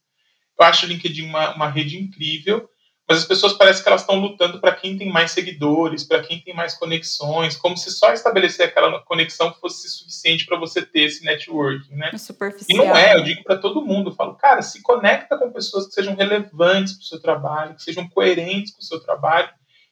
Eu 0.59 0.65
acho 0.65 0.85
o 0.85 0.89
LinkedIn 0.89 1.23
uma, 1.23 1.55
uma 1.55 1.69
rede 1.69 1.99
incrível, 1.99 2.67
mas 3.07 3.19
as 3.19 3.25
pessoas 3.25 3.53
parecem 3.53 3.83
que 3.83 3.89
elas 3.89 4.01
estão 4.01 4.19
lutando 4.19 4.59
para 4.59 4.73
quem 4.73 4.97
tem 4.97 5.11
mais 5.11 5.31
seguidores, 5.31 6.03
para 6.03 6.23
quem 6.23 6.39
tem 6.39 6.55
mais 6.55 6.73
conexões, 6.73 7.55
como 7.57 7.75
se 7.75 7.91
só 7.91 8.13
estabelecer 8.13 8.65
aquela 8.65 9.01
conexão 9.01 9.53
fosse 9.55 9.89
suficiente 9.89 10.45
para 10.45 10.57
você 10.57 10.81
ter 10.81 11.01
esse 11.01 11.23
networking, 11.23 11.93
né? 11.93 12.11
É 12.13 12.73
e 12.73 12.77
não 12.77 12.95
é, 12.95 13.15
eu 13.15 13.23
digo 13.23 13.43
para 13.43 13.57
todo 13.57 13.85
mundo, 13.85 14.09
eu 14.09 14.15
falo, 14.15 14.35
cara, 14.35 14.61
se 14.61 14.81
conecta 14.81 15.37
com 15.37 15.51
pessoas 15.51 15.87
que 15.87 15.93
sejam 15.93 16.15
relevantes 16.15 16.93
para 16.93 17.01
o 17.01 17.05
seu 17.05 17.19
trabalho, 17.19 17.75
que 17.75 17.83
sejam 17.83 18.07
coerentes 18.07 18.71
com 18.71 18.79
o 18.79 18.85
seu 18.85 18.99
trabalho, 18.99 19.49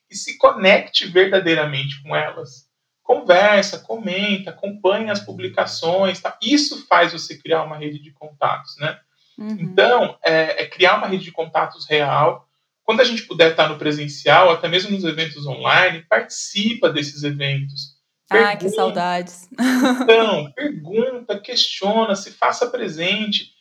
e 0.09 0.15
se 0.15 0.37
conecte 0.37 1.05
verdadeiramente 1.05 2.01
com 2.01 2.15
elas. 2.15 2.67
Conversa, 3.03 3.79
comenta, 3.79 4.51
acompanha 4.51 5.11
as 5.11 5.19
publicações. 5.19 6.19
Tá? 6.19 6.37
Isso 6.41 6.85
faz 6.87 7.11
você 7.11 7.37
criar 7.37 7.63
uma 7.63 7.77
rede 7.77 7.99
de 7.99 8.11
contatos, 8.11 8.77
né? 8.77 8.99
Uhum. 9.37 9.57
Então, 9.59 10.17
é, 10.23 10.63
é, 10.63 10.65
criar 10.67 10.97
uma 10.97 11.07
rede 11.07 11.23
de 11.23 11.31
contatos 11.31 11.87
real, 11.87 12.47
quando 12.83 13.01
a 13.01 13.05
gente 13.05 13.23
puder 13.23 13.51
estar 13.51 13.69
no 13.69 13.77
presencial, 13.77 14.51
até 14.51 14.67
mesmo 14.67 14.91
nos 14.91 15.03
eventos 15.03 15.45
online, 15.45 16.05
participa 16.09 16.89
desses 16.89 17.23
eventos. 17.23 17.99
Ah, 18.29 18.55
que 18.55 18.69
saudades. 18.69 19.49
Então, 20.01 20.51
pergunta, 20.51 21.39
questiona, 21.39 22.15
se 22.15 22.31
faça 22.31 22.67
presente, 22.67 23.51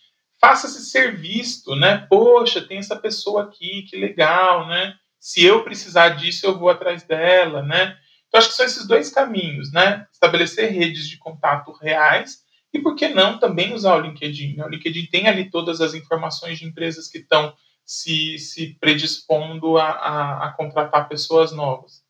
faça-se 0.40 0.90
ser 0.90 1.16
visto, 1.16 1.74
né? 1.74 2.06
Poxa, 2.08 2.60
tem 2.60 2.78
essa 2.78 2.96
pessoa 2.96 3.44
aqui, 3.44 3.82
que 3.82 3.96
legal, 3.96 4.66
né? 4.66 4.94
Se 5.20 5.44
eu 5.44 5.64
precisar 5.64 6.10
disso, 6.10 6.46
eu 6.46 6.58
vou 6.58 6.70
atrás 6.70 7.02
dela, 7.02 7.62
né? 7.62 7.96
Então, 8.28 8.38
acho 8.38 8.48
que 8.48 8.54
são 8.54 8.66
esses 8.66 8.86
dois 8.86 9.10
caminhos, 9.10 9.72
né? 9.72 10.06
Estabelecer 10.12 10.70
redes 10.70 11.08
de 11.08 11.16
contato 11.16 11.72
reais 11.72 12.42
e, 12.72 12.78
por 12.78 12.94
que 12.94 13.08
não, 13.08 13.38
também 13.38 13.72
usar 13.72 13.96
o 13.96 14.00
LinkedIn. 14.00 14.56
Né? 14.56 14.64
O 14.64 14.68
LinkedIn 14.68 15.06
tem 15.06 15.26
ali 15.26 15.50
todas 15.50 15.80
as 15.80 15.94
informações 15.94 16.58
de 16.58 16.66
empresas 16.66 17.08
que 17.08 17.18
estão 17.18 17.54
se, 17.84 18.38
se 18.38 18.76
predispondo 18.78 19.78
a, 19.78 19.90
a, 19.90 20.46
a 20.46 20.52
contratar 20.52 21.08
pessoas 21.08 21.52
novas. 21.52 22.02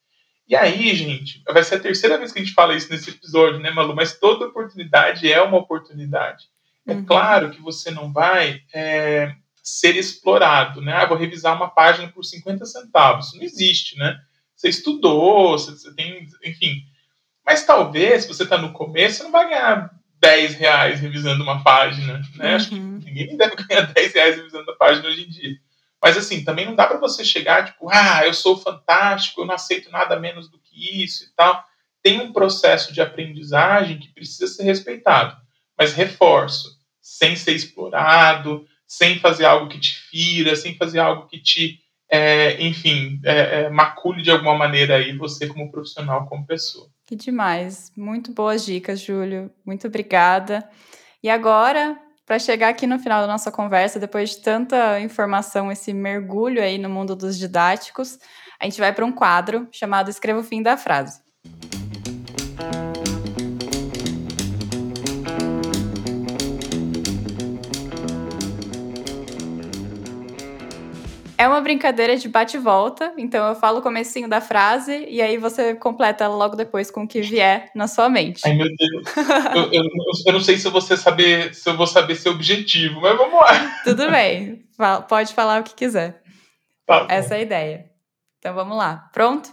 E 0.49 0.57
aí, 0.57 0.95
gente, 0.95 1.43
vai 1.53 1.63
ser 1.63 1.77
a 1.77 1.81
terceira 1.81 2.19
vez 2.19 2.33
que 2.33 2.41
a 2.41 2.43
gente 2.43 2.55
fala 2.55 2.75
isso 2.75 2.91
nesse 2.91 3.11
episódio, 3.11 3.61
né, 3.61 3.71
Malu? 3.71 3.95
Mas 3.95 4.19
toda 4.19 4.47
oportunidade 4.47 5.31
é 5.31 5.41
uma 5.43 5.59
oportunidade. 5.59 6.47
É 6.87 6.95
uhum. 6.95 7.05
claro 7.05 7.51
que 7.51 7.61
você 7.61 7.91
não 7.91 8.13
vai 8.13 8.63
é, 8.73 9.35
ser 9.69 9.97
explorado, 9.97 10.81
né? 10.81 10.93
Ah, 10.93 11.07
vou 11.07 11.17
revisar 11.17 11.55
uma 11.55 11.69
página 11.69 12.09
por 12.09 12.25
50 12.25 12.65
centavos. 12.65 13.27
Isso 13.27 13.37
não 13.37 13.45
existe, 13.45 13.99
né? 13.99 14.19
Você 14.57 14.69
estudou, 14.69 15.59
você, 15.59 15.73
você 15.73 15.95
tem, 15.95 16.27
enfim. 16.45 16.83
Mas 17.45 17.65
talvez, 17.65 18.23
se 18.23 18.29
você 18.29 18.43
está 18.43 18.59
no 18.59 18.73
começo, 18.73 19.19
você 19.19 19.23
não 19.25 19.31
vai 19.31 19.49
ganhar 19.49 19.91
10 20.21 20.55
reais 20.55 21.01
revisando 21.01 21.43
uma 21.43 21.63
página, 21.63 22.19
né? 22.37 22.51
Uhum. 22.51 22.57
Acho 22.57 22.69
que 22.69 22.75
uhum. 22.75 23.01
ninguém 23.05 23.37
deve 23.39 23.57
ganhar 23.57 23.83
10 23.83 24.15
reais 24.15 24.37
revisando 24.37 24.71
a 24.71 24.77
página 24.77 25.09
hoje 25.09 25.25
em 25.25 25.29
dia. 25.29 25.57
Mas 26.03 26.17
assim, 26.17 26.45
também 26.45 26.65
não 26.65 26.75
dá 26.75 26.87
para 26.87 26.99
você 26.99 27.25
chegar, 27.25 27.65
tipo, 27.65 27.89
ah, 27.91 28.25
eu 28.25 28.33
sou 28.33 28.57
fantástico, 28.57 29.41
eu 29.41 29.47
não 29.47 29.55
aceito 29.55 29.91
nada 29.91 30.19
menos 30.19 30.49
do 30.49 30.59
que 30.59 31.03
isso 31.03 31.25
e 31.25 31.29
tal. 31.35 31.65
Tem 32.03 32.21
um 32.21 32.33
processo 32.33 32.93
de 32.93 33.01
aprendizagem 33.01 33.99
que 33.99 34.09
precisa 34.09 34.47
ser 34.47 34.63
respeitado. 34.63 35.37
Mas 35.77 35.93
reforço, 35.93 36.79
sem 37.01 37.37
ser 37.37 37.53
explorado, 37.53 38.67
sem 38.89 39.19
fazer 39.19 39.45
algo 39.45 39.69
que 39.69 39.79
te 39.79 39.95
fira, 39.95 40.57
sem 40.57 40.75
fazer 40.75 40.99
algo 40.99 41.29
que 41.29 41.39
te, 41.39 41.79
é, 42.11 42.61
enfim, 42.65 43.21
é, 43.23 43.61
é, 43.61 43.71
macule 43.71 44.23
de 44.23 44.31
alguma 44.31 44.55
maneira 44.55 44.97
aí 44.97 45.15
você 45.15 45.47
como 45.47 45.71
profissional, 45.71 46.27
como 46.27 46.47
pessoa. 46.47 46.89
Que 47.07 47.15
demais. 47.15 47.93
Muito 47.95 48.33
boas 48.33 48.65
dicas, 48.65 49.01
Júlio. 49.01 49.51
Muito 49.65 49.87
obrigada. 49.87 50.69
E 51.23 51.29
agora, 51.29 51.99
para 52.25 52.39
chegar 52.39 52.71
aqui 52.71 52.87
no 52.87 52.99
final 52.99 53.21
da 53.21 53.27
nossa 53.27 53.53
conversa, 53.53 54.01
depois 54.01 54.31
de 54.31 54.39
tanta 54.41 54.99
informação, 55.01 55.71
esse 55.71 55.93
mergulho 55.93 56.63
aí 56.63 56.79
no 56.79 56.89
mundo 56.89 57.15
dos 57.15 57.39
didáticos, 57.39 58.19
a 58.59 58.65
gente 58.65 58.81
vai 58.81 58.93
para 58.93 59.05
um 59.05 59.13
quadro 59.13 59.69
chamado 59.71 60.11
Escreva 60.11 60.41
o 60.41 60.45
Fim 60.45 60.63
da 60.63 60.77
Frase. 60.77 61.21
É 71.41 71.47
uma 71.47 71.61
brincadeira 71.61 72.17
de 72.17 72.29
bate-volta, 72.29 73.15
então 73.17 73.47
eu 73.47 73.55
falo 73.55 73.79
o 73.79 73.83
comecinho 73.83 74.29
da 74.29 74.41
frase 74.41 75.07
e 75.09 75.23
aí 75.23 75.39
você 75.39 75.73
completa 75.73 76.25
ela 76.25 76.35
logo 76.35 76.57
depois 76.57 76.91
com 76.91 77.05
o 77.05 77.07
que 77.07 77.21
vier 77.21 77.71
na 77.77 77.87
sua 77.87 78.09
mente. 78.09 78.41
Ai, 78.45 78.55
meu 78.55 78.67
Deus. 78.67 79.17
eu, 79.55 79.73
eu, 79.73 79.85
eu, 80.27 80.33
não 80.33 80.41
sei 80.41 80.59
se 80.59 80.67
eu, 80.67 80.73
vou 80.73 80.81
saber, 80.81 81.55
se 81.55 81.71
eu 81.71 81.77
vou 81.77 81.87
saber 81.87 82.17
seu 82.17 82.33
objetivo, 82.33 83.03
mas 83.03 83.17
vamos 83.17 83.41
lá. 83.41 83.83
Tudo 83.85 84.11
bem. 84.11 84.65
Pode 85.09 85.33
falar 85.33 85.61
o 85.61 85.65
que 85.65 85.77
quiser. 85.77 86.21
Tá 86.85 87.07
Essa 87.09 87.37
é 87.37 87.39
a 87.39 87.43
ideia. 87.43 87.91
Então 88.41 88.53
vamos 88.53 88.77
lá. 88.77 89.09
Pronto? 89.13 89.49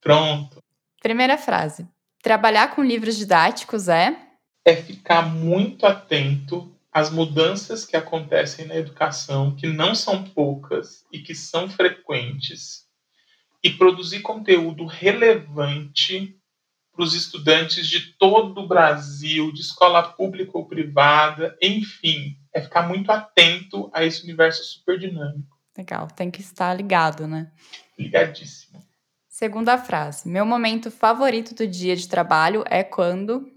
Pronto. 0.00 0.62
Primeira 1.02 1.36
frase. 1.36 1.84
Trabalhar 2.22 2.76
com 2.76 2.84
livros 2.84 3.16
didáticos 3.16 3.88
é? 3.88 4.16
É 4.64 4.76
ficar 4.76 5.22
muito 5.22 5.84
atento 5.84 6.71
as 6.92 7.10
mudanças 7.10 7.86
que 7.86 7.96
acontecem 7.96 8.66
na 8.66 8.76
educação, 8.76 9.56
que 9.56 9.66
não 9.66 9.94
são 9.94 10.22
poucas 10.22 11.06
e 11.10 11.20
que 11.20 11.34
são 11.34 11.68
frequentes, 11.68 12.86
e 13.64 13.70
produzir 13.70 14.20
conteúdo 14.20 14.84
relevante 14.84 16.36
para 16.92 17.04
os 17.04 17.14
estudantes 17.14 17.86
de 17.86 18.12
todo 18.18 18.60
o 18.60 18.68
Brasil, 18.68 19.50
de 19.50 19.62
escola 19.62 20.02
pública 20.02 20.50
ou 20.54 20.66
privada, 20.66 21.56
enfim, 21.62 22.36
é 22.52 22.60
ficar 22.60 22.86
muito 22.86 23.10
atento 23.10 23.90
a 23.94 24.04
esse 24.04 24.22
universo 24.24 24.62
super 24.62 24.98
dinâmico. 24.98 25.56
Legal, 25.76 26.06
tem 26.08 26.30
que 26.30 26.42
estar 26.42 26.74
ligado, 26.74 27.26
né? 27.26 27.50
Ligadíssimo. 27.98 28.84
Segunda 29.26 29.78
frase: 29.78 30.28
Meu 30.28 30.44
momento 30.44 30.90
favorito 30.90 31.54
do 31.54 31.66
dia 31.66 31.96
de 31.96 32.06
trabalho 32.06 32.62
é 32.68 32.84
quando 32.84 33.50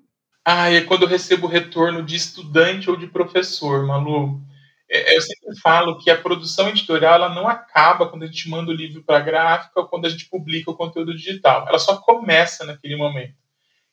ah, 0.45 0.71
é 0.71 0.81
quando 0.81 1.01
eu 1.01 1.07
recebo 1.07 1.47
retorno 1.47 2.03
de 2.03 2.15
estudante 2.15 2.87
ou 2.87 2.95
de 2.95 3.07
professor, 3.07 3.83
Malu. 3.83 4.39
É, 4.87 5.17
eu 5.17 5.21
sempre 5.21 5.59
falo 5.59 5.97
que 5.97 6.11
a 6.11 6.21
produção 6.21 6.69
editorial 6.69 7.15
ela 7.15 7.33
não 7.33 7.47
acaba 7.47 8.07
quando 8.07 8.21
a 8.21 8.27
gente 8.27 8.47
manda 8.47 8.69
o 8.69 8.75
livro 8.75 9.03
para 9.03 9.17
a 9.17 9.21
gráfica 9.21 9.79
ou 9.79 9.87
quando 9.87 10.05
a 10.05 10.09
gente 10.09 10.29
publica 10.29 10.69
o 10.69 10.75
conteúdo 10.75 11.15
digital. 11.15 11.67
Ela 11.67 11.79
só 11.79 11.97
começa 11.97 12.63
naquele 12.63 12.95
momento. 12.95 13.33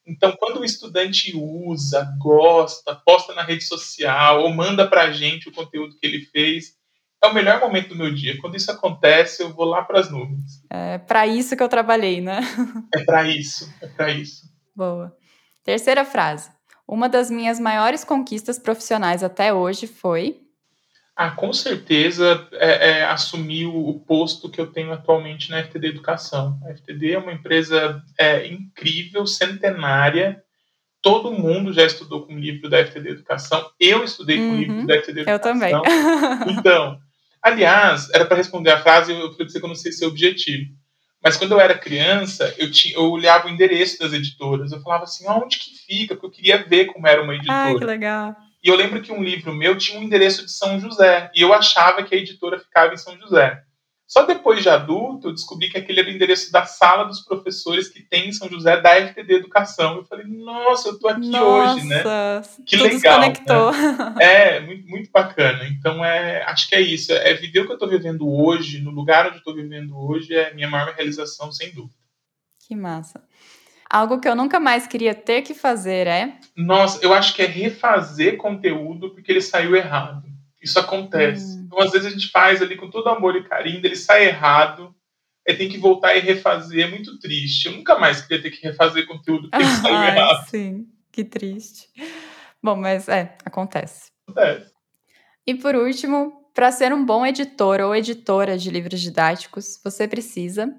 Então, 0.07 0.37
quando 0.39 0.61
o 0.61 0.65
estudante 0.65 1.33
usa, 1.35 2.13
gosta, 2.19 2.95
posta 2.97 3.35
na 3.35 3.43
rede 3.43 3.65
social 3.65 4.43
ou 4.43 4.53
manda 4.53 4.87
para 4.87 5.05
a 5.05 5.11
gente 5.11 5.49
o 5.49 5.53
conteúdo 5.53 5.97
que 5.99 6.07
ele 6.07 6.21
fez, 6.27 6.77
é 7.25 7.29
o 7.29 7.33
melhor 7.33 7.61
momento 7.61 7.91
do 7.91 7.97
meu 7.97 8.13
dia. 8.13 8.37
Quando 8.39 8.57
isso 8.57 8.71
acontece, 8.71 9.43
eu 9.43 9.55
vou 9.55 9.65
lá 9.65 9.83
para 9.83 10.01
as 10.01 10.11
nuvens. 10.11 10.63
É 10.69 10.99
para 10.99 11.27
isso 11.27 11.57
que 11.57 11.63
eu 11.63 11.69
trabalhei, 11.69 12.21
né? 12.21 12.41
É 12.95 13.05
para 13.05 13.27
isso, 13.27 13.73
é 13.81 13.87
para 13.87 14.11
isso. 14.11 14.51
Boa. 14.75 15.17
Terceira 15.65 16.05
frase. 16.05 16.51
Uma 16.87 17.09
das 17.09 17.31
minhas 17.31 17.61
maiores 17.61 18.05
conquistas 18.05 18.59
profissionais 18.59 19.23
até 19.23 19.53
hoje 19.53 19.87
foi. 19.87 20.41
Ah, 21.15 21.31
com 21.31 21.53
certeza 21.53 22.49
é, 22.53 22.91
é, 22.91 23.05
assumir 23.05 23.67
o, 23.67 24.01
posto 24.01 24.51
que 24.51 24.61
eu 24.61 24.67
tenho 24.67 24.93
atualmente 24.93 25.51
na 25.51 25.63
FTD 25.63 25.89
Educação. 25.89 26.59
A 26.67 26.75
FTD 26.75 27.13
é 27.13 27.19
uma 27.19 27.33
empresa 27.33 28.03
é, 28.19 28.47
incrível, 28.47 29.27
centenária. 29.27 30.43
Todo 31.01 31.33
mundo 31.33 31.73
já 31.73 31.85
estudou 31.85 32.27
com 32.27 32.35
o 32.35 32.39
livro 32.39 32.69
da 32.69 32.85
FTD 32.85 33.11
Educação. 33.11 33.71
Eu 33.79 34.03
estudei 34.03 34.39
com 34.39 34.53
o 34.53 34.57
livro 34.57 34.77
uhum. 34.77 34.87
da 34.87 34.95
FTD 35.01 35.21
Educação. 35.21 35.35
Eu 35.35 35.39
também. 35.39 35.75
então, 36.59 36.99
aliás, 37.43 38.09
era 38.11 38.25
para 38.25 38.37
responder 38.37 38.71
a 38.71 38.83
frase, 38.83 39.13
eu 39.13 39.33
falei 39.33 39.47
que 39.47 39.59
eu 39.59 39.69
não 39.69 39.75
sei 39.75 39.93
se 39.93 40.05
é 40.05 40.09
objetivo. 40.09 40.73
Mas 41.23 41.37
quando 41.37 41.53
eu 41.53 41.61
era 41.61 41.79
criança, 41.79 42.53
eu, 42.59 42.71
tinha, 42.71 42.97
eu 42.97 43.05
olhava 43.11 43.47
o 43.47 43.51
endereço 43.51 43.99
das 43.99 44.13
editoras. 44.13 44.73
Eu 44.73 44.81
falava 44.81 45.05
assim, 45.05 45.29
onde 45.29 45.59
que 45.59 45.77
fica? 45.87 46.15
Porque 46.15 46.27
eu 46.27 46.31
queria 46.31 46.65
ver 46.65 46.87
como 46.87 47.07
era 47.07 47.23
uma 47.23 47.35
editora. 47.35 47.71
Ah, 47.71 47.79
que 47.79 47.85
legal. 47.85 48.37
E 48.63 48.69
eu 48.69 48.77
lembro 48.77 49.01
que 49.01 49.13
um 49.13 49.23
livro 49.23 49.55
meu 49.55 49.77
tinha 49.77 49.99
um 49.99 50.03
endereço 50.03 50.45
de 50.45 50.51
São 50.51 50.81
José. 50.81 51.31
E 51.35 51.41
eu 51.43 51.53
achava 51.53 52.03
que 52.03 52.15
a 52.15 52.19
editora 52.19 52.59
ficava 52.59 52.93
em 52.93 52.97
São 52.97 53.17
José. 53.19 53.63
Só 54.13 54.27
depois 54.27 54.63
de 54.63 54.69
adulto, 54.69 55.29
eu 55.29 55.33
descobri 55.33 55.71
que 55.71 55.79
aquele 55.79 56.01
era 56.01 56.11
o 56.11 56.13
endereço 56.13 56.53
da 56.53 56.67
sala 56.67 57.05
dos 57.05 57.23
professores 57.23 57.89
que 57.89 58.03
tem 58.03 58.29
em 58.29 58.33
São 58.33 58.47
José 58.47 58.79
da 58.79 58.91
FTD 58.91 59.37
Educação. 59.37 59.97
Eu 59.97 60.05
falei, 60.05 60.27
nossa, 60.27 60.91
eu 60.91 60.99
tô 60.99 61.09
aqui 61.09 61.31
nossa, 61.31 61.77
hoje, 61.77 61.87
né? 61.87 62.03
Que 62.67 62.77
legal. 62.77 63.21
Né? 63.21 63.33
É, 64.21 64.61
muito, 64.61 64.87
muito 64.87 65.11
bacana. 65.11 65.67
Então, 65.67 66.05
é, 66.05 66.43
acho 66.43 66.69
que 66.69 66.75
é 66.75 66.81
isso. 66.83 67.11
É 67.11 67.33
viver 67.33 67.61
o 67.61 67.67
que 67.67 67.73
eu 67.73 67.79
tô 67.79 67.89
vivendo 67.89 68.29
hoje, 68.29 68.83
no 68.83 68.91
lugar 68.91 69.29
onde 69.29 69.39
eu 69.39 69.43
tô 69.43 69.55
vivendo 69.55 69.97
hoje, 69.97 70.35
é 70.35 70.51
a 70.51 70.55
minha 70.55 70.69
maior 70.69 70.93
realização, 70.95 71.51
sem 71.51 71.73
dúvida. 71.73 71.97
Que 72.69 72.77
massa. 72.77 73.25
Algo 73.89 74.21
que 74.21 74.29
eu 74.29 74.37
nunca 74.37 74.61
mais 74.61 74.87
queria 74.87 75.15
ter 75.15 75.41
que 75.41 75.55
fazer 75.55 76.07
é? 76.07 76.35
Nossa, 76.55 77.03
eu 77.03 77.15
acho 77.15 77.35
que 77.35 77.41
é 77.41 77.47
refazer 77.47 78.37
conteúdo 78.37 79.09
porque 79.09 79.33
ele 79.33 79.41
saiu 79.41 79.75
errado. 79.75 80.32
Isso 80.63 80.79
acontece. 80.79 81.59
Hum. 81.59 81.65
Então, 81.67 81.81
às 81.81 81.91
vezes, 81.91 82.07
a 82.07 82.11
gente 82.11 82.31
faz 82.31 82.63
ali 82.63 82.77
com 82.77 82.89
todo 82.89 83.09
amor 83.09 83.37
e 83.37 83.45
carinho, 83.45 83.81
ele 83.83 83.97
sai 83.97 84.27
errado, 84.27 84.95
aí 85.47 85.57
tem 85.57 85.69
que 85.69 85.79
voltar 85.79 86.15
e 86.15 86.21
refazer. 86.21 86.87
É 86.87 86.91
muito 86.91 87.19
triste. 87.19 87.67
Eu 87.67 87.73
nunca 87.73 87.99
mais 87.99 88.23
queria 88.23 88.43
ter 88.43 88.51
que 88.51 88.63
refazer 88.63 89.07
conteúdo 89.07 89.51
porque 89.51 89.65
ah, 89.65 89.77
saiu 89.83 90.03
errado. 90.03 90.49
Sim, 90.49 90.87
que 91.11 91.25
triste. 91.25 91.89
Bom, 92.63 92.77
mas 92.77 93.09
é, 93.09 93.37
acontece. 93.45 94.11
Acontece. 94.29 94.73
E 95.47 95.55
por 95.55 95.75
último, 95.75 96.43
para 96.55 96.71
ser 96.71 96.93
um 96.93 97.05
bom 97.05 97.27
editor 97.27 97.81
ou 97.81 97.97
editora 97.97 98.57
de 98.57 98.71
livros 98.71 99.01
didáticos, 99.01 99.81
você 99.83 100.07
precisa 100.07 100.73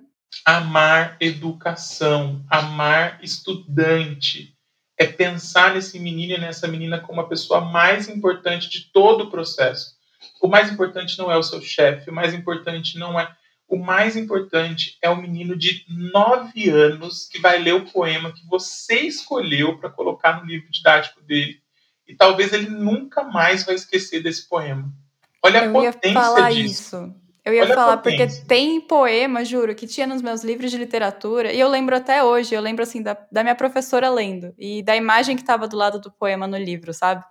amar 0.46 1.18
educação, 1.20 2.44
amar 2.50 3.20
estudante, 3.22 4.53
é 4.98 5.06
pensar 5.06 5.74
nesse 5.74 6.00
menino 6.00 6.34
e 6.34 6.38
nessa 6.38 6.68
menina 6.68 7.00
como 7.00 7.22
a 7.22 7.28
pessoa 7.28 7.62
mais 7.62 8.08
importante 8.08 8.70
de 8.70 8.92
todo 8.92 9.26
o 9.26 9.32
processo. 9.32 9.96
O 10.42 10.48
mais 10.48 10.72
importante 10.72 11.18
não 11.18 11.32
é 11.32 11.38
o 11.38 11.44
seu 11.44 11.62
chefe, 11.62 12.10
o 12.10 12.14
mais 12.14 12.34
importante 12.34 12.98
não 12.98 13.20
é. 13.20 13.36
O 13.68 13.78
mais 13.78 14.16
importante 14.16 14.98
é 15.02 15.10
o 15.10 15.16
menino 15.16 15.58
de 15.58 15.86
nove 15.88 16.70
anos 16.70 17.28
que 17.28 17.40
vai 17.40 17.58
ler 17.58 17.74
o 17.74 17.86
poema 17.86 18.32
que 18.32 18.46
você 18.46 19.02
escolheu 19.02 19.78
para 19.78 19.90
colocar 19.90 20.40
no 20.40 20.46
livro 20.46 20.70
didático 20.70 21.22
dele. 21.22 21.60
E 22.08 22.16
talvez 22.16 22.54
ele 22.54 22.70
nunca 22.70 23.24
mais 23.24 23.64
vai 23.64 23.76
esquecer 23.76 24.22
desse 24.22 24.48
poema. 24.48 24.94
Olha 25.42 25.62
a 25.62 25.66
Eu 25.66 25.74
potência 25.74 26.08
ia 26.08 26.14
falar 26.14 26.52
disso. 26.52 26.98
Isso. 26.98 27.23
Eu 27.46 27.54
ia 27.54 27.64
Olha 27.64 27.76
falar, 27.76 27.98
porque 27.98 28.26
tem 28.48 28.80
poema, 28.80 29.44
juro, 29.44 29.76
que 29.76 29.86
tinha 29.86 30.08
nos 30.08 30.22
meus 30.22 30.44
livros 30.44 30.72
de 30.72 30.78
literatura, 30.78 31.52
e 31.52 31.60
eu 31.60 31.68
lembro 31.68 31.96
até 31.96 32.24
hoje, 32.24 32.56
eu 32.56 32.62
lembro 32.62 32.84
assim 32.84 33.02
da, 33.02 33.18
da 33.30 33.44
minha 33.44 33.56
professora 33.56 34.10
lendo, 34.10 34.54
e 34.58 34.82
da 34.82 34.96
imagem 34.96 35.36
que 35.36 35.42
estava 35.42 35.68
do 35.68 35.76
lado 35.76 36.00
do 36.00 36.10
poema 36.10 36.48
no 36.48 36.58
livro, 36.58 36.94
sabe? 36.94 37.24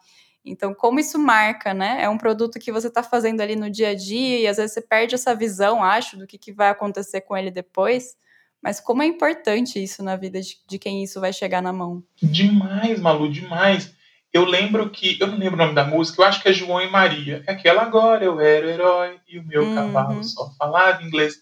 Então, 0.45 0.75
como 0.75 1.01
isso 1.01 1.19
marca, 1.19 1.73
né? 1.73 2.03
É 2.03 2.09
um 2.09 2.19
produto 2.19 2.59
que 2.59 2.73
você 2.73 2.89
está 2.89 3.03
fazendo 3.03 3.41
ali 3.41 3.57
no 3.57 3.71
dia 3.71 3.91
a 3.91 3.95
dia, 3.95 4.41
e 4.41 4.47
às 4.47 4.59
vezes 4.59 4.75
você 4.75 4.83
perde 4.83 5.15
essa 5.15 5.35
visão, 5.35 5.83
acho, 5.83 6.19
do 6.19 6.27
que, 6.27 6.37
que 6.37 6.53
vai 6.53 6.69
acontecer 6.69 7.23
com 7.23 7.37
ele 7.37 7.51
depois. 7.51 8.17
Mas 8.61 8.81
como 8.81 9.03
é 9.03 9.07
importante 9.07 9.83
isso 9.83 10.03
na 10.05 10.15
vida 10.15 10.41
de, 10.41 10.57
de 10.69 10.79
quem 10.79 11.03
isso 11.03 11.21
vai 11.21 11.33
chegar 11.33 11.63
na 11.63 11.73
mão? 11.73 12.03
Demais, 12.23 13.01
Malu, 13.01 13.31
demais. 13.31 13.95
Eu 14.33 14.47
lembro 14.47 14.89
que, 14.89 15.19
eu 15.21 15.27
não 15.27 15.37
lembro 15.37 15.55
o 15.55 15.59
nome 15.59 15.75
da 15.75 15.85
música, 15.85 16.23
eu 16.23 16.27
acho 16.27 16.43
que 16.43 16.49
é 16.49 16.53
João 16.53 16.81
e 16.81 16.91
Maria. 16.91 17.43
É 17.47 17.53
aquela 17.53 17.83
agora 17.83 18.25
eu 18.25 18.41
era 18.41 18.67
o 18.67 18.71
herói 18.71 19.21
e 19.29 19.39
o 19.39 19.45
meu 19.45 19.63
uhum. 19.63 19.75
cavalo 19.75 20.25
só 20.25 20.51
falava 20.59 21.03
inglês. 21.03 21.37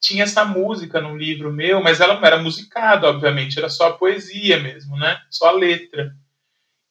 Tinha 0.00 0.24
essa 0.24 0.44
música 0.44 1.00
num 1.00 1.16
livro 1.16 1.52
meu, 1.52 1.80
mas 1.80 2.00
ela 2.00 2.14
não 2.14 2.26
era 2.26 2.42
musicada, 2.42 3.08
obviamente, 3.08 3.58
era 3.58 3.68
só 3.68 3.88
a 3.88 3.92
poesia 3.92 4.58
mesmo, 4.58 4.96
né? 4.96 5.16
Só 5.30 5.50
a 5.50 5.52
letra. 5.52 6.12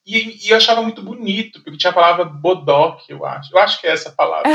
E, 0.05 0.47
e, 0.47 0.49
eu 0.49 0.57
achava 0.57 0.81
muito 0.81 1.01
bonito, 1.01 1.61
porque 1.61 1.77
tinha 1.77 1.91
a 1.91 1.93
palavra 1.93 2.23
bodoque, 2.23 3.11
eu 3.11 3.25
acho. 3.25 3.53
Eu 3.53 3.59
acho 3.59 3.79
que 3.79 3.87
é 3.87 3.91
essa 3.91 4.11
palavra. 4.11 4.49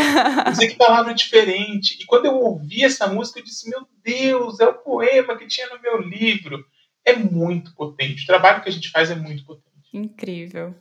Dizer 0.51 0.69
que 0.69 0.77
palavra 0.77 1.15
diferente. 1.15 1.99
E 2.01 2.07
quando 2.07 2.25
eu 2.25 2.35
ouvi 2.35 2.83
essa 2.83 3.07
música, 3.07 3.39
eu 3.39 3.45
disse: 3.45 3.69
Meu 3.69 3.87
Deus, 4.03 4.59
é 4.59 4.67
o 4.67 4.75
poema 4.75 5.37
que 5.37 5.47
tinha 5.47 5.69
no 5.69 5.81
meu 5.81 6.01
livro. 6.01 6.65
É 7.05 7.15
muito 7.15 7.75
potente. 7.75 8.25
O 8.25 8.27
trabalho 8.27 8.63
que 8.63 8.69
a 8.69 8.73
gente 8.73 8.91
faz 8.91 9.11
é 9.11 9.15
muito 9.15 9.45
potente. 9.45 9.67
Incrível. 9.93 10.75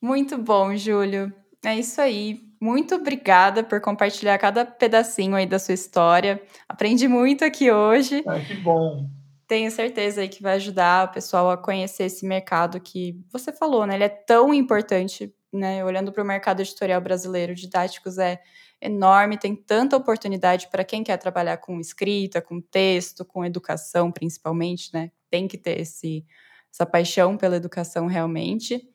Muito 0.00 0.38
bom, 0.38 0.74
Júlio. 0.76 1.32
É 1.64 1.74
isso 1.78 2.00
aí. 2.00 2.40
Muito 2.60 2.94
obrigada 2.94 3.62
por 3.62 3.80
compartilhar 3.80 4.36
cada 4.38 4.64
pedacinho 4.64 5.34
aí 5.34 5.46
da 5.46 5.58
sua 5.58 5.74
história. 5.74 6.42
Aprendi 6.68 7.08
muito 7.08 7.44
aqui 7.44 7.70
hoje. 7.70 8.22
Ai, 8.26 8.44
que 8.44 8.54
bom. 8.54 9.08
Tenho 9.46 9.70
certeza 9.70 10.20
aí 10.20 10.28
que 10.28 10.42
vai 10.42 10.54
ajudar 10.54 11.08
o 11.08 11.12
pessoal 11.12 11.50
a 11.50 11.56
conhecer 11.56 12.04
esse 12.04 12.26
mercado 12.26 12.80
que 12.80 13.18
você 13.32 13.52
falou, 13.52 13.86
né? 13.86 13.94
Ele 13.94 14.04
é 14.04 14.08
tão 14.08 14.54
importante, 14.54 15.34
né? 15.52 15.84
Olhando 15.84 16.12
para 16.12 16.22
o 16.22 16.26
mercado 16.26 16.60
editorial 16.60 17.00
brasileiro, 17.00 17.54
didáticos 17.54 18.16
é 18.16 18.40
enorme, 18.80 19.36
tem 19.36 19.54
tanta 19.54 19.96
oportunidade 19.96 20.68
para 20.70 20.84
quem 20.84 21.02
quer 21.02 21.16
trabalhar 21.16 21.58
com 21.58 21.80
escrita, 21.80 22.40
com 22.40 22.60
texto, 22.60 23.24
com 23.24 23.44
educação, 23.44 24.10
principalmente, 24.10 24.90
né? 24.94 25.10
Tem 25.28 25.48
que 25.48 25.58
ter 25.58 25.80
esse, 25.80 26.24
essa 26.72 26.86
paixão 26.86 27.36
pela 27.36 27.56
educação 27.56 28.06
realmente. 28.06 28.88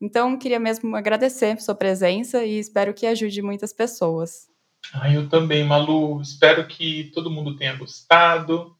Então, 0.00 0.38
queria 0.38 0.60
mesmo 0.60 0.94
agradecer 0.96 1.60
sua 1.60 1.74
presença 1.74 2.44
e 2.44 2.58
espero 2.58 2.92
que 2.92 3.06
ajude 3.06 3.40
muitas 3.42 3.72
pessoas. 3.72 4.46
Ah, 4.92 5.12
eu 5.12 5.28
também, 5.28 5.64
Malu. 5.64 6.20
Espero 6.20 6.66
que 6.66 7.10
todo 7.14 7.30
mundo 7.30 7.56
tenha 7.56 7.74
gostado. 7.76 8.76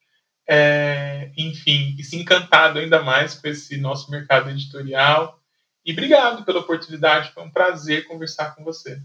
É, 0.46 1.30
enfim, 1.38 1.94
e 1.98 2.04
se 2.04 2.16
encantado 2.16 2.78
ainda 2.78 3.02
mais 3.02 3.34
com 3.34 3.48
esse 3.48 3.78
nosso 3.78 4.10
mercado 4.10 4.50
editorial. 4.50 5.40
E 5.84 5.92
obrigado 5.92 6.44
pela 6.44 6.60
oportunidade, 6.60 7.32
foi 7.32 7.42
um 7.42 7.50
prazer 7.50 8.06
conversar 8.06 8.54
com 8.54 8.64
você. 8.64 9.00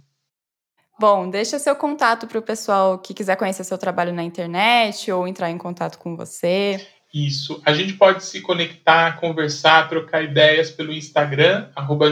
Bom, 0.99 1.29
deixa 1.29 1.57
seu 1.59 1.75
contato 1.75 2.27
para 2.27 2.39
o 2.39 2.41
pessoal 2.41 2.99
que 2.99 3.13
quiser 3.13 3.37
conhecer 3.37 3.63
seu 3.63 3.77
trabalho 3.77 4.13
na 4.13 4.23
internet 4.23 5.09
ou 5.11 5.25
entrar 5.25 5.49
em 5.49 5.57
contato 5.57 5.97
com 5.97 6.15
você. 6.15 6.85
Isso. 7.13 7.61
A 7.65 7.73
gente 7.73 7.93
pode 7.93 8.23
se 8.23 8.39
conectar, 8.41 9.19
conversar, 9.19 9.89
trocar 9.89 10.23
ideias 10.23 10.69
pelo 10.69 10.93
Instagram, 10.93 11.69
arroba. 11.75 12.11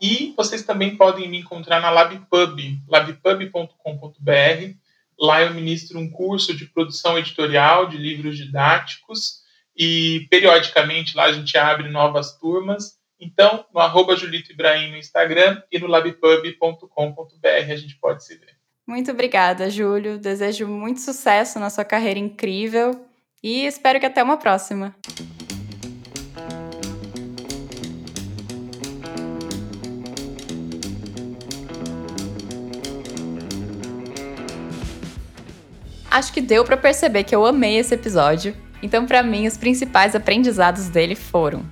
E 0.00 0.32
vocês 0.36 0.62
também 0.62 0.96
podem 0.96 1.28
me 1.28 1.38
encontrar 1.38 1.80
na 1.80 1.90
LabPub, 1.90 2.80
labpub.com.br. 2.88 4.74
Lá 5.20 5.42
eu 5.42 5.54
ministro 5.54 5.98
um 5.98 6.10
curso 6.10 6.56
de 6.56 6.66
produção 6.66 7.18
editorial 7.18 7.88
de 7.88 7.96
livros 7.96 8.36
didáticos 8.36 9.42
e 9.76 10.26
periodicamente 10.30 11.16
lá 11.16 11.24
a 11.24 11.32
gente 11.32 11.56
abre 11.56 11.88
novas 11.88 12.38
turmas. 12.38 12.98
Então, 13.20 13.66
no 13.74 13.80
arroba 13.80 14.14
no 14.16 14.96
Instagram 14.96 15.62
e 15.70 15.78
no 15.78 15.88
labpub.com.br 15.88 17.72
a 17.72 17.76
gente 17.76 17.96
pode 17.96 18.24
se 18.24 18.36
ver. 18.36 18.57
Muito 18.88 19.10
obrigada, 19.10 19.68
Júlio. 19.68 20.16
Desejo 20.16 20.66
muito 20.66 21.02
sucesso 21.02 21.60
na 21.60 21.68
sua 21.68 21.84
carreira 21.84 22.18
incrível 22.18 22.98
e 23.42 23.66
espero 23.66 24.00
que 24.00 24.06
até 24.06 24.22
uma 24.22 24.38
próxima. 24.38 24.96
Acho 36.10 36.32
que 36.32 36.40
deu 36.40 36.64
para 36.64 36.78
perceber 36.78 37.24
que 37.24 37.36
eu 37.36 37.44
amei 37.44 37.76
esse 37.76 37.94
episódio. 37.94 38.56
Então, 38.82 39.04
para 39.04 39.22
mim, 39.22 39.46
os 39.46 39.58
principais 39.58 40.14
aprendizados 40.14 40.88
dele 40.88 41.14
foram: 41.14 41.62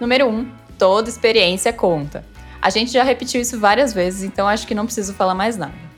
número 0.00 0.26
1, 0.26 0.30
um, 0.30 0.50
toda 0.78 1.10
experiência 1.10 1.70
conta. 1.70 2.24
A 2.62 2.70
gente 2.70 2.92
já 2.92 3.02
repetiu 3.02 3.42
isso 3.42 3.60
várias 3.60 3.92
vezes, 3.92 4.22
então 4.22 4.48
acho 4.48 4.66
que 4.66 4.74
não 4.74 4.86
preciso 4.86 5.12
falar 5.12 5.34
mais 5.34 5.58
nada. 5.58 5.91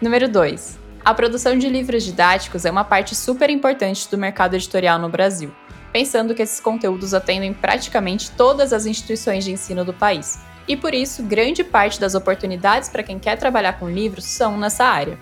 Número 0.00 0.28
2. 0.28 0.78
A 1.02 1.14
produção 1.14 1.56
de 1.56 1.70
livros 1.70 2.02
didáticos 2.02 2.66
é 2.66 2.70
uma 2.70 2.84
parte 2.84 3.14
super 3.14 3.48
importante 3.48 4.10
do 4.10 4.18
mercado 4.18 4.52
editorial 4.52 4.98
no 4.98 5.08
Brasil, 5.08 5.50
pensando 5.90 6.34
que 6.34 6.42
esses 6.42 6.60
conteúdos 6.60 7.14
atendem 7.14 7.54
praticamente 7.54 8.30
todas 8.32 8.74
as 8.74 8.84
instituições 8.84 9.42
de 9.42 9.52
ensino 9.52 9.86
do 9.86 9.94
país. 9.94 10.38
E 10.68 10.76
por 10.76 10.92
isso, 10.92 11.22
grande 11.22 11.64
parte 11.64 11.98
das 11.98 12.14
oportunidades 12.14 12.90
para 12.90 13.02
quem 13.02 13.18
quer 13.18 13.36
trabalhar 13.36 13.78
com 13.78 13.88
livros 13.88 14.26
são 14.26 14.58
nessa 14.58 14.84
área. 14.84 15.18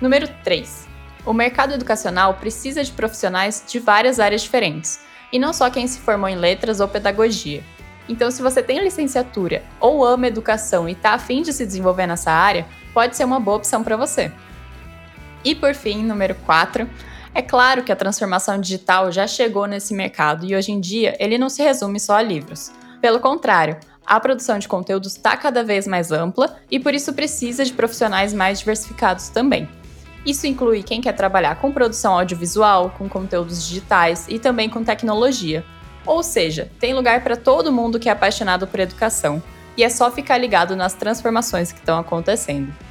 Número 0.00 0.26
3. 0.42 0.88
O 1.24 1.32
mercado 1.32 1.72
educacional 1.72 2.34
precisa 2.34 2.82
de 2.82 2.90
profissionais 2.90 3.62
de 3.64 3.78
várias 3.78 4.18
áreas 4.18 4.42
diferentes, 4.42 4.98
e 5.32 5.38
não 5.38 5.52
só 5.52 5.70
quem 5.70 5.86
se 5.86 6.00
formou 6.00 6.28
em 6.28 6.36
letras 6.36 6.80
ou 6.80 6.88
pedagogia. 6.88 7.62
Então, 8.08 8.28
se 8.30 8.42
você 8.42 8.60
tem 8.60 8.82
licenciatura 8.82 9.62
ou 9.78 10.04
ama 10.04 10.26
educação 10.26 10.88
e 10.88 10.92
está 10.92 11.10
afim 11.10 11.42
de 11.42 11.52
se 11.52 11.64
desenvolver 11.64 12.06
nessa 12.06 12.32
área, 12.32 12.66
pode 12.98 13.16
ser 13.16 13.22
uma 13.22 13.38
boa 13.38 13.58
opção 13.58 13.84
para 13.84 13.96
você. 13.96 14.32
E 15.44 15.54
por 15.54 15.72
fim, 15.72 16.02
número 16.02 16.34
4, 16.34 16.90
é 17.32 17.40
claro 17.40 17.84
que 17.84 17.92
a 17.92 17.96
transformação 17.96 18.60
digital 18.60 19.12
já 19.12 19.24
chegou 19.24 19.68
nesse 19.68 19.94
mercado 19.94 20.44
e 20.44 20.56
hoje 20.56 20.72
em 20.72 20.80
dia 20.80 21.14
ele 21.20 21.38
não 21.38 21.48
se 21.48 21.62
resume 21.62 22.00
só 22.00 22.16
a 22.16 22.22
livros. 22.22 22.72
Pelo 23.00 23.20
contrário, 23.20 23.76
a 24.04 24.18
produção 24.18 24.58
de 24.58 24.66
conteúdos 24.66 25.14
está 25.14 25.36
cada 25.36 25.62
vez 25.62 25.86
mais 25.86 26.10
ampla 26.10 26.56
e 26.68 26.80
por 26.80 26.92
isso 26.92 27.12
precisa 27.12 27.64
de 27.64 27.72
profissionais 27.72 28.34
mais 28.34 28.58
diversificados 28.58 29.28
também. 29.28 29.68
Isso 30.26 30.48
inclui 30.48 30.82
quem 30.82 31.00
quer 31.00 31.12
trabalhar 31.12 31.54
com 31.60 31.70
produção 31.70 32.14
audiovisual, 32.14 32.92
com 32.98 33.08
conteúdos 33.08 33.64
digitais 33.64 34.26
e 34.28 34.40
também 34.40 34.68
com 34.68 34.82
tecnologia. 34.82 35.64
Ou 36.04 36.20
seja, 36.24 36.68
tem 36.80 36.94
lugar 36.94 37.22
para 37.22 37.36
todo 37.36 37.70
mundo 37.70 38.00
que 38.00 38.08
é 38.08 38.12
apaixonado 38.12 38.66
por 38.66 38.80
educação, 38.80 39.40
e 39.78 39.84
é 39.84 39.88
só 39.88 40.10
ficar 40.10 40.36
ligado 40.36 40.74
nas 40.74 40.94
transformações 40.94 41.70
que 41.70 41.78
estão 41.78 42.00
acontecendo. 42.00 42.87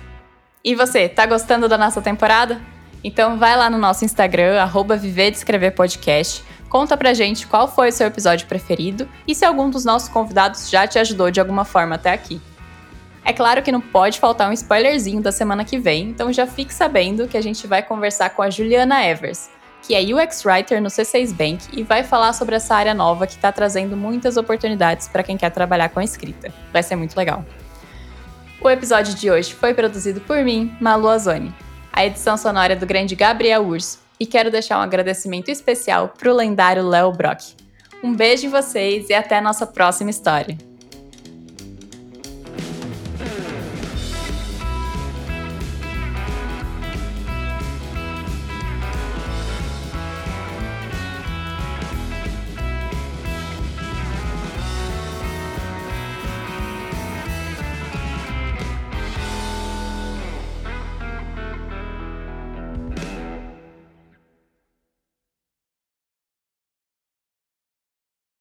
E 0.68 0.76
você, 0.76 1.08
tá 1.08 1.26
gostando 1.26 1.70
da 1.70 1.78
nossa 1.78 2.02
temporada? 2.02 2.60
Então 3.02 3.38
vai 3.38 3.56
lá 3.56 3.70
no 3.70 3.78
nosso 3.78 4.04
Instagram, 4.04 4.62
arroba 4.62 4.98
Viver 4.98 5.32
de 5.32 5.38
Escrever 5.38 5.72
Podcast, 5.74 6.44
conta 6.68 6.98
pra 6.98 7.14
gente 7.14 7.48
qual 7.48 7.70
foi 7.70 7.88
o 7.88 7.92
seu 7.94 8.06
episódio 8.06 8.46
preferido 8.48 9.08
e 9.26 9.34
se 9.34 9.46
algum 9.46 9.70
dos 9.70 9.86
nossos 9.86 10.10
convidados 10.10 10.70
já 10.70 10.86
te 10.86 11.00
ajudou 11.00 11.32
de 11.32 11.40
alguma 11.40 11.64
forma 11.64 11.96
até 11.96 12.12
aqui. 12.12 12.42
É 13.24 13.32
claro 13.32 13.64
que 13.64 13.72
não 13.72 13.80
pode 13.80 14.20
faltar 14.20 14.50
um 14.50 14.52
spoilerzinho 14.52 15.22
da 15.22 15.32
semana 15.32 15.64
que 15.64 15.80
vem, 15.80 16.10
então 16.10 16.34
já 16.34 16.46
fique 16.46 16.74
sabendo 16.74 17.30
que 17.30 17.38
a 17.38 17.42
gente 17.42 17.66
vai 17.66 17.82
conversar 17.82 18.32
com 18.32 18.42
a 18.42 18.50
Juliana 18.50 19.06
Evers, 19.06 19.50
que 19.82 19.96
é 19.96 20.02
UX 20.02 20.44
Writer 20.44 20.82
no 20.82 20.90
C6 20.90 21.34
Bank 21.34 21.66
e 21.72 21.82
vai 21.82 22.04
falar 22.04 22.34
sobre 22.34 22.58
essa 22.58 22.76
área 22.76 22.94
nova 22.94 23.26
que 23.26 23.36
está 23.36 23.54
trazendo 23.54 23.96
muitas 23.96 24.36
oportunidades 24.36 25.08
para 25.08 25.24
quem 25.24 25.38
quer 25.38 25.50
trabalhar 25.50 25.88
com 25.88 26.02
a 26.02 26.04
escrita. 26.04 26.54
Vai 26.74 26.84
ser 26.84 26.98
muito 26.98 27.16
legal. 27.16 27.46
O 28.60 28.70
episódio 28.70 29.14
de 29.14 29.30
hoje 29.30 29.54
foi 29.54 29.74
produzido 29.74 30.20
por 30.22 30.44
mim, 30.44 30.76
Malu 30.82 31.08
Azoni. 31.08 31.54
A 31.94 32.06
edição 32.06 32.36
sonora 32.36 32.74
é 32.74 32.76
do 32.76 32.88
grande 32.88 33.16
Gabriel 33.16 33.64
Urso. 33.64 34.00
E 34.20 34.26
quero 34.26 34.50
deixar 34.50 34.80
um 34.80 34.82
agradecimento 34.82 35.50
especial 35.50 36.10
para 36.18 36.32
o 36.32 36.36
lendário 36.36 36.88
Léo 36.88 37.12
Brock. 37.12 37.54
Um 38.04 38.16
beijo 38.16 38.48
em 38.48 38.50
vocês 38.50 39.10
e 39.10 39.14
até 39.14 39.38
a 39.38 39.42
nossa 39.42 39.68
próxima 39.68 40.10
história. 40.10 40.58